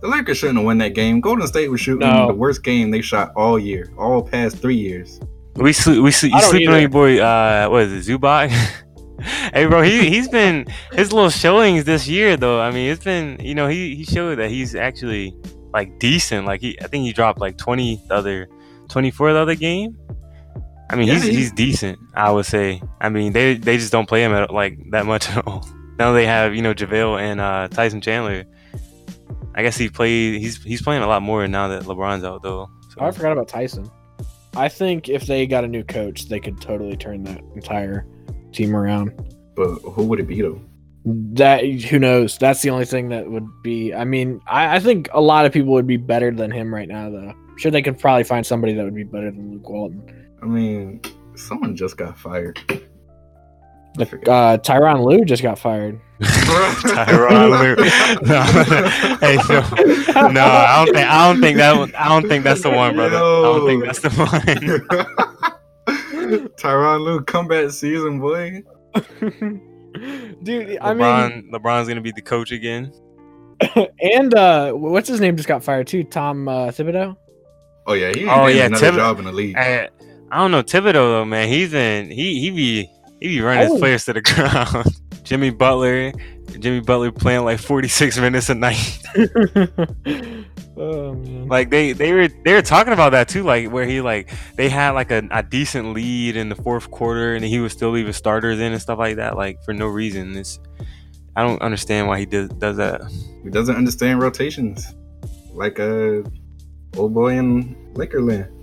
The 0.02 0.08
Lakers 0.08 0.38
shouldn't 0.38 0.58
have 0.58 0.66
won 0.66 0.78
that 0.80 0.96
game. 0.96 1.22
Golden 1.22 1.46
State 1.48 1.70
was 1.70 1.80
shooting 1.82 2.08
No. 2.08 2.28
the 2.28 2.34
worst 2.34 2.64
game 2.64 2.90
they 2.92 3.02
shot 3.02 3.32
all 3.36 3.60
year, 3.60 3.92
all 3.98 4.24
past 4.24 4.58
three 4.58 4.76
years. 4.76 5.20
We 5.56 5.74
sleep. 5.74 6.02
We 6.02 6.12
sleep. 6.12 6.34
You 6.34 6.40
don't 6.40 6.50
sleeping 6.50 6.70
on 6.70 6.80
your 6.80 6.90
boy? 6.90 7.20
Uh, 7.20 7.68
what 7.68 7.84
is 7.84 8.08
it, 8.08 8.12
Zubac? 8.12 8.50
hey, 9.54 9.66
bro, 9.66 9.82
he 9.82 10.10
he's 10.10 10.28
been 10.28 10.66
his 10.94 11.12
little 11.14 11.30
showings 11.30 11.84
this 11.84 12.08
year 12.08 12.38
though. 12.38 12.60
I 12.62 12.72
mean, 12.72 12.90
it's 12.90 13.04
been 13.04 13.38
you 13.40 13.54
know 13.54 13.68
he 13.68 13.96
he 13.96 14.04
showed 14.06 14.40
that 14.40 14.50
he's 14.50 14.76
actually 14.76 15.36
like 15.74 16.00
decent. 16.00 16.46
Like 16.46 16.62
he, 16.62 16.80
I 16.82 16.88
think 16.88 17.06
he 17.06 17.14
dropped 17.14 17.40
like 17.40 17.58
twenty 17.58 18.02
the 18.08 18.16
other, 18.16 18.48
twenty 18.90 19.12
four 19.12 19.32
the 19.34 19.40
other 19.40 19.56
game. 19.56 19.98
I 20.90 20.96
mean, 20.96 21.08
Yeah, 21.08 21.14
he's 21.16 21.24
he- 21.24 21.36
he's 21.36 21.52
decent. 21.54 22.00
I 22.14 22.32
would 22.32 22.46
say. 22.46 22.82
I 23.00 23.10
mean, 23.10 23.34
they 23.34 23.56
they 23.56 23.78
just 23.78 23.92
don't 23.92 24.08
play 24.08 24.24
him 24.24 24.34
at, 24.34 24.54
like 24.54 24.78
that 24.92 25.06
much 25.06 25.30
at 25.36 25.46
all. 25.48 25.68
Now 25.98 26.12
they 26.14 26.26
have 26.26 26.56
you 26.56 26.62
know 26.62 26.74
Javale 26.74 27.20
and 27.20 27.40
uh, 27.40 27.68
Tyson 27.70 28.02
Chandler. 28.02 28.44
I 29.56 29.64
guess 29.64 29.78
he 29.78 29.90
played. 29.90 30.40
He's 30.42 30.62
he's 30.64 30.82
playing 30.82 31.04
a 31.04 31.08
lot 31.08 31.22
more 31.22 31.48
now 31.48 31.68
that 31.70 31.84
LeBron's 31.84 32.24
out 32.24 32.42
though. 32.44 32.70
So. 32.90 32.96
Oh, 33.00 33.06
I 33.08 33.12
forgot 33.12 33.32
about 33.34 33.48
Tyson. 33.48 33.90
I 34.56 34.68
think 34.68 35.08
if 35.08 35.28
they 35.28 35.48
got 35.48 35.64
a 35.64 35.68
new 35.68 35.84
coach, 35.84 36.28
they 36.28 36.40
could 36.40 36.60
totally 36.60 36.98
turn 36.98 37.24
that 37.24 37.42
entire 37.56 38.06
team 38.52 38.76
around. 38.76 39.12
But 39.56 39.76
who 39.80 40.04
would 40.06 40.20
it 40.20 40.28
be 40.28 40.42
though? 40.42 40.60
That 41.04 41.66
who 41.66 41.98
knows? 41.98 42.38
That's 42.38 42.62
the 42.62 42.70
only 42.70 42.86
thing 42.86 43.10
that 43.10 43.28
would 43.30 43.48
be. 43.64 43.92
I 43.94 44.04
mean, 44.06 44.40
I, 44.48 44.76
I 44.76 44.80
think 44.80 45.10
a 45.14 45.22
lot 45.22 45.46
of 45.46 45.52
people 45.52 45.74
would 45.74 45.88
be 45.88 45.98
better 45.98 46.32
than 46.32 46.52
him 46.52 46.72
right 46.74 46.88
now, 46.88 47.10
though. 47.10 47.30
I'm 47.30 47.58
sure 47.58 47.72
they 47.72 47.82
could 47.82 47.98
probably 47.98 48.24
find 48.24 48.46
somebody 48.46 48.74
that 48.74 48.84
would 48.84 48.94
be 48.96 49.04
better 49.04 49.32
than 49.32 49.52
Luke 49.52 49.68
Walton. 49.68 50.28
I 50.42 50.46
mean, 50.46 51.02
someone 51.36 51.76
just 51.76 51.98
got 51.98 52.18
fired. 52.18 52.60
I 54.00 54.06
forget. 54.06 54.28
Uh, 54.28 54.58
Tyronn 54.60 55.04
Lue 55.04 55.26
just 55.26 55.42
got 55.44 55.58
fired. 55.60 56.00
Tyronn 56.22 57.50
Lue. 57.50 57.76
No, 58.28 58.44
hey, 59.22 59.38
no, 60.14 60.28
no, 60.30 60.46
I 60.46 60.86
don't 60.86 60.94
think 60.94 61.08
I 61.08 61.28
don't 61.28 61.42
think 61.42 61.58
that 61.58 61.76
one- 61.78 61.96
I 61.96 62.08
don't 62.10 62.28
think 62.30 62.44
that's 62.44 62.62
the 62.62 62.70
one, 62.70 62.96
brother. 62.96 63.18
I 63.18 63.20
don't 63.20 63.66
think 63.66 63.84
that's 63.86 64.00
the 64.00 64.10
one. 64.12 64.30
Tyronn 66.58 67.02
Lue 67.04 67.22
comeback 67.22 67.72
season, 67.72 68.20
boy. 68.20 68.62
Dude, 70.44 70.78
I 70.80 70.94
LeBron, 70.94 71.50
LeBron's 71.52 71.88
gonna 71.88 72.02
be 72.02 72.12
the 72.12 72.22
coach 72.22 72.52
again. 72.52 72.94
and 74.02 74.34
uh, 74.34 74.72
what's 74.72 75.08
his 75.08 75.20
name 75.22 75.36
just 75.36 75.48
got 75.48 75.64
fired 75.64 75.88
too? 75.88 76.04
Tom 76.04 76.48
uh, 76.48 76.68
Thibodeau. 76.68 77.16
Oh 77.88 77.94
yeah, 77.94 78.12
he 78.14 78.26
Oh, 78.28 78.48
yeah, 78.48 78.66
another 78.66 78.86
Tib- 78.88 78.96
job 78.96 79.20
in 79.20 79.26
the 79.26 79.32
league. 79.32 79.56
I, 79.58 79.90
I 80.32 80.38
don't 80.38 80.52
know 80.52 80.64
Thibodeau 80.64 80.94
though, 80.94 81.26
man. 81.26 81.48
He's 81.48 81.74
in 81.74 82.10
he 82.10 82.40
he 82.40 82.52
be 82.52 82.90
he 83.20 83.28
be 83.28 83.42
running 83.42 83.68
Oh. 83.70 83.74
his 83.74 83.80
players 83.82 84.06
to 84.06 84.14
the 84.14 84.22
ground. 84.22 84.86
Jimmy 85.32 85.50
Butler, 85.50 86.12
Jimmy 86.60 86.82
Butler 86.82 87.10
playing 87.10 87.46
like 87.46 87.58
forty 87.58 87.88
six 87.88 88.18
minutes 88.18 88.50
a 88.50 88.54
night. 88.54 89.02
oh 90.76 91.14
man. 91.14 91.48
Like 91.48 91.70
they 91.70 91.94
they 91.94 92.12
were 92.12 92.28
they 92.28 92.54
were 92.54 92.62
talking 92.62 92.92
about 92.92 93.14
that 93.14 93.30
too, 93.30 93.44
like 93.44 93.72
where 93.72 93.86
he 93.86 94.02
like 94.02 94.30
they 94.58 94.68
had 94.68 94.90
like 94.90 95.10
a, 95.10 95.26
a 95.32 95.42
decent 95.42 95.94
lead 95.94 96.36
in 96.36 96.50
the 96.50 96.56
fourth 96.56 96.92
quarter 96.92 97.34
and 97.34 97.46
he 97.46 97.62
was 97.62 97.72
still 97.72 97.92
leaving 97.92 98.12
starters 98.12 98.60
in 98.60 98.74
and 98.74 98.82
stuff 98.82 99.00
like 99.00 99.16
that, 99.16 99.38
like 99.38 99.64
for 99.64 99.74
no 99.74 99.88
reason. 99.88 100.36
It's 100.36 100.60
I 101.38 101.44
don't 101.44 101.62
understand 101.62 102.10
why 102.10 102.20
he 102.20 102.26
does 102.26 102.50
does 102.50 102.76
that. 102.76 103.02
He 103.42 103.50
doesn't 103.50 103.78
understand 103.78 104.20
rotations, 104.20 104.86
like 105.54 105.80
a 105.80 106.26
old 106.98 107.14
boy 107.14 107.38
in 107.38 107.94
Lakerland. 107.94 108.61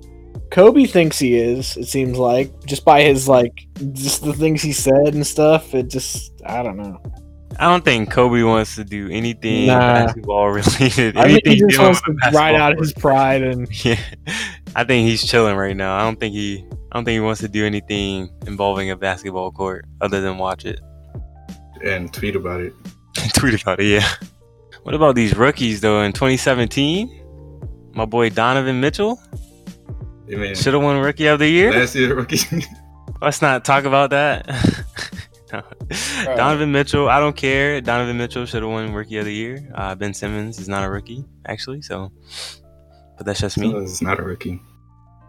Kobe 0.50 0.84
thinks 0.86 1.18
he 1.18 1.36
is. 1.36 1.76
It 1.76 1.86
seems 1.86 2.16
like 2.18 2.50
just 2.64 2.84
by 2.84 3.02
his 3.02 3.28
like 3.28 3.66
just 3.92 4.24
the 4.24 4.32
things 4.32 4.62
he 4.62 4.72
said 4.72 5.14
and 5.14 5.26
stuff. 5.26 5.74
It 5.74 5.88
just 5.88 6.32
I 6.46 6.62
don't 6.62 6.76
know. 6.76 7.00
I 7.60 7.64
don't 7.68 7.84
think 7.84 8.10
Kobe 8.10 8.42
wants 8.44 8.76
to 8.76 8.84
do 8.84 9.08
anything 9.10 9.66
Nah. 9.66 9.78
basketball 10.06 10.48
related. 10.50 11.16
I 11.16 11.28
think 11.28 11.46
he 11.46 11.56
just 11.56 11.78
wants 11.78 12.00
to 12.02 12.12
ride 12.12 12.20
basketball 12.32 12.56
out 12.62 12.78
his 12.78 12.92
pride 12.98 13.42
and. 13.42 13.84
Yeah, 13.84 13.98
I 14.76 14.84
think 14.84 15.08
he's 15.08 15.26
chilling 15.26 15.56
right 15.56 15.76
now. 15.76 15.96
I 15.96 16.02
don't 16.02 16.18
think 16.20 16.34
he 16.34 16.64
I 16.92 16.96
don't 16.96 17.04
think 17.04 17.14
he 17.16 17.20
wants 17.20 17.40
to 17.42 17.48
do 17.48 17.66
anything 17.66 18.30
involving 18.46 18.90
a 18.90 18.96
basketball 18.96 19.50
court 19.52 19.84
other 20.00 20.20
than 20.20 20.38
watch 20.38 20.64
it. 20.64 20.80
and 21.84 22.12
tweet 22.12 22.36
about 22.36 22.60
it. 22.60 22.72
Tweet 23.34 23.60
about 23.60 23.80
it, 23.80 23.86
yeah. 23.86 24.08
What 24.84 24.94
about 24.94 25.14
these 25.16 25.36
rookies 25.36 25.80
though? 25.80 26.00
In 26.02 26.12
2017, 26.12 27.90
my 27.94 28.04
boy 28.04 28.30
Donovan 28.30 28.80
Mitchell 28.80 29.20
I 30.32 30.36
mean, 30.36 30.54
should 30.54 30.74
have 30.74 30.82
won 30.82 30.98
Rookie 30.98 31.26
of 31.26 31.38
the 31.38 31.48
Year. 31.48 31.72
last 31.72 31.94
year 31.94 32.14
rookie. 32.14 32.38
Let's 33.22 33.42
not 33.42 33.64
talk 33.64 33.84
about 33.84 34.10
that. 34.10 34.46
No. 35.50 35.62
Donovan 36.36 36.72
Mitchell, 36.72 37.08
I 37.08 37.20
don't 37.20 37.34
care. 37.34 37.80
Donovan 37.80 38.18
Mitchell 38.18 38.44
should 38.44 38.62
have 38.62 38.70
won 38.70 38.92
Rookie 38.92 39.16
of 39.16 39.24
the 39.24 39.32
Year. 39.32 39.66
Uh, 39.74 39.94
ben 39.94 40.12
Simmons 40.12 40.58
is 40.58 40.68
not 40.68 40.84
a 40.84 40.90
rookie, 40.90 41.24
actually. 41.46 41.80
So, 41.80 42.12
but 43.16 43.24
that's 43.24 43.40
just 43.40 43.56
me. 43.56 43.74
It's 43.76 44.02
not 44.02 44.20
a 44.20 44.22
rookie. 44.22 44.60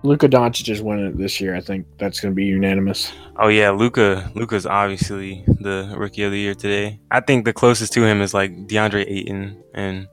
Luka 0.03 0.29
Doncic 0.29 0.69
is 0.69 0.81
winning 0.81 1.07
it 1.07 1.17
this 1.17 1.41
year. 1.41 1.55
I 1.55 1.61
think 1.61 1.85
that's 1.97 2.19
going 2.19 2.33
to 2.33 2.35
be 2.35 2.45
unanimous. 2.45 3.11
Oh 3.37 3.49
yeah, 3.49 3.69
Luka. 3.69 4.31
Luka's 4.33 4.65
obviously 4.65 5.43
the 5.47 5.93
Rookie 5.97 6.23
of 6.23 6.31
the 6.31 6.39
Year 6.39 6.55
today. 6.55 6.99
I 7.11 7.19
think 7.19 7.45
the 7.45 7.53
closest 7.53 7.93
to 7.93 8.03
him 8.03 8.21
is 8.21 8.33
like 8.33 8.51
DeAndre 8.67 9.05
Ayton 9.07 9.61
and 9.73 10.07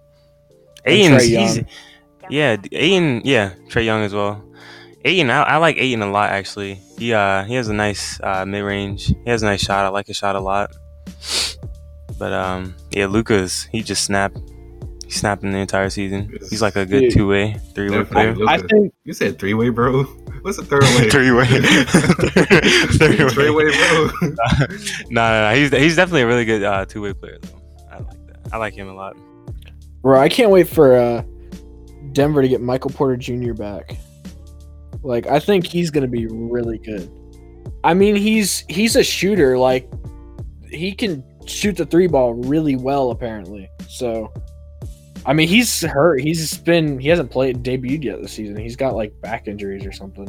Ayton's. 0.85 1.23
Trae 1.23 1.67
yeah, 2.29 2.57
Ayton. 2.73 3.23
Yeah, 3.25 3.55
Trae 3.69 3.85
Young 3.85 4.03
as 4.03 4.13
well. 4.13 4.45
Ayton, 5.07 5.31
I, 5.31 5.43
I 5.43 5.57
like 5.59 5.77
Ayton 5.79 6.03
a 6.03 6.11
lot 6.11 6.31
actually. 6.31 6.75
He 6.99 7.15
uh 7.15 7.45
he 7.45 7.55
has 7.55 7.69
a 7.69 7.75
nice 7.75 8.19
uh, 8.23 8.45
mid 8.45 8.65
range. 8.65 9.07
He 9.07 9.31
has 9.31 9.43
a 9.43 9.47
nice 9.47 9.61
shot. 9.61 9.85
I 9.85 9.89
like 9.89 10.09
his 10.09 10.17
shot 10.17 10.35
a 10.37 10.41
lot. 10.41 10.75
But 12.19 12.33
um 12.33 12.75
yeah, 12.91 13.07
Luka's 13.07 13.63
he 13.73 13.83
just 13.83 14.05
snapped. 14.05 14.39
He 15.05 15.13
snapped 15.13 15.45
in 15.45 15.53
the 15.53 15.59
entire 15.59 15.91
season. 15.91 16.37
He's 16.51 16.61
like 16.61 16.75
a 16.75 16.85
good 16.85 17.03
Dude. 17.03 17.13
two 17.13 17.29
way, 17.29 17.55
three 17.75 17.89
way 17.91 18.03
player. 18.05 18.35
I 18.49 18.59
think 18.59 18.93
You 19.05 19.13
said 19.13 19.39
three 19.39 19.55
way, 19.55 19.69
bro. 19.69 20.03
What's 20.43 20.59
a 20.59 20.65
third 20.65 20.83
way? 20.83 21.09
Three 21.11 21.31
way. 21.39 21.45
Three 21.47 23.29
Three 23.31 23.51
way, 23.51 23.65
bro. 23.65 24.11
no, 24.23 25.29
no, 25.31 25.51
no, 25.51 25.55
he's 25.55 25.71
he's 25.71 25.97
definitely 25.97 26.23
a 26.23 26.27
really 26.27 26.45
good 26.45 26.63
uh, 26.63 26.85
two 26.85 27.03
way 27.03 27.13
player 27.13 27.39
though. 27.43 27.61
I 27.91 27.99
like 27.99 28.27
that. 28.27 28.37
I 28.53 28.57
like 28.57 28.75
him 28.75 28.89
a 28.89 28.95
lot. 28.95 29.17
Bro, 30.03 30.21
I 30.21 30.29
can't 30.29 30.51
wait 30.51 30.69
for 30.69 30.97
uh, 30.97 31.23
Denver 32.13 32.43
to 32.43 32.49
get 32.49 32.61
Michael 32.61 32.91
Porter 32.91 33.17
Jr. 33.17 33.55
back. 33.55 33.97
Like, 35.03 35.27
I 35.27 35.39
think 35.39 35.67
he's 35.67 35.91
gonna 35.91 36.09
be 36.09 36.27
really 36.27 36.79
good. 36.79 37.11
I 37.85 37.95
mean, 37.95 38.17
he's 38.17 38.65
he's 38.69 38.97
a 38.97 39.03
shooter. 39.05 39.57
Like, 39.59 39.89
he 40.71 40.93
can 40.93 41.25
shoot 41.47 41.77
the 41.77 41.87
three 41.87 42.07
ball 42.09 42.35
really 42.35 42.77
well, 42.77 43.11
apparently. 43.11 43.71
So, 43.89 44.33
I 45.25 45.33
mean, 45.33 45.49
he's 45.49 45.83
hurt. 45.83 46.21
He's 46.21 46.59
been 46.59 46.99
he 46.99 47.09
hasn't 47.09 47.31
played 47.31 47.63
debuted 47.63 48.05
yet 48.05 48.21
this 48.23 48.33
season. 48.33 48.57
He's 48.57 48.77
got 48.77 48.95
like 48.95 49.13
back 49.21 49.47
injuries 49.49 49.87
or 49.87 49.93
something. 49.93 50.29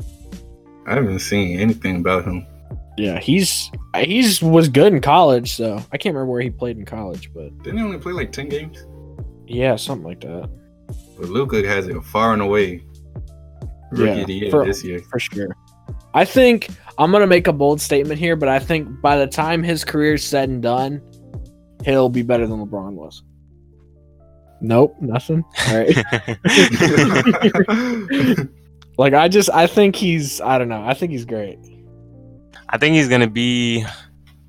I 0.86 0.96
haven't 0.96 1.20
seen 1.20 1.60
anything 1.60 1.98
about 1.98 2.26
him. 2.26 2.46
Yeah, 2.98 3.20
he's 3.20 3.70
he's 3.96 4.42
was 4.42 4.70
good 4.70 4.94
in 4.94 5.02
college. 5.02 5.56
So 5.56 5.76
I 5.92 5.98
can't 5.98 6.16
remember 6.16 6.32
where 6.32 6.42
he 6.42 6.50
played 6.50 6.78
in 6.78 6.86
college, 6.86 7.32
but 7.34 7.56
Didn't 7.64 7.78
he 7.80 7.84
only 7.84 7.98
play 8.00 8.14
like 8.14 8.32
ten 8.32 8.50
games? 8.50 8.86
yeah, 9.50 9.76
something 9.78 10.06
like 10.08 10.20
that 10.22 10.50
But 11.18 11.30
Luka 11.30 11.66
has 11.68 11.88
it 11.88 12.04
far 12.04 12.34
and 12.34 12.42
away. 12.42 12.84
Rookie 13.92 14.06
Yeah, 14.06 14.16
of 14.22 14.28
the 14.28 14.34
year 14.34 14.52
for- 14.52 14.66
this 14.66 14.84
year. 14.84 15.00
for 15.10 15.20
sure. 15.20 15.56
I 16.14 16.26
think 16.26 16.70
I'm 16.98 17.12
gonna 17.12 17.28
make 17.28 17.48
a 17.48 17.54
bold 17.54 17.80
statement 17.80 18.20
here, 18.20 18.36
but 18.36 18.50
I 18.50 18.60
think 18.60 19.02
by 19.02 19.18
the 19.18 19.28
time 19.28 19.64
his 19.64 19.86
career's 19.86 20.24
said 20.24 20.50
and 20.50 20.62
done, 20.62 21.02
he'll 21.86 22.10
be 22.10 22.24
better 22.24 22.48
than 22.48 22.66
LeBron 22.66 22.94
was. 22.94 23.24
Nope, 24.60 24.96
nothing. 25.00 25.44
All 25.70 25.78
right. 25.78 25.88
like 28.98 29.14
I 29.14 29.28
just 29.28 29.50
I 29.52 29.68
think 29.68 29.96
he's 29.96 30.42
I 30.42 30.58
don't 30.58 30.70
know. 30.70 30.84
I 30.84 30.94
think 30.94 31.12
he's 31.12 31.26
great. 31.26 31.60
I 32.70 32.78
think 32.78 32.96
he's 32.96 33.10
gonna 33.10 33.30
be 33.30 33.86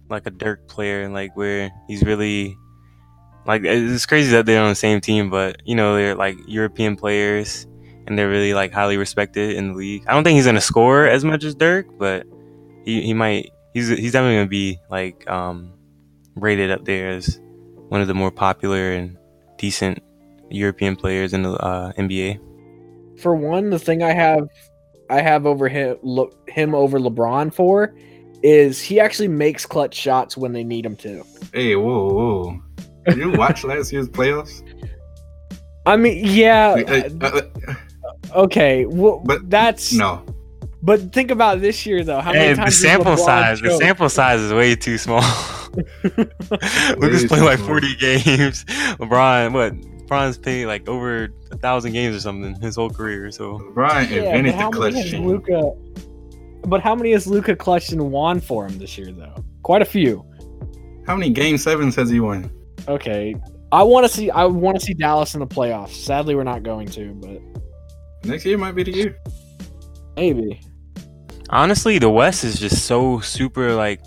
like 0.08 0.26
a 0.26 0.30
Dirk 0.30 0.66
player, 0.68 1.08
like 1.10 1.36
where 1.36 1.70
he's 1.86 2.02
really 2.02 2.56
like 3.46 3.62
it's 3.64 4.06
crazy 4.06 4.30
that 4.32 4.46
they're 4.46 4.62
on 4.62 4.70
the 4.70 4.74
same 4.74 5.00
team, 5.00 5.30
but 5.30 5.60
you 5.66 5.74
know 5.74 5.94
they're 5.94 6.14
like 6.14 6.36
European 6.46 6.96
players 6.96 7.66
and 8.08 8.18
they're 8.18 8.28
really 8.28 8.54
like 8.54 8.72
highly 8.72 8.96
respected 8.96 9.54
in 9.56 9.68
the 9.68 9.74
league. 9.74 10.02
I 10.08 10.14
don't 10.14 10.24
think 10.24 10.36
he's 10.36 10.46
gonna 10.46 10.60
score 10.60 11.06
as 11.06 11.24
much 11.24 11.44
as 11.44 11.54
Dirk, 11.54 11.86
but 11.98 12.26
he, 12.84 13.02
he 13.02 13.14
might 13.14 13.50
he's 13.74 13.88
he's 13.88 14.12
definitely 14.12 14.36
gonna 14.38 14.46
be 14.48 14.80
like 14.90 15.28
um 15.30 15.72
rated 16.36 16.70
up 16.70 16.84
there 16.84 17.10
as 17.10 17.38
one 17.88 18.00
of 18.00 18.08
the 18.08 18.14
more 18.14 18.30
popular 18.30 18.92
and 18.92 19.16
decent 19.58 20.02
European 20.50 20.96
players 20.96 21.32
in 21.34 21.42
the 21.42 21.52
uh, 21.52 21.92
NBA. 21.94 22.38
For 23.20 23.34
one, 23.34 23.70
the 23.70 23.78
thing 23.78 24.02
I 24.02 24.12
have 24.12 24.48
I 25.10 25.20
have 25.20 25.46
over 25.46 25.68
him 25.68 25.96
lo- 26.02 26.32
him 26.48 26.74
over 26.74 26.98
LeBron 26.98 27.52
for 27.52 27.94
is 28.42 28.80
he 28.80 29.00
actually 29.00 29.28
makes 29.28 29.66
clutch 29.66 29.94
shots 29.94 30.36
when 30.36 30.52
they 30.52 30.62
need 30.64 30.86
him 30.86 30.96
to. 30.96 31.24
hey, 31.52 31.74
whoa, 31.76 32.08
whoa. 32.08 32.60
Did 33.06 33.18
you 33.18 33.32
watch 33.32 33.64
last 33.72 33.92
year's 33.92 34.08
playoffs? 34.08 34.62
I 35.86 35.96
mean, 35.96 36.22
yeah, 36.24 36.76
Uh, 36.86 37.26
uh, 37.26 37.40
uh, 37.68 37.74
okay, 38.34 38.86
well, 38.86 39.22
But- 39.24 39.48
that's 39.50 39.92
no. 39.92 40.22
But 40.80 41.12
think 41.12 41.32
about 41.32 41.60
this 41.60 41.84
year 41.84 42.04
though. 42.04 42.20
How 42.20 42.32
many 42.32 42.44
And 42.46 42.52
the 42.56 42.62
times 42.62 42.74
has 42.74 42.80
sample 42.82 43.12
LeBron 43.14 43.24
size, 43.24 43.60
the 43.60 43.76
sample 43.78 44.08
size 44.08 44.40
is 44.40 44.52
way 44.52 44.76
too 44.76 44.96
small. 44.96 45.22
Luka's 46.04 47.22
Way 47.22 47.28
played 47.28 47.28
too 47.28 47.44
like 47.44 47.58
small. 47.58 47.68
40 47.68 47.96
games. 47.96 48.64
LeBron, 48.98 49.52
what? 49.52 49.74
LeBron's 50.06 50.38
played 50.38 50.66
like 50.66 50.88
over 50.88 51.28
a 51.50 51.56
thousand 51.56 51.92
games 51.92 52.14
or 52.16 52.20
something 52.20 52.54
his 52.60 52.76
whole 52.76 52.90
career. 52.90 53.30
So 53.32 53.58
LeBron 53.58 54.08
Yeah, 54.10 54.34
invented 54.34 54.54
but 54.56 54.70
the 54.70 54.76
clutch 54.76 54.92
many 54.94 55.02
has 55.02 55.10
gene. 55.10 55.26
Luka? 55.26 55.72
But 56.66 56.80
how 56.80 56.94
many 56.94 57.12
has 57.12 57.26
Luka 57.26 57.56
clutched 57.56 57.92
and 57.92 58.10
won 58.12 58.40
for 58.40 58.66
him 58.66 58.78
this 58.78 58.96
year 58.96 59.10
though? 59.12 59.34
Quite 59.62 59.82
a 59.82 59.86
few. 59.86 60.24
How 61.06 61.16
many 61.16 61.30
game 61.30 61.58
sevens 61.58 61.96
has 61.96 62.08
he 62.10 62.20
won? 62.20 62.50
Okay, 62.86 63.34
I 63.72 63.82
want 63.82 64.06
to 64.06 64.12
see. 64.12 64.30
I 64.30 64.44
want 64.44 64.78
to 64.78 64.84
see 64.84 64.94
Dallas 64.94 65.34
in 65.34 65.40
the 65.40 65.46
playoffs. 65.46 65.90
Sadly, 65.90 66.34
we're 66.34 66.44
not 66.44 66.62
going 66.62 66.86
to, 66.88 67.14
but 67.14 67.40
Next 68.24 68.44
year 68.44 68.58
might 68.58 68.74
be 68.74 68.82
the 68.82 68.92
year. 68.92 69.18
maybe. 70.16 70.60
honestly, 71.50 71.98
the 71.98 72.10
West 72.10 72.44
is 72.44 72.58
just 72.58 72.84
so 72.86 73.20
super 73.20 73.74
like 73.74 74.00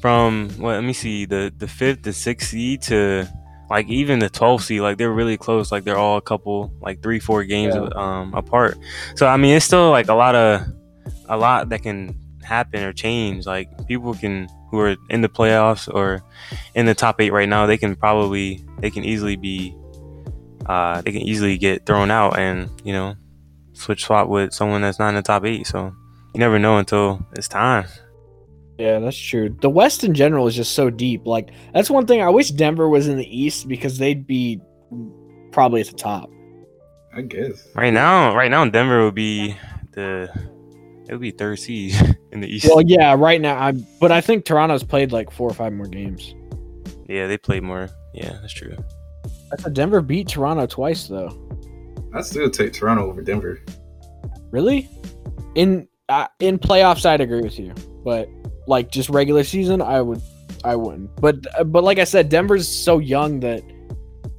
from 0.00 0.50
what? 0.58 0.72
Let 0.74 0.84
me 0.84 0.92
see 0.92 1.24
the 1.26 1.52
the 1.56 1.68
fifth, 1.68 2.02
the 2.02 2.12
sixth 2.12 2.50
seed 2.50 2.82
to 2.82 3.26
like 3.70 3.88
even 3.88 4.18
the 4.18 4.28
12th 4.28 4.62
seed. 4.62 4.80
Like 4.82 4.98
they're 4.98 5.12
really 5.12 5.36
close. 5.36 5.72
Like 5.72 5.84
they're 5.84 5.96
all 5.96 6.16
a 6.18 6.22
couple 6.22 6.72
like 6.80 7.02
three 7.02 7.20
four 7.20 7.44
games 7.44 7.74
Yeah. 7.74 7.88
um 7.94 8.34
apart. 8.34 8.76
So 9.14 9.26
I 9.26 9.36
mean, 9.36 9.56
it's 9.56 9.64
still 9.64 9.90
like 9.90 10.08
a 10.08 10.14
lot 10.14 10.34
of 10.34 10.62
a 11.28 11.36
lot 11.36 11.68
that 11.70 11.82
can 11.82 12.18
happen 12.42 12.82
or 12.82 12.92
change. 12.92 13.46
Like 13.46 13.68
people 13.86 14.12
can 14.14 14.48
who 14.70 14.80
are 14.80 14.96
in 15.10 15.20
the 15.20 15.28
playoffs 15.28 15.86
or 15.92 16.22
in 16.74 16.86
the 16.86 16.94
top 16.94 17.20
eight 17.20 17.30
right 17.32 17.48
now, 17.48 17.66
they 17.66 17.78
can 17.78 17.94
probably 17.94 18.60
they 18.80 18.90
can 18.90 19.04
easily 19.04 19.36
be 19.36 19.74
uh 20.66 21.00
they 21.02 21.12
can 21.12 21.22
easily 21.22 21.56
get 21.58 21.86
thrown 21.86 22.10
out 22.10 22.38
and 22.38 22.68
you 22.84 22.92
know 22.92 23.14
switch 23.82 24.04
swap 24.04 24.28
with 24.28 24.52
someone 24.52 24.82
that's 24.82 24.98
not 24.98 25.10
in 25.10 25.14
the 25.16 25.22
top 25.22 25.44
eight. 25.44 25.66
So 25.66 25.94
you 26.34 26.40
never 26.40 26.58
know 26.58 26.78
until 26.78 27.24
it's 27.32 27.48
time. 27.48 27.86
Yeah, 28.78 28.98
that's 28.98 29.16
true. 29.16 29.54
The 29.60 29.70
West 29.70 30.02
in 30.02 30.14
general 30.14 30.46
is 30.46 30.56
just 30.56 30.72
so 30.72 30.90
deep. 30.90 31.26
Like 31.26 31.50
that's 31.74 31.90
one 31.90 32.06
thing 32.06 32.22
I 32.22 32.30
wish 32.30 32.50
Denver 32.50 32.88
was 32.88 33.06
in 33.08 33.16
the 33.16 33.38
East 33.38 33.68
because 33.68 33.98
they'd 33.98 34.26
be 34.26 34.60
probably 35.52 35.80
at 35.82 35.88
the 35.88 35.92
top. 35.94 36.30
I 37.14 37.20
guess. 37.22 37.68
Right 37.74 37.92
now, 37.92 38.34
right 38.34 38.50
now 38.50 38.64
Denver 38.68 39.04
would 39.04 39.14
be 39.14 39.56
the 39.92 40.30
it 41.08 41.12
would 41.12 41.20
be 41.20 41.30
third 41.30 41.58
seed 41.58 41.94
in 42.32 42.40
the 42.40 42.48
East. 42.48 42.66
Well, 42.66 42.82
yeah, 42.82 43.14
right 43.16 43.40
now. 43.40 43.58
I 43.58 43.72
but 44.00 44.10
I 44.10 44.20
think 44.20 44.44
Toronto's 44.44 44.82
played 44.82 45.12
like 45.12 45.30
four 45.30 45.50
or 45.50 45.54
five 45.54 45.72
more 45.72 45.86
games. 45.86 46.34
yeah, 47.08 47.26
they 47.26 47.36
played 47.36 47.62
more. 47.62 47.90
Yeah, 48.14 48.38
that's 48.40 48.52
true. 48.52 48.76
I 49.52 49.56
thought 49.56 49.74
Denver 49.74 50.00
beat 50.00 50.28
Toronto 50.28 50.66
twice 50.66 51.06
though. 51.06 51.28
I 52.14 52.22
still 52.22 52.50
take 52.50 52.72
Toronto 52.72 53.08
over 53.08 53.22
Denver. 53.22 53.60
Really? 54.50 54.88
In 55.54 55.88
uh, 56.08 56.28
in 56.40 56.58
playoffs, 56.58 57.06
I'd 57.06 57.20
agree 57.20 57.40
with 57.40 57.58
you, 57.58 57.74
but 58.04 58.28
like 58.66 58.90
just 58.90 59.08
regular 59.08 59.44
season, 59.44 59.80
I 59.80 60.02
would, 60.02 60.20
I 60.64 60.76
wouldn't. 60.76 61.14
But 61.16 61.46
uh, 61.58 61.64
but 61.64 61.84
like 61.84 61.98
I 61.98 62.04
said, 62.04 62.28
Denver's 62.28 62.68
so 62.68 62.98
young 62.98 63.40
that 63.40 63.62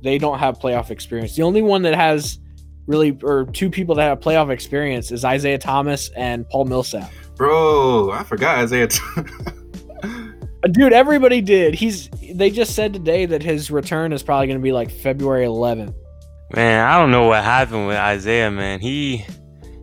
they 0.03 0.17
don't 0.17 0.39
have 0.39 0.59
playoff 0.59 0.91
experience. 0.91 1.35
The 1.35 1.43
only 1.43 1.61
one 1.61 1.81
that 1.83 1.95
has 1.95 2.39
really, 2.85 3.17
or 3.23 3.45
two 3.45 3.69
people 3.69 3.95
that 3.95 4.03
have 4.03 4.19
playoff 4.19 4.49
experience 4.49 5.11
is 5.11 5.25
Isaiah 5.25 5.57
Thomas 5.57 6.09
and 6.15 6.47
Paul 6.49 6.65
Millsap. 6.65 7.11
Bro, 7.35 8.11
I 8.11 8.23
forgot 8.23 8.59
Isaiah. 8.59 8.87
Dude, 10.71 10.93
everybody 10.93 11.41
did. 11.41 11.73
He's. 11.75 12.09
They 12.33 12.49
just 12.49 12.75
said 12.75 12.93
today 12.93 13.25
that 13.25 13.43
his 13.43 13.69
return 13.69 14.13
is 14.13 14.23
probably 14.23 14.47
going 14.47 14.59
to 14.59 14.63
be 14.63 14.71
like 14.71 14.91
February 14.91 15.45
11th. 15.45 15.93
Man, 16.55 16.87
I 16.87 16.99
don't 16.99 17.09
know 17.09 17.25
what 17.25 17.43
happened 17.43 17.87
with 17.87 17.97
Isaiah, 17.97 18.51
man. 18.51 18.79
He 18.79 19.25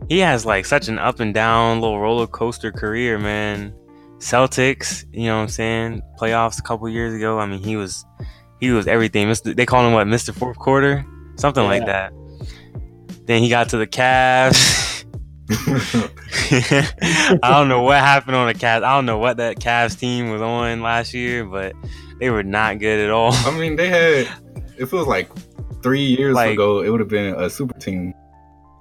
he 0.08 0.18
has 0.18 0.46
like 0.46 0.66
such 0.66 0.88
an 0.88 0.98
up 0.98 1.18
and 1.18 1.34
down 1.34 1.80
little 1.80 1.98
roller 2.00 2.28
coaster 2.28 2.70
career, 2.70 3.18
man. 3.18 3.74
Celtics, 4.18 5.04
you 5.12 5.26
know 5.26 5.36
what 5.36 5.42
I'm 5.42 5.48
saying? 5.48 6.02
Playoffs 6.20 6.60
a 6.60 6.62
couple 6.62 6.88
years 6.88 7.14
ago. 7.14 7.40
I 7.40 7.46
mean, 7.46 7.60
he 7.60 7.74
was 7.76 8.04
he 8.60 8.70
was 8.70 8.86
everything. 8.86 9.26
Mr. 9.26 9.56
They 9.56 9.66
call 9.66 9.84
him 9.84 9.94
what, 9.94 10.06
Mr. 10.06 10.32
Fourth 10.32 10.58
Quarter? 10.58 11.04
Something 11.36 11.64
like 11.64 11.86
that. 11.86 12.12
Then 13.24 13.42
he 13.42 13.48
got 13.48 13.68
to 13.70 13.76
the 13.76 13.86
Cavs. 13.86 15.04
I 17.42 17.50
don't 17.50 17.68
know 17.68 17.82
what 17.82 17.98
happened 17.98 18.36
on 18.36 18.46
the 18.46 18.54
Cavs. 18.54 18.84
I 18.84 18.94
don't 18.94 19.06
know 19.06 19.18
what 19.18 19.38
that 19.38 19.58
Cavs 19.58 19.98
team 19.98 20.30
was 20.30 20.40
on 20.40 20.82
last 20.82 21.14
year, 21.14 21.44
but 21.44 21.74
they 22.20 22.30
were 22.30 22.44
not 22.44 22.78
good 22.78 23.00
at 23.00 23.10
all. 23.10 23.32
I 23.32 23.58
mean, 23.58 23.74
they 23.74 23.88
had. 23.88 24.28
It 24.78 24.90
was 24.92 25.06
like 25.06 25.28
three 25.82 26.04
years 26.04 26.34
Like- 26.34 26.52
ago, 26.54 26.80
it 26.82 26.90
would 26.90 27.00
have 27.00 27.08
been 27.08 27.34
a 27.34 27.48
super 27.50 27.78
team. 27.78 28.14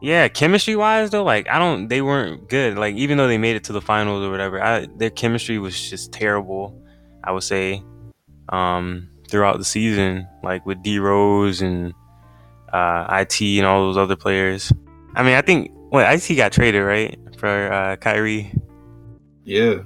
Yeah, 0.02 0.30
chemistry 0.30 0.76
wise 0.78 1.10
though, 1.10 1.24
like 1.26 1.50
I 1.50 1.60
don't, 1.60 1.90
they 1.90 2.02
weren't 2.02 2.48
good. 2.48 2.78
Like 2.78 2.96
even 2.96 3.18
though 3.18 3.28
they 3.28 3.38
made 3.38 3.58
it 3.58 3.66
to 3.66 3.74
the 3.74 3.82
finals 3.82 4.24
or 4.24 4.32
whatever, 4.32 4.64
I, 4.64 4.88
their 4.96 5.10
chemistry 5.10 5.60
was 5.60 5.90
just 5.90 6.14
terrible. 6.14 6.82
I 7.22 7.34
would 7.34 7.44
say, 7.44 7.84
um, 8.48 9.10
throughout 9.30 9.58
the 9.58 9.66
season, 9.66 10.26
like 10.42 10.66
with 10.66 10.82
D 10.84 11.00
Rose 11.00 11.62
and 11.62 11.94
uh, 12.72 13.06
it 13.10 13.58
and 13.58 13.68
all 13.68 13.82
those 13.88 13.98
other 13.98 14.16
players. 14.16 14.72
I 15.16 15.24
mean, 15.24 15.34
I 15.34 15.42
think 15.42 15.72
what 15.90 16.06
it 16.06 16.36
got 16.36 16.54
traded 16.54 16.82
right 16.84 17.20
for 17.38 17.70
uh, 17.72 17.98
Kyrie, 17.98 18.54
Yeah, 19.44 19.80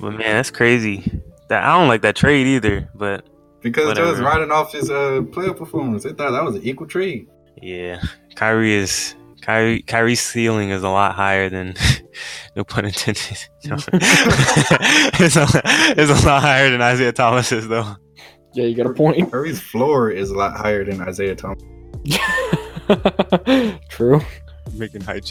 but 0.00 0.10
man, 0.10 0.18
that's 0.36 0.50
crazy. 0.50 1.22
That 1.48 1.62
I 1.62 1.78
don't 1.78 1.86
like 1.88 2.02
that 2.02 2.16
trade 2.16 2.46
either. 2.48 2.88
But 2.94 3.28
because 3.62 3.94
they 3.94 4.02
was 4.02 4.20
riding 4.20 4.50
off 4.50 4.72
his 4.72 4.90
uh, 4.90 5.22
player 5.32 5.54
performance. 5.54 6.02
They 6.04 6.12
thought 6.12 6.32
that 6.32 6.44
was 6.44 6.56
an 6.56 6.62
equal 6.62 6.86
trade. 6.86 7.28
yeah, 7.60 8.02
Kyrie 8.34 8.74
is. 8.74 9.14
Kyrie, 9.40 9.82
Kyrie's 9.82 10.20
ceiling 10.20 10.70
is 10.70 10.84
a 10.84 10.88
lot 10.88 11.16
higher 11.16 11.48
than, 11.48 11.74
no 12.56 12.62
pun 12.62 12.84
intended. 12.84 13.38
No. 13.64 13.74
it's, 13.92 15.36
a, 15.36 15.46
it's 15.96 16.24
a 16.24 16.26
lot 16.26 16.42
higher 16.42 16.70
than 16.70 16.80
Isaiah 16.80 17.12
Thomas's, 17.12 17.66
though. 17.66 17.96
Yeah, 18.54 18.64
you 18.64 18.76
got 18.76 18.86
a 18.86 18.94
point. 18.94 19.30
Curry's 19.32 19.60
floor 19.60 20.10
is 20.10 20.30
a 20.30 20.36
lot 20.36 20.56
higher 20.56 20.84
than 20.84 21.00
Isaiah 21.00 21.34
Thomas. 21.34 21.62
True. 23.88 24.20
Making 24.74 25.00
hype. 25.02 25.24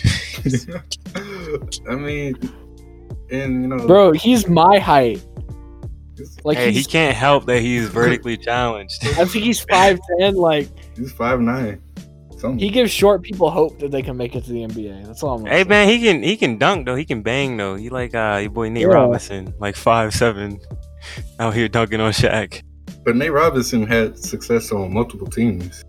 I 1.90 1.96
mean, 1.96 2.36
and 3.30 3.62
you 3.62 3.68
know, 3.68 3.86
Bro, 3.88 4.14
he's 4.14 4.48
my 4.48 4.80
height. 4.80 5.24
He's, 6.22 6.38
Like 6.44 6.58
hey, 6.58 6.72
he 6.72 6.84
can't 6.84 7.16
help 7.16 7.46
that 7.46 7.62
he's 7.62 7.90
vertically 7.90 8.38
challenged. 8.38 9.00
I 9.06 9.26
think 9.26 9.44
he's 9.46 9.60
five 9.62 10.00
ten. 10.20 10.36
Like 10.36 10.68
he's 10.96 11.12
five 11.12 11.40
nine. 11.42 11.82
Something. 12.38 12.58
he 12.58 12.70
gives 12.70 12.90
short 12.92 13.22
people 13.22 13.52
hope 13.52 13.78
that 13.80 13.92
they 13.92 14.02
can 14.02 14.18
make 14.18 14.36
it 14.36 14.44
to 14.46 14.52
the 14.52 14.62
NBA. 14.66 15.06
That's 15.06 15.22
all 15.22 15.36
I'm. 15.36 15.44
gonna 15.44 15.52
hey 15.56 15.62
say. 15.64 15.70
man, 15.70 15.88
he 15.90 16.00
can 16.02 16.24
he 16.24 16.36
can 16.38 16.58
dunk 16.58 16.88
though. 16.88 16.96
He 16.96 17.06
can 17.06 17.22
bang 17.22 17.56
though. 17.56 17.76
He 17.76 17.90
like 17.90 18.16
uh 18.16 18.40
your 18.42 18.50
boy 18.50 18.70
Nate 18.70 18.82
Yeah. 18.88 18.88
Robinson, 18.94 19.54
like 19.60 19.76
five 19.76 20.12
seven, 20.14 20.60
out 21.40 21.54
here 21.54 21.68
dunking 21.68 22.00
on 22.02 22.12
Shaq. 22.14 22.64
but 23.06 23.16
Nate 23.16 23.32
Robinson 23.32 23.86
had 23.86 24.18
success 24.18 24.72
on 24.72 24.92
multiple 24.92 25.28
teams. 25.28 25.84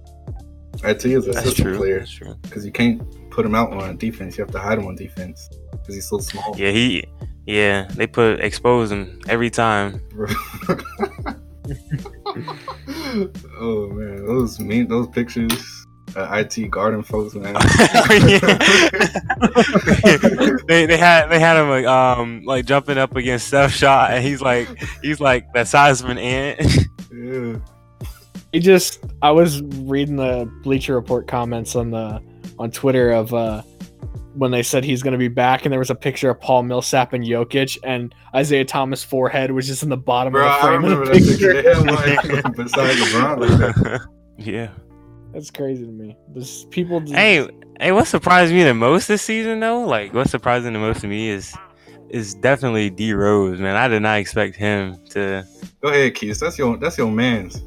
IT 0.85 1.05
is 1.07 1.27
a 1.29 1.33
That's 1.33 1.47
system 1.47 1.65
true. 1.67 1.77
player 1.79 2.01
That's 2.01 2.19
because 2.43 2.67
you 2.67 2.73
can't 2.73 3.01
put 3.31 3.47
him 3.47 3.55
out 3.55 3.73
on 3.73 3.97
defense. 3.97 4.37
You 4.37 4.45
have 4.45 4.53
to 4.53 4.59
hide 4.59 4.79
him 4.79 4.87
on 4.87 4.95
defense 4.97 5.49
because 5.71 5.95
he's 5.95 6.09
so 6.09 6.19
small. 6.19 6.55
Yeah, 6.59 6.71
he. 6.71 7.05
Yeah, 7.47 7.89
they 7.95 8.07
put 8.07 8.41
expose 8.41 8.93
him 8.93 9.21
every 9.29 9.51
time. 9.51 10.01
Oh 13.59 13.89
man, 13.89 14.27
those 14.27 14.59
mean 14.59 14.89
those 14.89 15.07
pictures. 15.09 15.87
uh, 16.17 16.43
IT 16.45 16.71
Garden 16.71 17.03
folks, 17.03 17.35
man. 17.35 17.55
they, 20.67 20.87
they 20.87 20.97
had 20.97 21.29
they 21.29 21.39
had 21.39 21.57
him 21.57 21.69
like 21.69 21.85
um 21.87 22.43
like 22.45 22.65
jumping 22.67 22.99
up 22.99 23.15
against 23.17 23.47
Steph 23.49 23.73
shot 23.73 24.11
and 24.11 24.25
he's 24.25 24.41
like 24.41 24.69
he's 25.03 25.21
like 25.21 25.53
that 25.53 25.69
size 25.69 26.01
of 26.03 26.09
an 26.11 26.19
ant. 26.19 26.61
yeah. 27.13 27.57
He 28.53 28.61
just 28.61 29.05
I 29.23 29.31
was 29.31 29.63
reading 29.63 30.17
the 30.17 30.51
Bleacher 30.63 30.95
Report 30.95 31.27
comments 31.29 31.77
on 31.77 31.91
the 31.91 32.21
on 32.59 32.71
Twitter 32.71 33.13
of 33.13 33.33
uh 33.33 33.63
when 34.35 34.51
they 34.51 34.63
said 34.63 34.85
he's 34.85 35.03
going 35.03 35.13
to 35.13 35.19
be 35.19 35.29
back, 35.29 35.65
and 35.65 35.73
there 35.73 35.79
was 35.79 35.91
a 35.91 35.95
picture 35.95 36.31
of 36.31 36.41
Paul 36.41 36.63
Millsap 36.63 37.13
and 37.13 37.25
Jokic, 37.25 37.79
and 37.85 38.15
Isaiah 38.35 38.65
Thomas' 38.65 39.05
forehead 39.05 39.51
was 39.51 39.67
just 39.67 39.83
in 39.83 39.89
the 39.89 39.97
bottom 39.97 40.33
Bro, 40.33 40.43
of 40.43 40.49
the 40.49 40.53
I 40.57 40.61
frame 40.61 40.83
remember 40.83 41.03
of 41.03 41.09
that 41.09 41.21
the 41.21 41.31
picture. 41.31 41.53
picture. 41.53 41.75
Him, 41.75 41.87
like, 41.87 42.57
beside 42.57 42.97
LeBron 42.97 43.41
like 43.41 43.59
that. 43.85 44.09
yeah. 44.39 44.69
That's 45.33 45.51
crazy 45.51 45.87
to 45.87 45.91
me. 45.93 46.17
This 46.35 46.67
people. 46.67 47.01
Just, 47.01 47.15
Hey, 47.15 47.49
hey, 47.81 47.93
what 47.93 48.07
surprised 48.07 48.53
me 48.53 48.65
the 48.65 48.75
most 48.75 49.09
this 49.09 49.23
season 49.23 49.61
though? 49.61 49.81
Like 49.85 50.13
what 50.13 50.29
surprised 50.29 50.67
me 50.67 50.73
the 50.73 50.79
most 50.79 51.01
to 51.01 51.07
me 51.09 51.31
is 51.31 51.55
is 52.11 52.35
definitely 52.35 52.91
D 52.91 53.15
Rose, 53.15 53.59
man. 53.59 53.75
I 53.75 53.89
did 53.89 54.03
not 54.03 54.19
expect 54.19 54.57
him 54.57 54.99
to 55.11 55.43
Go 55.81 55.89
ahead, 55.89 56.15
Keith. 56.15 56.39
That's 56.39 56.59
your 56.59 56.77
that's 56.77 56.99
your 56.99 57.11
man's. 57.11 57.63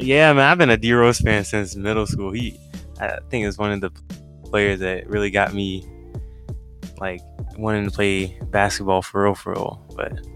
Yeah, 0.00 0.32
man, 0.32 0.50
I've 0.50 0.58
been 0.58 0.70
a 0.70 0.76
D 0.76 0.92
Rose 0.92 1.20
fan 1.20 1.44
since 1.44 1.76
middle 1.76 2.04
school. 2.04 2.32
He 2.32 2.58
I 3.00 3.18
think 3.30 3.46
is 3.46 3.58
one 3.58 3.70
of 3.70 3.80
the 3.80 3.90
players 4.48 4.80
that 4.80 5.08
really 5.08 5.30
got 5.30 5.54
me 5.54 5.86
like 7.00 7.20
wanting 7.56 7.84
to 7.84 7.90
play 7.90 8.38
basketball 8.50 9.02
for 9.02 9.24
real 9.24 9.34
for 9.34 9.52
real. 9.52 9.84
But 9.94 10.26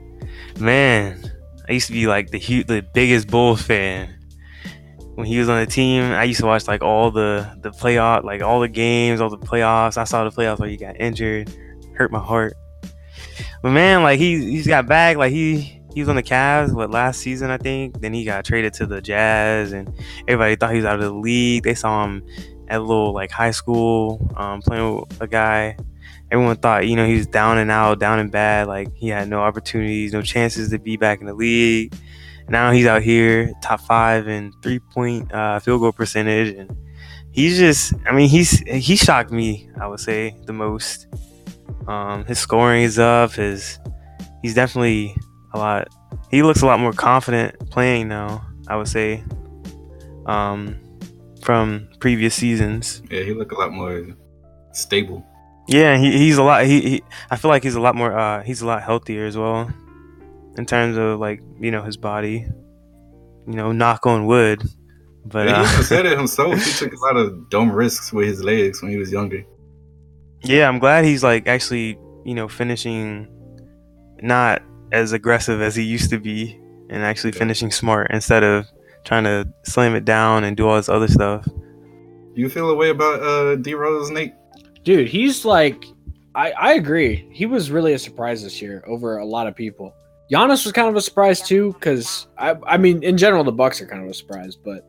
man, 0.61 1.31
I 1.69 1.73
used 1.73 1.87
to 1.89 1.93
be 1.93 2.07
like 2.07 2.31
the 2.31 2.39
hu- 2.39 2.65
the 2.65 2.83
biggest 2.95 3.29
Bulls 3.29 3.63
fan. 3.63 4.19
When 5.15 5.27
he 5.27 5.39
was 5.39 5.49
on 5.49 5.61
the 5.61 5.67
team, 5.67 6.05
I 6.05 6.25
used 6.25 6.41
to 6.41 6.47
watch 6.47 6.67
like 6.67 6.83
all 6.83 7.11
the 7.11 7.49
the 7.61 7.71
playoff, 7.71 8.25
like 8.25 8.43
all 8.43 8.61
the 8.61 8.69
games, 8.69 9.21
all 9.21 9.31
the 9.31 9.39
playoffs. 9.39 9.97
I 9.97 10.05
saw 10.05 10.25
the 10.25 10.31
playoffs 10.31 10.59
where 10.59 10.69
he 10.69 10.77
got 10.77 10.99
injured, 11.01 11.53
hurt 11.95 12.11
my 12.11 12.19
heart. 12.19 12.55
But 13.63 13.71
man, 13.71 14.03
like 14.03 14.19
he 14.19 14.39
he's 14.39 14.67
got 14.67 14.87
back. 14.87 15.17
Like 15.17 15.33
he 15.33 15.81
he 15.95 16.01
was 16.01 16.09
on 16.09 16.17
the 16.17 16.23
Cavs, 16.23 16.73
what 16.73 16.91
last 16.91 17.21
season 17.21 17.51
I 17.51 17.59
think. 17.59 18.01
Then 18.01 18.15
he 18.15 18.25
got 18.25 18.45
traded 18.45 18.73
to 18.75 18.87
the 18.87 19.03
Jazz, 19.03 19.73
and 19.73 19.93
everybody 20.27 20.57
thought 20.57 20.71
he 20.71 20.79
was 20.79 20.87
out 20.87 20.97
of 20.97 21.03
the 21.03 21.13
league. 21.13 21.65
They 21.65 21.75
saw 21.75 22.05
him 22.05 22.27
at 22.73 22.81
a 22.81 22.83
little 22.83 23.13
like 23.13 23.31
high 23.31 23.51
school, 23.51 24.33
um, 24.37 24.63
playing 24.63 24.97
with 24.97 25.21
a 25.21 25.27
guy. 25.27 25.77
Everyone 26.31 26.57
thought 26.57 26.87
you 26.87 26.97
know 26.97 27.07
he 27.07 27.17
was 27.17 27.27
down 27.27 27.59
and 27.59 27.71
out, 27.71 28.01
down 28.01 28.19
and 28.19 28.33
bad. 28.33 28.67
Like 28.67 28.89
he 28.95 29.09
had 29.09 29.29
no 29.29 29.41
opportunities, 29.41 30.13
no 30.15 30.23
chances 30.23 30.71
to 30.71 30.79
be 30.79 30.97
back 30.97 31.21
in 31.21 31.27
the 31.27 31.35
league. 31.35 31.95
Now 32.49 32.73
he's 32.73 32.87
out 32.87 33.03
here, 33.03 33.53
top 33.63 33.81
five 33.81 34.27
in 34.27 34.53
three 34.63 34.79
point 34.79 35.31
uh, 35.33 35.59
field 35.61 35.83
goal 35.83 35.93
percentage, 35.93 36.55
and 36.57 36.75
he's 37.33 37.59
just. 37.59 37.93
I 38.07 38.13
mean, 38.13 38.31
he's 38.31 38.61
he 38.61 38.97
shocked 38.97 39.31
me. 39.31 39.69
I 39.79 39.87
would 39.87 40.01
say 40.01 40.35
the 40.47 40.55
most. 40.55 41.07
Um, 41.87 42.25
his 42.25 42.39
scoring 42.39 42.85
is 42.85 42.99
up. 42.99 43.33
His 43.33 43.79
he's 44.41 44.55
definitely 44.55 45.15
a 45.53 45.59
lot. 45.59 45.89
He 46.31 46.43
looks 46.43 46.63
a 46.63 46.67
lot 46.67 46.81
more 46.81 46.93
confident 46.93 47.71
playing 47.71 48.09
now. 48.09 48.47
I 48.69 48.77
would 48.77 48.89
say, 48.89 49.23
um, 50.25 50.81
from 51.43 51.89
previous 52.01 52.35
seasons. 52.35 53.03
Yeah, 53.11 53.23
he 53.23 53.35
look 53.35 53.53
a 53.53 53.57
lot 53.57 53.73
more 53.73 54.07
stable. 54.73 55.25
Yeah, 55.69 55.97
he, 55.97 56.17
he's 56.19 56.39
a 56.39 56.43
lot. 56.43 56.65
He, 56.67 56.81
he 56.81 57.03
I 57.31 57.37
feel 57.37 57.51
like 57.51 57.63
he's 57.63 57.75
a 57.77 57.81
lot 57.81 57.95
more. 57.95 58.17
Uh, 58.17 58.43
he's 58.43 58.63
a 58.63 58.67
lot 58.67 58.83
healthier 58.83 59.27
as 59.27 59.37
well, 59.37 59.71
in 60.57 60.67
terms 60.67 60.97
of 60.97 61.19
like 61.21 61.41
you 61.61 61.71
know 61.71 61.83
his 61.83 61.97
body. 61.97 62.47
You 63.47 63.55
know, 63.55 63.73
knock 63.73 64.07
on 64.07 64.27
wood. 64.27 64.63
But 65.25 65.49
Yeah, 65.49 65.69
he 65.69 65.79
uh, 65.81 65.83
said 65.83 66.07
it 66.07 66.17
himself. 66.19 66.55
He 66.65 66.73
took 66.79 66.93
a 66.93 66.99
lot 67.01 67.17
of 67.17 67.49
dumb 67.51 67.71
risks 67.73 68.13
with 68.13 68.27
his 68.27 68.43
legs 68.43 68.83
when 68.83 68.91
he 68.91 68.99
was 68.99 69.11
younger. 69.13 69.45
yeah, 70.45 70.69
I'm 70.69 70.79
glad 70.81 71.05
he's 71.05 71.23
like 71.23 71.47
actually 71.47 71.99
you 72.25 72.35
know 72.35 72.49
finishing 72.49 73.29
not 74.21 74.63
as 74.93 75.13
aggressive 75.13 75.61
as 75.61 75.75
he 75.75 75.83
used 75.85 76.11
to 76.11 76.19
be, 76.19 76.59
and 76.91 77.03
actually 77.03 77.33
Yeah. 77.33 77.39
finishing 77.39 77.71
smart 77.71 78.11
instead 78.11 78.43
of 78.45 78.67
trying 79.05 79.25
to 79.25 79.49
slam 79.65 79.95
it 79.95 80.05
down 80.05 80.45
and 80.45 80.57
do 80.57 80.69
all 80.69 80.77
this 80.77 80.89
other 80.89 81.09
stuff. 81.09 81.45
Do 81.45 82.41
you 82.41 82.49
feel 82.49 82.71
a 82.71 82.75
way 82.75 82.91
about 82.91 83.23
uh, 83.23 83.57
D 83.57 83.75
Rose, 83.75 84.11
Nate? 84.11 84.33
dude, 84.85 85.09
he's 85.09 85.45
like, 85.45 85.85
I 86.35 86.53
I 86.53 86.73
agree. 86.75 87.29
He 87.33 87.47
was 87.47 87.71
really 87.71 87.93
a 87.93 87.99
surprise 87.99 88.43
this 88.43 88.61
year 88.61 88.83
over 88.87 89.19
a 89.19 89.25
lot 89.25 89.47
of 89.47 89.55
people. 89.55 89.95
Giannis 90.31 90.65
was 90.65 90.73
kind 90.73 90.89
of 90.89 90.97
a 90.97 91.01
surprise 91.03 91.41
too, 91.41 91.73
because 91.75 92.27
I 92.39 92.57
I 92.67 92.77
mean, 92.79 93.03
in 93.03 93.17
general, 93.19 93.45
the 93.45 93.53
Bucks 93.53 93.81
are 93.81 93.87
kind 93.87 94.03
of 94.03 94.11
a 94.11 94.15
surprise, 94.15 94.57
but 94.57 94.89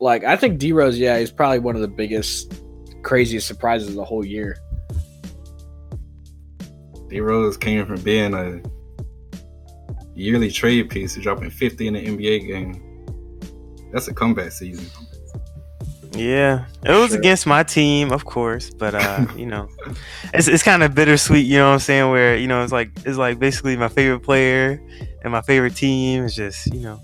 like 0.00 0.24
I 0.24 0.36
think 0.36 0.58
D 0.58 0.72
Rose, 0.72 0.98
yeah, 0.98 1.18
he's 1.18 1.30
probably 1.30 1.60
one 1.60 1.74
of 1.74 1.80
the 1.80 1.88
biggest, 1.88 2.62
craziest 3.02 3.46
surprises 3.46 3.88
of 3.88 3.94
the 3.94 4.04
whole 4.04 4.24
year. 4.24 4.58
D 7.08 7.20
Rose 7.20 7.56
came 7.56 7.86
from 7.86 8.00
being 8.02 8.34
a 8.34 8.60
yearly 10.16 10.50
trade 10.50 10.90
piece 10.90 11.14
to 11.14 11.20
dropping 11.20 11.50
50 11.50 11.86
in 11.86 11.94
the 11.94 12.04
NBA 12.06 12.46
game. 12.46 12.82
That's 13.92 14.08
a 14.08 14.14
comeback 14.14 14.50
season. 14.50 14.86
Yeah, 16.12 16.66
it 16.84 16.90
was 16.92 17.10
Sure. 17.10 17.18
against 17.18 17.46
my 17.46 17.62
team, 17.62 18.10
of 18.10 18.24
course, 18.24 18.70
but 18.70 18.94
uh, 18.94 19.26
you 19.36 19.44
know, 19.46 19.68
it's 20.32 20.48
it's 20.48 20.62
kind 20.62 20.82
of 20.82 20.94
bittersweet. 20.94 21.44
You 21.46 21.58
know 21.58 21.66
what 21.68 21.74
I'm 21.74 21.78
saying? 21.80 22.10
Where 22.10 22.36
you 22.36 22.46
know 22.46 22.62
it's 22.62 22.72
like 22.72 22.90
it's 23.04 23.18
like 23.18 23.38
basically 23.38 23.76
my 23.76 23.88
favorite 23.88 24.20
player 24.20 24.82
and 25.22 25.32
my 25.32 25.42
favorite 25.42 25.76
team. 25.76 26.24
It's 26.24 26.34
just 26.34 26.72
you 26.72 26.80
know, 26.80 27.02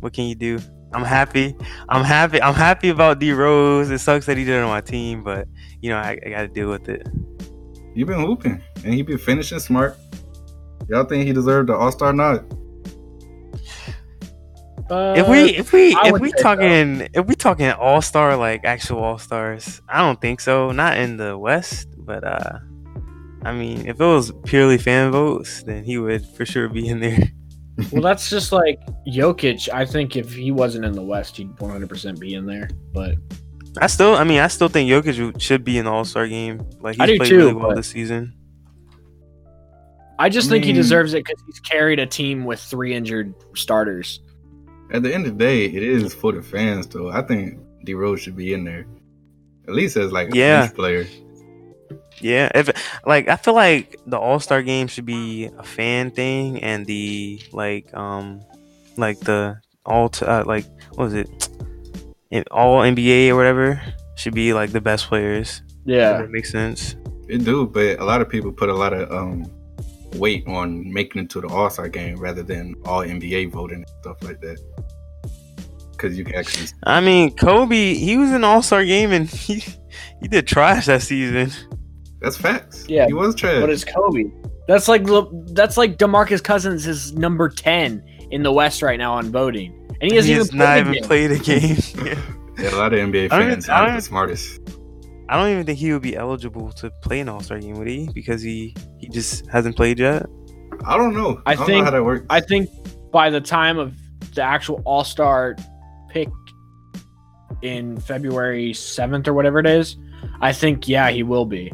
what 0.00 0.12
can 0.14 0.24
you 0.24 0.34
do? 0.34 0.58
I'm 0.94 1.04
happy. 1.04 1.54
I'm 1.90 2.04
happy. 2.04 2.40
I'm 2.40 2.54
happy 2.54 2.88
about 2.88 3.18
D 3.18 3.32
Rose. 3.32 3.90
It 3.90 3.98
sucks 3.98 4.24
that 4.26 4.36
he 4.38 4.44
did 4.44 4.54
it 4.56 4.62
on 4.62 4.68
my 4.70 4.80
team, 4.80 5.22
but 5.22 5.46
you 5.82 5.90
know 5.90 5.98
I, 5.98 6.18
I 6.24 6.28
got 6.30 6.42
to 6.42 6.48
deal 6.48 6.70
with 6.70 6.88
it. 6.88 7.06
He 7.94 8.04
been 8.04 8.20
hooping 8.20 8.62
and 8.84 8.94
he 8.94 9.02
been 9.02 9.18
finishing 9.18 9.58
smart. 9.58 9.98
Y'all 10.88 11.04
think 11.04 11.26
he 11.26 11.32
deserved 11.32 11.68
the 11.68 11.74
All 11.74 11.92
Star 11.92 12.12
nod? 12.12 12.44
Uh, 14.90 15.14
if 15.16 15.26
we 15.28 15.56
if 15.56 15.72
we 15.72 15.94
I 15.94 16.08
if 16.08 16.20
we 16.20 16.30
say 16.30 16.36
so. 16.36 16.42
talking 16.42 17.08
if 17.14 17.26
we 17.26 17.34
talking 17.34 17.70
all 17.72 18.02
star 18.02 18.36
like 18.36 18.64
actual 18.64 18.98
all 18.98 19.16
stars, 19.16 19.80
I 19.88 20.00
don't 20.00 20.20
think 20.20 20.40
so. 20.40 20.70
Not 20.70 20.98
in 20.98 21.16
the 21.16 21.38
West, 21.38 21.88
but 21.98 22.24
uh, 22.24 22.58
I 23.42 23.52
mean, 23.52 23.86
if 23.86 24.00
it 24.00 24.04
was 24.04 24.32
purely 24.44 24.76
fan 24.76 25.10
votes, 25.10 25.62
then 25.62 25.82
he 25.82 25.96
would 25.96 26.26
for 26.36 26.44
sure 26.44 26.68
be 26.68 26.88
in 26.88 27.00
there. 27.00 27.20
well, 27.92 28.02
that's 28.02 28.28
just 28.28 28.52
like 28.52 28.80
Jokic. 29.06 29.72
I 29.72 29.86
think 29.86 30.14
if 30.16 30.34
he 30.34 30.50
wasn't 30.50 30.84
in 30.84 30.92
the 30.92 31.02
West, 31.02 31.38
he'd 31.38 31.58
100 31.58 31.88
percent 31.88 32.20
be 32.20 32.34
in 32.34 32.44
there. 32.44 32.68
But 32.92 33.14
I 33.80 33.86
still, 33.86 34.14
I 34.14 34.24
mean, 34.24 34.40
I 34.40 34.48
still 34.48 34.68
think 34.68 34.90
Jokic 34.90 35.40
should 35.40 35.64
be 35.64 35.78
in 35.78 35.86
the 35.86 35.90
All 35.90 36.04
Star 36.04 36.28
game. 36.28 36.60
Like 36.80 37.00
I 37.00 37.06
he's 37.06 37.14
do 37.14 37.16
played 37.18 37.28
too, 37.30 37.36
really 37.38 37.52
well 37.54 37.68
but- 37.68 37.76
this 37.76 37.88
season. 37.88 38.34
I 40.22 40.28
just 40.28 40.48
I 40.48 40.50
think 40.52 40.64
he 40.64 40.72
deserves 40.72 41.14
it 41.14 41.24
because 41.24 41.42
he's 41.46 41.58
carried 41.60 41.98
a 41.98 42.06
team 42.06 42.44
with 42.44 42.60
three 42.60 42.94
injured 42.94 43.34
starters. 43.54 44.20
At 44.92 45.02
the 45.02 45.12
end 45.12 45.26
of 45.26 45.36
the 45.36 45.44
day, 45.44 45.64
it 45.64 45.82
is 45.82 46.14
for 46.14 46.30
the 46.32 46.42
fans, 46.42 46.86
though. 46.86 47.10
I 47.10 47.22
think 47.22 47.58
D 47.84 47.94
Rose 47.94 48.20
should 48.20 48.36
be 48.36 48.54
in 48.54 48.62
there, 48.64 48.86
at 49.66 49.74
least 49.74 49.96
as 49.96 50.12
like 50.12 50.32
a 50.32 50.36
Yeah. 50.36 50.60
bench 50.60 50.74
player. 50.76 51.06
Yeah, 52.20 52.50
if 52.54 52.70
like 53.04 53.26
I 53.28 53.34
feel 53.36 53.54
like 53.54 53.98
the 54.06 54.18
All 54.18 54.38
Star 54.38 54.62
game 54.62 54.86
should 54.86 55.06
be 55.06 55.46
a 55.58 55.62
fan 55.64 56.10
thing, 56.12 56.62
and 56.62 56.86
the 56.86 57.42
like, 57.52 57.92
um, 57.94 58.42
like 58.96 59.18
the 59.20 59.56
all 59.84 60.08
t- 60.08 60.24
uh, 60.24 60.44
like 60.44 60.66
what 60.94 61.04
was 61.06 61.14
it, 61.14 61.28
In- 62.30 62.44
all 62.52 62.82
NBA 62.82 63.30
or 63.30 63.36
whatever 63.36 63.82
should 64.14 64.34
be 64.34 64.52
like 64.52 64.70
the 64.70 64.80
best 64.80 65.08
players. 65.08 65.62
If 65.68 65.74
Yeah, 65.96 66.18
that 66.18 66.30
makes 66.30 66.52
sense. 66.52 66.94
It 67.28 67.44
do, 67.44 67.66
but 67.66 67.98
a 67.98 68.04
lot 68.04 68.20
of 68.20 68.28
people 68.28 68.52
put 68.52 68.68
a 68.68 68.74
lot 68.74 68.92
of 68.92 69.10
um 69.10 69.50
weight 70.14 70.46
on 70.46 70.90
making 70.92 71.22
it 71.24 71.30
to 71.30 71.40
the 71.40 71.48
All 71.48 71.70
Star 71.70 71.88
game 71.88 72.16
rather 72.16 72.42
than 72.42 72.74
all 72.84 73.00
NBA 73.02 73.50
voting 73.50 73.78
and 73.78 73.88
stuff 74.00 74.22
like 74.22 74.40
that. 74.40 74.58
Because 75.92 76.18
you 76.18 76.24
can 76.24 76.34
actually, 76.34 76.66
I 76.84 77.00
mean, 77.00 77.34
Kobe, 77.36 77.94
he 77.94 78.16
was 78.16 78.30
in 78.32 78.44
All 78.44 78.62
Star 78.62 78.84
game 78.84 79.12
and 79.12 79.28
he 79.30 79.62
he 80.20 80.28
did 80.28 80.46
trash 80.46 80.86
that 80.86 81.02
season. 81.02 81.50
that's 82.20 82.36
facts. 82.36 82.86
Yeah, 82.88 83.06
he 83.06 83.12
was 83.12 83.34
trash. 83.34 83.60
but 83.60 83.70
it's 83.70 83.84
Kobe. 83.84 84.24
That's 84.68 84.88
like 84.88 85.02
Le- 85.04 85.28
that's 85.54 85.76
like 85.76 85.98
Demarcus 85.98 86.42
Cousins 86.42 86.86
is 86.86 87.12
number 87.14 87.48
10 87.48 88.02
in 88.30 88.42
the 88.42 88.52
West 88.52 88.80
right 88.82 88.98
now 88.98 89.14
on 89.14 89.30
voting, 89.30 89.72
and 90.00 90.10
he 90.10 90.16
hasn't 90.16 90.32
He 90.34 90.40
even 90.40 90.46
played 90.48 90.58
not 90.58 90.84
the 90.84 90.90
even 90.92 91.04
played 91.08 91.30
a 91.32 91.38
game. 91.38 91.76
yeah, 92.58 92.70
a 92.70 92.76
lot 92.76 92.92
of 92.92 92.98
NBA 93.00 93.30
I 93.32 93.38
don't 93.38 93.42
even- 93.42 93.54
fans 93.54 93.68
I 93.68 93.80
don't 93.80 93.88
aren't 93.90 93.96
the 93.98 94.02
smartest. 94.06 94.60
I 95.32 95.36
don't 95.36 95.48
even 95.50 95.64
think 95.64 95.78
he 95.78 95.90
would 95.94 96.02
be 96.02 96.14
eligible 96.14 96.72
to 96.72 96.90
play 97.00 97.20
an 97.20 97.28
All 97.30 97.40
Star 97.40 97.58
game, 97.58 97.78
would 97.78 97.88
he? 97.88 98.06
Because 98.12 98.42
he 98.42 98.76
he 98.98 99.08
just 99.08 99.46
hasn't 99.46 99.76
played 99.76 99.98
yet. 99.98 100.26
I 100.84 100.98
don't 100.98 101.14
know. 101.14 101.40
I 101.46 101.52
I, 101.52 101.54
don't 101.54 101.64
think- 101.64 101.78
know 101.78 101.84
how 101.84 101.90
that 101.90 102.04
works. 102.04 102.26
I 102.28 102.40
think 102.40 102.68
by 103.10 103.30
the 103.30 103.40
time 103.40 103.78
of 103.78 103.94
the 104.34 104.42
actual 104.42 104.82
All 104.84 105.04
Star 105.04 105.56
pick 106.10 106.28
in 107.62 107.98
February 107.98 108.72
7th 108.72 109.26
or 109.26 109.32
whatever 109.32 109.58
it 109.58 109.66
is, 109.66 109.96
I 110.42 110.52
think, 110.52 110.86
yeah, 110.86 111.08
he 111.08 111.22
will 111.22 111.46
be 111.46 111.72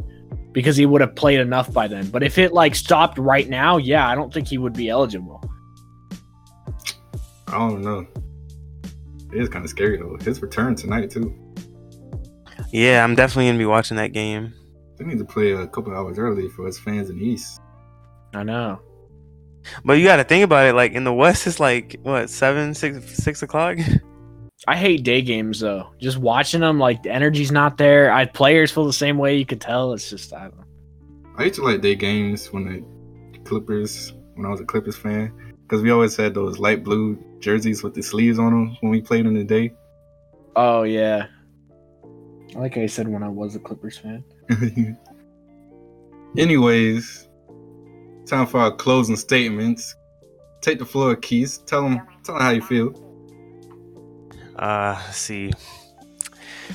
because 0.52 0.76
he 0.76 0.86
would 0.86 1.00
have 1.00 1.16
played 1.16 1.40
enough 1.40 1.72
by 1.72 1.88
then. 1.88 2.10
But 2.10 2.22
if 2.22 2.38
it 2.38 2.52
like 2.52 2.76
stopped 2.76 3.18
right 3.18 3.48
now, 3.48 3.76
yeah, 3.78 4.08
I 4.08 4.14
don't 4.14 4.32
think 4.32 4.46
he 4.46 4.58
would 4.58 4.72
be 4.74 4.88
eligible. 4.88 5.42
I 7.48 7.58
don't 7.58 7.82
know. 7.82 8.06
It 9.32 9.40
is 9.42 9.48
kind 9.48 9.64
of 9.64 9.70
scary 9.70 9.96
though. 9.96 10.16
His 10.20 10.40
return 10.42 10.76
tonight 10.76 11.10
too. 11.10 11.34
Yeah, 12.70 13.02
I'm 13.02 13.14
definitely 13.14 13.46
gonna 13.46 13.58
be 13.58 13.66
watching 13.66 13.96
that 13.96 14.12
game. 14.12 14.52
They 14.98 15.04
need 15.04 15.18
to 15.18 15.24
play 15.24 15.52
a 15.52 15.66
couple 15.66 15.94
hours 15.94 16.18
early 16.18 16.48
for 16.48 16.66
us 16.66 16.78
fans 16.78 17.08
in 17.08 17.18
the 17.18 17.24
East. 17.24 17.60
I 18.34 18.42
know. 18.42 18.80
But 19.84 19.94
you 19.94 20.04
got 20.04 20.16
to 20.16 20.24
think 20.24 20.44
about 20.44 20.66
it. 20.66 20.74
Like 20.74 20.92
in 20.92 21.04
the 21.04 21.12
West, 21.12 21.46
it's 21.46 21.60
like 21.60 21.96
what 22.02 22.30
seven, 22.30 22.74
six, 22.74 23.22
six 23.22 23.42
o'clock. 23.42 23.78
I 24.66 24.76
hate 24.76 25.04
day 25.04 25.22
games 25.22 25.60
though. 25.60 25.90
Just 26.00 26.18
watching 26.18 26.60
them, 26.60 26.78
like 26.78 27.02
the 27.02 27.12
energy's 27.12 27.52
not 27.52 27.78
there. 27.78 28.12
I 28.12 28.24
players 28.24 28.70
feel 28.70 28.86
the 28.86 28.92
same 28.92 29.16
way. 29.16 29.36
You 29.36 29.46
could 29.46 29.60
tell. 29.60 29.92
It's 29.92 30.10
just 30.10 30.32
I 30.32 30.42
don't 30.42 30.56
know. 30.56 30.64
I 31.36 31.44
used 31.44 31.56
to 31.56 31.62
like 31.62 31.80
day 31.80 31.94
games 31.94 32.52
when 32.52 32.64
the 32.64 33.38
Clippers, 33.40 34.12
when 34.34 34.44
I 34.44 34.50
was 34.50 34.60
a 34.60 34.64
Clippers 34.64 34.96
fan, 34.96 35.32
because 35.62 35.82
we 35.82 35.90
always 35.90 36.16
had 36.16 36.34
those 36.34 36.58
light 36.58 36.82
blue 36.82 37.16
jerseys 37.38 37.82
with 37.84 37.94
the 37.94 38.02
sleeves 38.02 38.38
on 38.38 38.50
them 38.50 38.76
when 38.80 38.90
we 38.90 39.00
played 39.00 39.26
in 39.26 39.34
the 39.34 39.44
day. 39.44 39.72
Oh 40.56 40.82
yeah. 40.82 41.26
Like 42.54 42.76
I 42.76 42.86
said 42.86 43.08
when 43.08 43.22
I 43.22 43.28
was 43.28 43.56
a 43.56 43.58
Clippers 43.58 43.98
fan. 43.98 44.24
Anyways, 46.36 47.28
time 48.26 48.46
for 48.46 48.60
our 48.60 48.70
closing 48.70 49.16
statements. 49.16 49.94
Take 50.60 50.78
the 50.78 50.86
floor, 50.86 51.14
Keith. 51.16 51.64
Tell 51.66 51.82
them, 51.82 52.00
tell 52.24 52.34
them 52.34 52.42
how 52.42 52.50
you 52.50 52.62
feel. 52.62 52.92
Uh, 54.56 55.00
let's 55.06 55.18
see. 55.18 55.52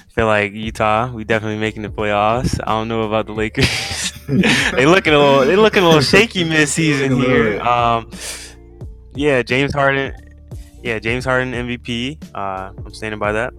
Feel 0.09 0.27
like 0.27 0.53
Utah, 0.53 1.11
we 1.11 1.23
definitely 1.23 1.59
making 1.59 1.81
the 1.81 1.89
playoffs. 1.89 2.59
I 2.63 2.71
don't 2.71 2.87
know 2.87 3.03
about 3.03 3.25
the 3.25 3.33
Lakers. 3.33 4.11
they 4.27 4.85
looking 4.85 5.13
a 5.13 5.17
little, 5.17 5.45
they 5.45 5.55
looking 5.55 5.83
a 5.83 5.85
little 5.85 6.01
shaky 6.01 6.43
mid-season 6.49 7.19
here. 7.19 7.59
Um, 7.61 8.09
yeah, 9.15 9.41
James 9.41 9.73
Harden. 9.73 10.15
Yeah, 10.81 10.99
James 10.99 11.25
Harden 11.25 11.53
MVP. 11.53 12.23
Uh, 12.33 12.71
I'm 12.77 12.93
standing 12.93 13.19
by 13.19 13.31
that. 13.33 13.53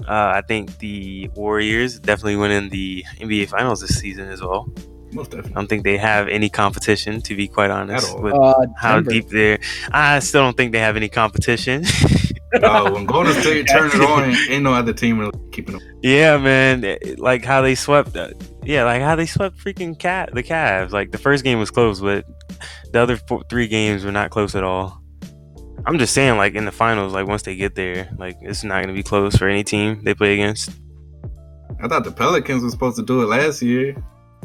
Uh, 0.00 0.32
I 0.34 0.42
think 0.46 0.78
the 0.78 1.28
Warriors 1.34 1.98
definitely 1.98 2.36
winning 2.36 2.68
the 2.70 3.04
NBA 3.20 3.48
Finals 3.48 3.80
this 3.80 3.98
season 3.98 4.28
as 4.28 4.40
well. 4.42 4.68
Most 5.12 5.30
definitely. 5.30 5.52
I 5.52 5.54
don't 5.54 5.66
think 5.68 5.84
they 5.84 5.96
have 5.98 6.28
any 6.28 6.48
competition, 6.48 7.20
to 7.22 7.34
be 7.36 7.48
quite 7.48 7.70
honest, 7.70 8.18
with 8.20 8.34
Uh, 8.34 8.66
how 8.76 8.96
Denver. 8.96 9.10
deep 9.10 9.28
they're. 9.28 9.58
I 9.92 10.18
still 10.18 10.42
don't 10.42 10.56
think 10.56 10.72
they 10.72 10.80
have 10.80 10.96
any 10.96 11.08
competition. 11.08 11.84
Uh, 12.62 12.90
when 12.90 13.04
Golden 13.04 13.34
State 13.42 13.66
turn 13.68 13.88
it 13.88 14.00
on, 14.00 14.34
ain't 14.48 14.62
no 14.62 14.72
other 14.72 14.92
team 14.92 15.18
really 15.18 15.32
keeping 15.52 15.76
them. 15.78 15.98
Yeah, 16.02 16.38
man. 16.38 16.96
Like 17.18 17.44
how 17.44 17.60
they 17.60 17.74
swept. 17.74 18.16
Uh, 18.16 18.30
yeah, 18.64 18.84
like 18.84 19.02
how 19.02 19.14
they 19.14 19.26
swept 19.26 19.58
freaking 19.58 19.98
cat 19.98 20.30
the 20.32 20.42
Cavs. 20.42 20.90
Like 20.92 21.10
the 21.10 21.18
first 21.18 21.44
game 21.44 21.58
was 21.58 21.70
close, 21.70 22.00
but 22.00 22.24
the 22.92 23.00
other 23.00 23.16
four, 23.16 23.42
three 23.50 23.68
games 23.68 24.04
were 24.04 24.12
not 24.12 24.30
close 24.30 24.54
at 24.54 24.64
all. 24.64 25.02
I'm 25.84 25.98
just 25.98 26.14
saying, 26.14 26.36
like 26.36 26.54
in 26.54 26.64
the 26.64 26.72
finals, 26.72 27.12
like 27.12 27.26
once 27.26 27.42
they 27.42 27.54
get 27.56 27.74
there, 27.74 28.08
like 28.18 28.36
it's 28.40 28.64
not 28.64 28.80
gonna 28.82 28.94
be 28.94 29.02
close 29.02 29.36
for 29.36 29.46
any 29.48 29.62
team 29.64 30.02
they 30.02 30.14
play 30.14 30.34
against. 30.34 30.70
I 31.82 31.88
thought 31.88 32.04
the 32.04 32.10
Pelicans 32.12 32.62
were 32.64 32.70
supposed 32.70 32.96
to 32.96 33.04
do 33.04 33.22
it 33.22 33.26
last 33.26 33.60
year. 33.62 33.94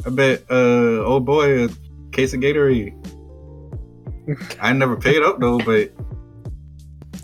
I 0.05 0.09
bet, 0.09 0.43
uh, 0.51 1.03
old 1.03 1.25
boy, 1.25 1.65
a 1.65 1.69
case 2.11 2.33
of 2.33 2.41
Gatorade. 2.41 2.93
I 4.59 4.73
never 4.73 4.95
paid 4.97 5.23
up 5.23 5.39
though, 5.39 5.59
but 5.59 5.91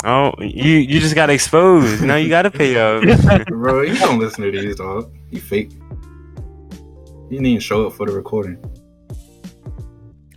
Oh, 0.03 0.31
you 0.39 0.75
you 0.75 0.99
just 0.99 1.15
got 1.15 1.29
exposed. 1.29 2.03
now 2.03 2.15
you 2.15 2.29
gotta 2.29 2.51
pay 2.51 2.77
up. 2.77 3.03
bro, 3.47 3.81
you 3.81 3.95
don't 3.97 4.19
listen 4.19 4.43
to 4.43 4.51
these, 4.51 4.75
dog. 4.77 5.11
You 5.31 5.41
fake. 5.41 5.71
You 7.29 7.39
need 7.41 7.55
to 7.55 7.59
show 7.59 7.85
up 7.87 7.93
for 7.93 8.05
the 8.05 8.13
recording. 8.13 8.57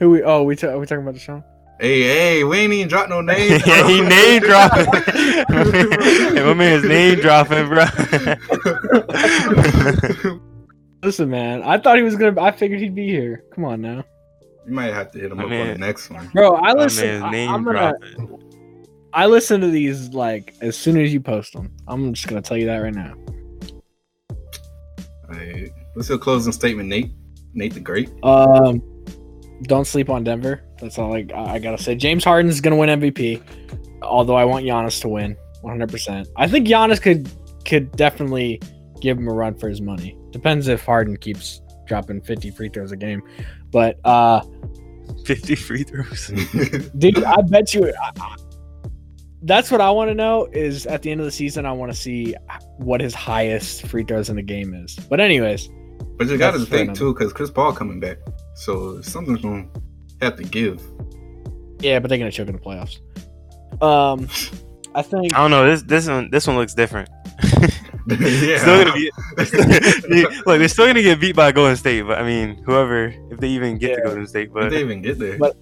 Who 0.00 0.10
we? 0.10 0.22
Oh, 0.22 0.42
we 0.42 0.56
ta- 0.56 0.68
are 0.68 0.78
we 0.78 0.86
talking 0.86 1.02
about 1.02 1.14
the 1.14 1.20
show? 1.20 1.44
Hey, 1.80 2.02
hey, 2.02 2.44
we 2.44 2.58
ain't 2.58 2.72
even 2.74 2.88
dropped 2.88 3.08
no 3.08 3.20
names. 3.22 3.66
yeah, 3.66 3.88
he 3.88 4.02
name 4.02 4.42
dropping. 4.42 4.84
hey, 4.92 6.44
my 6.44 6.52
man's 6.52 6.84
name 6.84 7.18
dropping, 7.20 7.68
bro. 7.68 7.86
Listen, 11.02 11.30
man. 11.30 11.62
I 11.62 11.78
thought 11.78 11.96
he 11.96 12.02
was 12.02 12.16
gonna. 12.16 12.38
I 12.40 12.50
figured 12.50 12.80
he'd 12.80 12.94
be 12.94 13.08
here. 13.08 13.44
Come 13.54 13.64
on 13.64 13.80
now, 13.80 14.04
You 14.66 14.72
might 14.74 14.92
have 14.92 15.10
to 15.12 15.18
hit 15.18 15.30
him 15.32 15.38
My 15.38 15.44
up 15.44 15.50
on 15.50 15.68
the 15.68 15.78
next 15.78 16.10
one. 16.10 16.28
bro. 16.34 16.56
I 16.56 16.74
My 16.74 16.82
listen. 16.82 17.06
man's 17.06 17.24
I, 17.24 17.30
name 17.30 17.50
I'm 17.50 17.64
gonna. 17.64 17.94
I 19.14 19.26
listen 19.26 19.62
to 19.62 19.68
these 19.68 20.10
like 20.10 20.54
as 20.60 20.76
soon 20.76 20.98
as 20.98 21.12
you 21.14 21.20
post 21.20 21.54
them. 21.54 21.74
I'm 21.88 22.12
just 22.12 22.28
gonna 22.28 22.42
tell 22.42 22.58
you 22.58 22.66
that 22.66 22.76
right 22.76 22.94
now. 22.94 23.14
Alright, 25.30 25.70
What's 25.94 26.10
your 26.10 26.18
closing 26.18 26.52
statement, 26.52 26.90
Nate? 26.90 27.12
Nate 27.54 27.72
the 27.72 27.80
Great. 27.80 28.10
Um, 28.22 28.82
don't 29.62 29.86
sleep 29.86 30.10
on 30.10 30.24
Denver. 30.24 30.62
That's 30.80 30.98
all 30.98 31.14
I, 31.14 31.26
I 31.34 31.58
gotta 31.58 31.82
say. 31.82 31.94
James 31.94 32.24
Harden's 32.24 32.60
gonna 32.60 32.76
win 32.76 32.88
MVP, 33.00 33.42
although 34.02 34.36
I 34.36 34.44
want 34.44 34.64
Giannis 34.64 35.00
to 35.02 35.08
win 35.08 35.36
100. 35.62 35.90
percent 35.90 36.28
I 36.36 36.48
think 36.48 36.66
Giannis 36.66 37.00
could 37.00 37.30
could 37.64 37.92
definitely 37.92 38.60
give 39.00 39.18
him 39.18 39.28
a 39.28 39.32
run 39.34 39.54
for 39.54 39.68
his 39.68 39.80
money. 39.80 40.16
Depends 40.30 40.68
if 40.68 40.84
Harden 40.84 41.16
keeps 41.16 41.60
dropping 41.86 42.20
50 42.22 42.50
free 42.52 42.68
throws 42.68 42.92
a 42.92 42.96
game, 42.96 43.22
but 43.70 43.98
uh, 44.04 44.40
50 45.26 45.54
free 45.56 45.82
throws. 45.82 46.28
dude, 46.98 47.22
I 47.24 47.42
bet 47.42 47.74
you. 47.74 47.92
I, 48.02 48.10
I- 48.20 48.36
that's 49.42 49.70
what 49.70 49.80
I 49.80 49.90
want 49.90 50.10
to 50.10 50.14
know. 50.14 50.46
Is 50.52 50.86
at 50.86 51.00
the 51.00 51.10
end 51.10 51.20
of 51.20 51.24
the 51.24 51.30
season, 51.32 51.64
I 51.64 51.72
want 51.72 51.90
to 51.90 51.96
see 51.96 52.34
what 52.76 53.00
his 53.00 53.14
highest 53.14 53.86
free 53.86 54.04
throws 54.04 54.28
in 54.28 54.36
the 54.36 54.42
game 54.42 54.74
is. 54.74 54.96
But 55.08 55.18
anyways, 55.18 55.68
but 56.18 56.26
you 56.28 56.36
got 56.36 56.50
to 56.52 56.60
think 56.66 56.94
too, 56.94 57.14
because 57.14 57.32
Chris 57.32 57.50
Paul 57.50 57.72
coming 57.72 58.00
back, 58.00 58.18
so 58.54 59.00
something's 59.00 59.40
gonna 59.40 59.66
have 60.22 60.36
to 60.36 60.44
give. 60.44 60.82
yeah, 61.80 61.98
but 61.98 62.08
they're 62.08 62.18
gonna 62.18 62.30
choke 62.30 62.48
in 62.48 62.54
the 62.54 62.60
playoffs. 62.60 62.98
Um, 63.82 64.28
I 64.94 65.02
think. 65.02 65.34
I 65.34 65.38
don't 65.38 65.50
know. 65.50 65.66
This 65.70 65.82
this 65.82 66.08
one 66.08 66.30
this 66.30 66.46
one 66.46 66.56
looks 66.56 66.74
different. 66.74 67.08
yeah. 68.08 68.58
Still 68.58 68.84
gonna 68.84 68.92
be 68.92 69.10
look. 70.46 70.58
They're 70.58 70.68
still 70.68 70.86
gonna 70.86 71.02
get 71.02 71.20
beat 71.20 71.36
by 71.36 71.52
Golden 71.52 71.76
State, 71.76 72.02
but 72.02 72.18
I 72.18 72.24
mean, 72.24 72.62
whoever 72.64 73.14
if 73.30 73.38
they 73.38 73.48
even 73.48 73.78
get 73.78 73.96
to 73.96 74.02
Golden 74.02 74.26
State, 74.26 74.48
If 74.48 74.52
but 74.54 74.70
they 74.70 74.80
even 74.80 75.02
get 75.02 75.18
there. 75.18 75.38
But- 75.38 75.56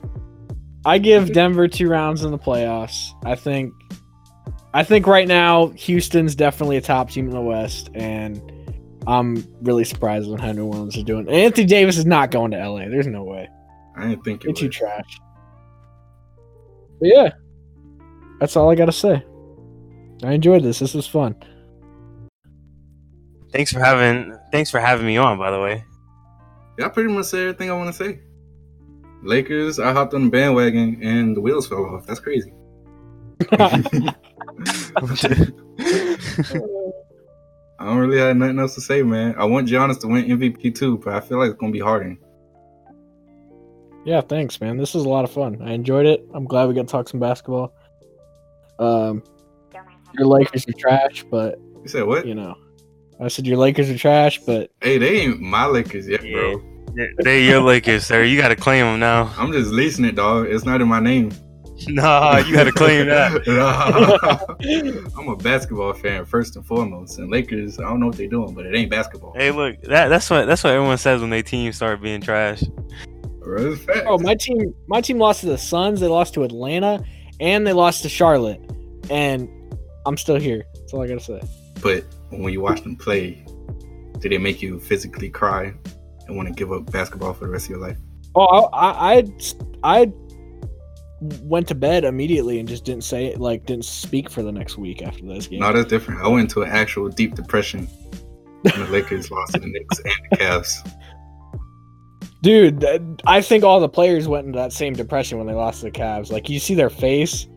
I 0.86 0.96
give 0.98 1.32
Denver 1.32 1.68
two 1.68 1.88
rounds 1.88 2.22
in 2.24 2.30
the 2.30 2.38
playoffs. 2.38 3.10
I 3.24 3.34
think 3.34 3.74
I 4.72 4.84
think 4.84 5.06
right 5.06 5.26
now 5.28 5.68
Houston's 5.68 6.34
definitely 6.34 6.76
a 6.76 6.80
top 6.80 7.10
team 7.10 7.26
in 7.26 7.32
the 7.32 7.40
West, 7.40 7.90
and 7.94 8.40
I'm 9.06 9.44
really 9.60 9.84
surprised 9.84 10.30
on 10.30 10.38
how 10.38 10.52
New 10.52 10.66
Orleans 10.66 10.96
is 10.96 11.04
doing. 11.04 11.28
Anthony 11.28 11.66
Davis 11.66 11.98
is 11.98 12.06
not 12.06 12.30
going 12.30 12.52
to 12.52 12.56
LA. 12.66 12.88
There's 12.88 13.06
no 13.06 13.24
way. 13.24 13.48
I 13.98 14.08
didn't 14.08 14.24
think 14.24 14.42
They're 14.42 14.50
it 14.50 14.56
too 14.56 14.66
would. 14.66 14.72
trash. 14.72 15.18
But 17.00 17.08
yeah. 17.08 17.30
That's 18.40 18.56
all 18.56 18.70
I 18.70 18.74
gotta 18.74 18.92
say. 18.92 19.24
I 20.24 20.32
enjoyed 20.32 20.62
this. 20.62 20.78
This 20.78 20.94
was 20.94 21.06
fun. 21.06 21.34
thanks 23.52 23.72
for 23.72 23.80
having 23.80 24.36
thanks 24.52 24.70
for 24.70 24.78
having 24.80 25.06
me 25.06 25.16
on. 25.16 25.38
By 25.38 25.50
the 25.50 25.60
way, 25.60 25.84
Yeah, 26.78 26.86
I 26.86 26.88
pretty 26.88 27.12
much 27.12 27.26
said 27.26 27.40
everything 27.40 27.70
I 27.70 27.74
want 27.74 27.88
to 27.94 28.04
say. 28.04 28.20
Lakers, 29.22 29.78
I 29.80 29.92
hopped 29.92 30.14
on 30.14 30.24
the 30.24 30.30
bandwagon 30.30 31.00
and 31.02 31.36
the 31.36 31.40
wheels 31.40 31.66
fell 31.66 31.84
off. 31.86 32.06
That's 32.06 32.20
crazy. 32.20 32.52
I 37.80 37.84
don't 37.84 37.98
really 37.98 38.18
have 38.18 38.36
nothing 38.36 38.58
else 38.58 38.74
to 38.74 38.80
say, 38.80 39.02
man. 39.02 39.34
I 39.38 39.44
want 39.44 39.68
Giannis 39.68 40.00
to 40.00 40.08
win 40.08 40.24
MVP 40.24 40.74
too, 40.74 40.98
but 40.98 41.14
I 41.14 41.20
feel 41.20 41.38
like 41.38 41.50
it's 41.50 41.58
gonna 41.60 41.72
be 41.72 41.78
Harden. 41.80 42.18
Yeah, 44.08 44.22
thanks, 44.22 44.58
man. 44.60 44.78
This 44.78 44.94
was 44.94 45.04
a 45.04 45.08
lot 45.08 45.24
of 45.24 45.30
fun. 45.30 45.60
I 45.62 45.72
enjoyed 45.72 46.06
it. 46.06 46.26
I'm 46.34 46.46
glad 46.46 46.66
we 46.68 46.74
got 46.74 46.86
to 46.86 46.86
talk 46.88 47.08
some 47.08 47.20
basketball. 47.20 47.74
Um 48.78 49.22
your 50.16 50.26
Lakers 50.26 50.66
are 50.66 50.72
trash, 50.72 51.22
but 51.30 51.58
You 51.82 51.88
said 51.88 52.04
what? 52.04 52.26
you 52.26 52.34
know. 52.34 52.54
I 53.20 53.28
said 53.28 53.46
your 53.46 53.58
Lakers 53.58 53.90
are 53.90 53.98
trash, 53.98 54.40
but 54.46 54.70
Hey, 54.80 54.96
they 54.96 55.20
ain't 55.20 55.40
my 55.40 55.66
Lakers 55.66 56.08
yet, 56.08 56.22
bro. 56.22 56.62
they 57.22 57.44
your 57.44 57.60
Lakers, 57.60 58.06
sir. 58.06 58.22
You 58.24 58.40
gotta 58.40 58.56
claim 58.56 58.84
them 58.86 59.00
now. 59.00 59.30
I'm 59.38 59.52
just 59.52 59.70
leasing 59.72 60.06
it, 60.06 60.14
dog. 60.14 60.46
It's 60.46 60.64
not 60.64 60.80
in 60.80 60.88
my 60.88 61.00
name. 61.00 61.32
Nah, 61.86 62.38
you 62.38 62.54
gotta 62.54 62.72
claim 62.72 63.06
that. 63.06 63.30
I'm 65.18 65.28
a 65.28 65.36
basketball 65.36 65.92
fan 65.92 66.24
first 66.24 66.56
and 66.56 66.66
foremost, 66.66 67.18
and 67.18 67.30
Lakers. 67.30 67.78
I 67.78 67.82
don't 67.82 68.00
know 68.00 68.06
what 68.06 68.16
they're 68.16 68.26
doing, 68.26 68.52
but 68.54 68.66
it 68.66 68.74
ain't 68.74 68.90
basketball. 68.90 69.32
Hey, 69.34 69.50
look, 69.52 69.80
that 69.82 70.08
that's 70.08 70.28
what 70.30 70.46
that's 70.46 70.64
what 70.64 70.72
everyone 70.72 70.98
says 70.98 71.20
when 71.20 71.30
their 71.30 71.42
team 71.42 71.72
start 71.72 72.00
being 72.02 72.20
trash. 72.20 72.62
Bro. 73.48 73.76
Oh, 74.06 74.18
my 74.18 74.34
team 74.34 74.74
my 74.88 75.00
team 75.00 75.18
lost 75.18 75.40
to 75.40 75.46
the 75.46 75.56
Suns, 75.56 76.00
they 76.00 76.06
lost 76.06 76.34
to 76.34 76.42
Atlanta, 76.42 77.02
and 77.40 77.66
they 77.66 77.72
lost 77.72 78.02
to 78.02 78.08
Charlotte. 78.10 78.60
And 79.08 79.48
I'm 80.04 80.18
still 80.18 80.36
here. 80.36 80.66
That's 80.74 80.92
all 80.92 81.02
I 81.02 81.06
gotta 81.06 81.20
say. 81.20 81.40
But 81.80 82.04
when 82.28 82.52
you 82.52 82.60
watch 82.60 82.82
them 82.82 82.94
play, 82.94 83.42
do 84.18 84.28
they 84.28 84.36
make 84.36 84.60
you 84.60 84.78
physically 84.78 85.30
cry 85.30 85.72
and 86.26 86.36
want 86.36 86.48
to 86.48 86.54
give 86.54 86.72
up 86.72 86.92
basketball 86.92 87.32
for 87.32 87.46
the 87.46 87.50
rest 87.50 87.66
of 87.66 87.70
your 87.70 87.78
life? 87.78 87.96
Oh, 88.34 88.66
I, 88.66 89.24
I, 89.82 90.02
I 90.02 90.12
went 91.44 91.68
to 91.68 91.74
bed 91.74 92.04
immediately 92.04 92.58
and 92.58 92.68
just 92.68 92.84
didn't 92.84 93.04
say 93.04 93.26
it, 93.28 93.40
like 93.40 93.64
didn't 93.64 93.86
speak 93.86 94.28
for 94.28 94.42
the 94.42 94.52
next 94.52 94.76
week 94.76 95.00
after 95.00 95.24
this 95.24 95.46
game. 95.46 95.60
No, 95.60 95.72
that's 95.72 95.88
different. 95.88 96.20
I 96.20 96.28
went 96.28 96.42
into 96.42 96.60
an 96.60 96.68
actual 96.68 97.08
deep 97.08 97.34
depression 97.34 97.86
when 98.60 98.78
the 98.78 98.88
Lakers 98.90 99.30
lost 99.30 99.54
to 99.54 99.60
the 99.60 99.68
Knicks 99.68 100.00
and 100.00 100.12
the 100.32 100.36
Cavs. 100.36 100.92
Dude, 102.40 102.84
I 103.26 103.40
think 103.40 103.64
all 103.64 103.80
the 103.80 103.88
players 103.88 104.28
went 104.28 104.46
into 104.46 104.58
that 104.58 104.72
same 104.72 104.92
depression 104.92 105.38
when 105.38 105.46
they 105.46 105.54
lost 105.54 105.80
to 105.80 105.86
the 105.86 105.90
Cavs. 105.90 106.30
Like 106.30 106.48
you 106.48 106.60
see 106.60 106.74
their 106.74 106.90
face. 106.90 107.48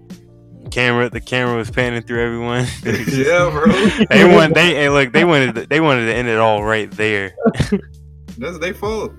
camera 0.71 1.09
the 1.09 1.21
camera 1.21 1.55
was 1.55 1.69
panning 1.69 2.01
through 2.01 2.23
everyone. 2.23 2.65
yeah, 2.83 3.49
bro. 3.51 3.67
they 4.09 4.25
want 4.25 4.55
they 4.55 4.73
hey, 4.73 4.89
look 4.89 5.11
they 5.13 5.23
wanted 5.23 5.55
to- 5.55 5.65
they 5.67 5.79
wanted 5.81 6.05
to 6.07 6.13
end 6.15 6.27
it 6.27 6.39
all 6.39 6.63
right 6.63 6.89
there. 6.91 7.35
That's 8.37 8.57
their 8.59 8.73
fault. 8.73 9.11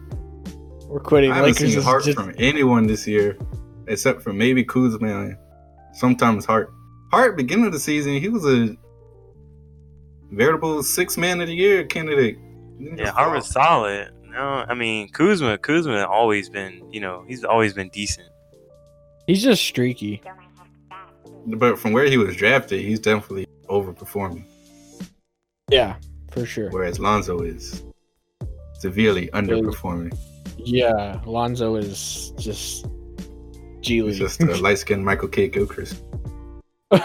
We're 0.86 1.00
quitting. 1.00 1.30
I 1.30 1.36
haven't 1.36 1.52
Lakers 1.52 1.74
seen 1.74 1.82
heart 1.82 2.04
just- 2.04 2.18
from 2.18 2.34
anyone 2.38 2.86
this 2.86 3.06
year, 3.06 3.38
except 3.86 4.20
for 4.22 4.32
maybe 4.32 4.64
Kuzma. 4.64 5.34
Sometimes 5.94 6.44
Hart. 6.44 6.72
Hart, 7.12 7.36
beginning 7.36 7.66
of 7.66 7.72
the 7.72 7.78
season, 7.78 8.14
he 8.14 8.28
was 8.28 8.44
a 8.46 8.74
veritable 10.32 10.82
six 10.82 11.16
man 11.16 11.40
of 11.40 11.46
the 11.48 11.54
year 11.54 11.84
candidate. 11.84 12.38
Yeah, 12.78 13.10
Hart 13.10 13.32
was 13.36 13.46
solid. 13.46 14.10
No, 14.32 14.64
I 14.66 14.74
mean 14.74 15.08
Kuzma 15.10 15.58
Kuzma 15.58 16.04
always 16.06 16.48
been 16.48 16.82
you 16.90 17.00
know 17.00 17.24
he's 17.28 17.44
always 17.44 17.74
been 17.74 17.90
decent. 17.90 18.28
he's 19.26 19.42
just 19.42 19.62
streaky. 19.62 20.22
But 21.46 21.78
from 21.78 21.92
where 21.92 22.06
he 22.06 22.16
was 22.16 22.36
drafted, 22.36 22.80
he's 22.80 23.00
definitely 23.00 23.46
overperforming. 23.68 24.44
Yeah, 25.70 25.96
for 26.30 26.46
sure. 26.46 26.70
Whereas 26.70 26.98
Lonzo 27.00 27.40
is 27.40 27.82
severely 28.78 29.28
underperforming. 29.28 30.16
Yeah, 30.56 31.20
Lonzo 31.26 31.76
is 31.76 32.32
just 32.38 32.86
G 33.80 34.02
League. 34.02 34.14
Just 34.18 34.40
a 34.40 34.56
light 34.62 34.78
skinned 34.78 35.04
Michael 35.04 35.28
Kidd-Gilchrist. 35.28 36.02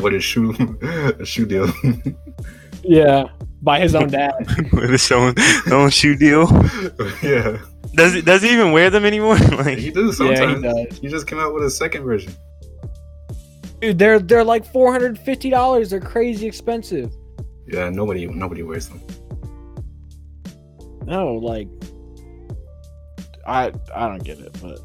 What 0.00 0.14
is 0.14 0.24
shoe 0.24 0.54
a 1.20 1.24
shoe 1.26 1.44
deal? 1.44 1.70
yeah, 2.82 3.24
by 3.62 3.80
his 3.80 3.94
own 3.94 4.08
dad. 4.08 4.32
With 4.72 4.90
his 4.90 5.10
own 5.12 5.34
own 5.70 5.90
shoe 5.90 6.16
deal. 6.16 6.48
yeah. 7.22 7.58
Does 7.94 8.14
he 8.14 8.22
does 8.22 8.42
he 8.42 8.52
even 8.52 8.72
wear 8.72 8.90
them 8.90 9.04
anymore? 9.04 9.36
like 9.58 9.78
He 9.78 9.90
do 9.90 10.06
yeah, 10.06 10.12
sometimes. 10.12 10.56
he 10.56 10.84
does. 10.84 10.98
he 10.98 11.08
just 11.08 11.26
came 11.26 11.38
out 11.38 11.54
with 11.54 11.64
a 11.64 11.70
second 11.70 12.04
version. 12.04 12.32
Dude, 13.80 13.98
they're 13.98 14.18
they're 14.18 14.44
like 14.44 14.64
four 14.64 14.92
hundred 14.92 15.18
fifty 15.18 15.50
dollars. 15.50 15.90
They're 15.90 16.00
crazy 16.00 16.46
expensive. 16.46 17.12
Yeah, 17.66 17.90
nobody 17.90 18.26
nobody 18.26 18.62
wears 18.62 18.88
them. 18.88 19.00
No, 21.06 21.34
like 21.34 21.68
I 23.46 23.72
I 23.94 24.08
don't 24.08 24.22
get 24.24 24.38
it, 24.40 24.52
but 24.60 24.78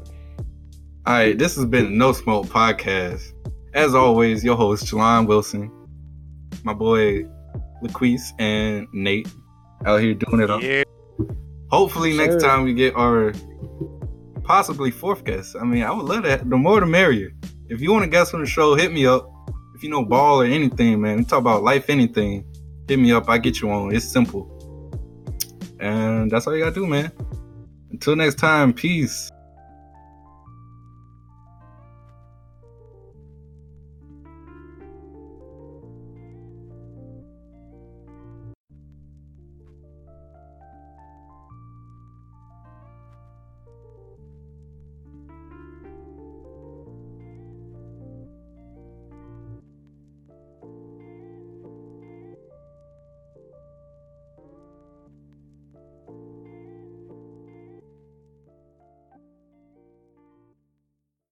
All 1.06 1.14
right, 1.14 1.36
this 1.36 1.56
has 1.56 1.66
been 1.66 1.98
No 1.98 2.12
Smoke 2.12 2.46
Podcast. 2.46 3.32
As 3.74 3.94
always, 3.94 4.44
your 4.44 4.56
host, 4.56 4.86
Jelon 4.86 5.26
Wilson, 5.26 5.70
my 6.62 6.72
boy, 6.72 7.24
Laquise, 7.84 8.32
and 8.38 8.88
Nate 8.92 9.28
out 9.86 10.00
here 10.00 10.14
doing 10.14 10.42
it 10.42 10.50
up. 10.50 10.62
yeah. 10.62 10.82
Hopefully, 11.70 12.16
next 12.16 12.42
time 12.42 12.64
we 12.64 12.72
get 12.72 12.94
our 12.94 13.32
possibly 14.44 14.90
fourth 14.90 15.24
guest. 15.24 15.56
I 15.60 15.64
mean, 15.64 15.82
I 15.82 15.90
would 15.90 16.06
love 16.06 16.22
that. 16.24 16.48
The 16.48 16.56
more 16.56 16.80
the 16.80 16.86
merrier. 16.86 17.32
If 17.68 17.80
you 17.80 17.92
want 17.92 18.04
to 18.04 18.10
guest 18.10 18.34
on 18.34 18.40
the 18.40 18.46
show, 18.46 18.74
hit 18.74 18.92
me 18.92 19.06
up. 19.06 19.28
If 19.74 19.82
you 19.82 19.88
know 19.88 20.04
ball 20.04 20.42
or 20.42 20.44
anything, 20.44 21.00
man, 21.00 21.18
we 21.18 21.24
talk 21.24 21.40
about 21.40 21.62
life, 21.64 21.90
anything. 21.90 22.44
Hit 22.86 22.98
me 22.98 23.12
up. 23.12 23.28
I 23.28 23.38
get 23.38 23.60
you 23.60 23.70
on. 23.70 23.94
It's 23.94 24.04
simple. 24.06 24.50
And 25.80 26.30
that's 26.30 26.46
all 26.46 26.54
you 26.54 26.62
gotta 26.62 26.74
do, 26.74 26.86
man. 26.86 27.10
Until 27.90 28.14
next 28.16 28.36
time, 28.36 28.72
peace. 28.72 29.30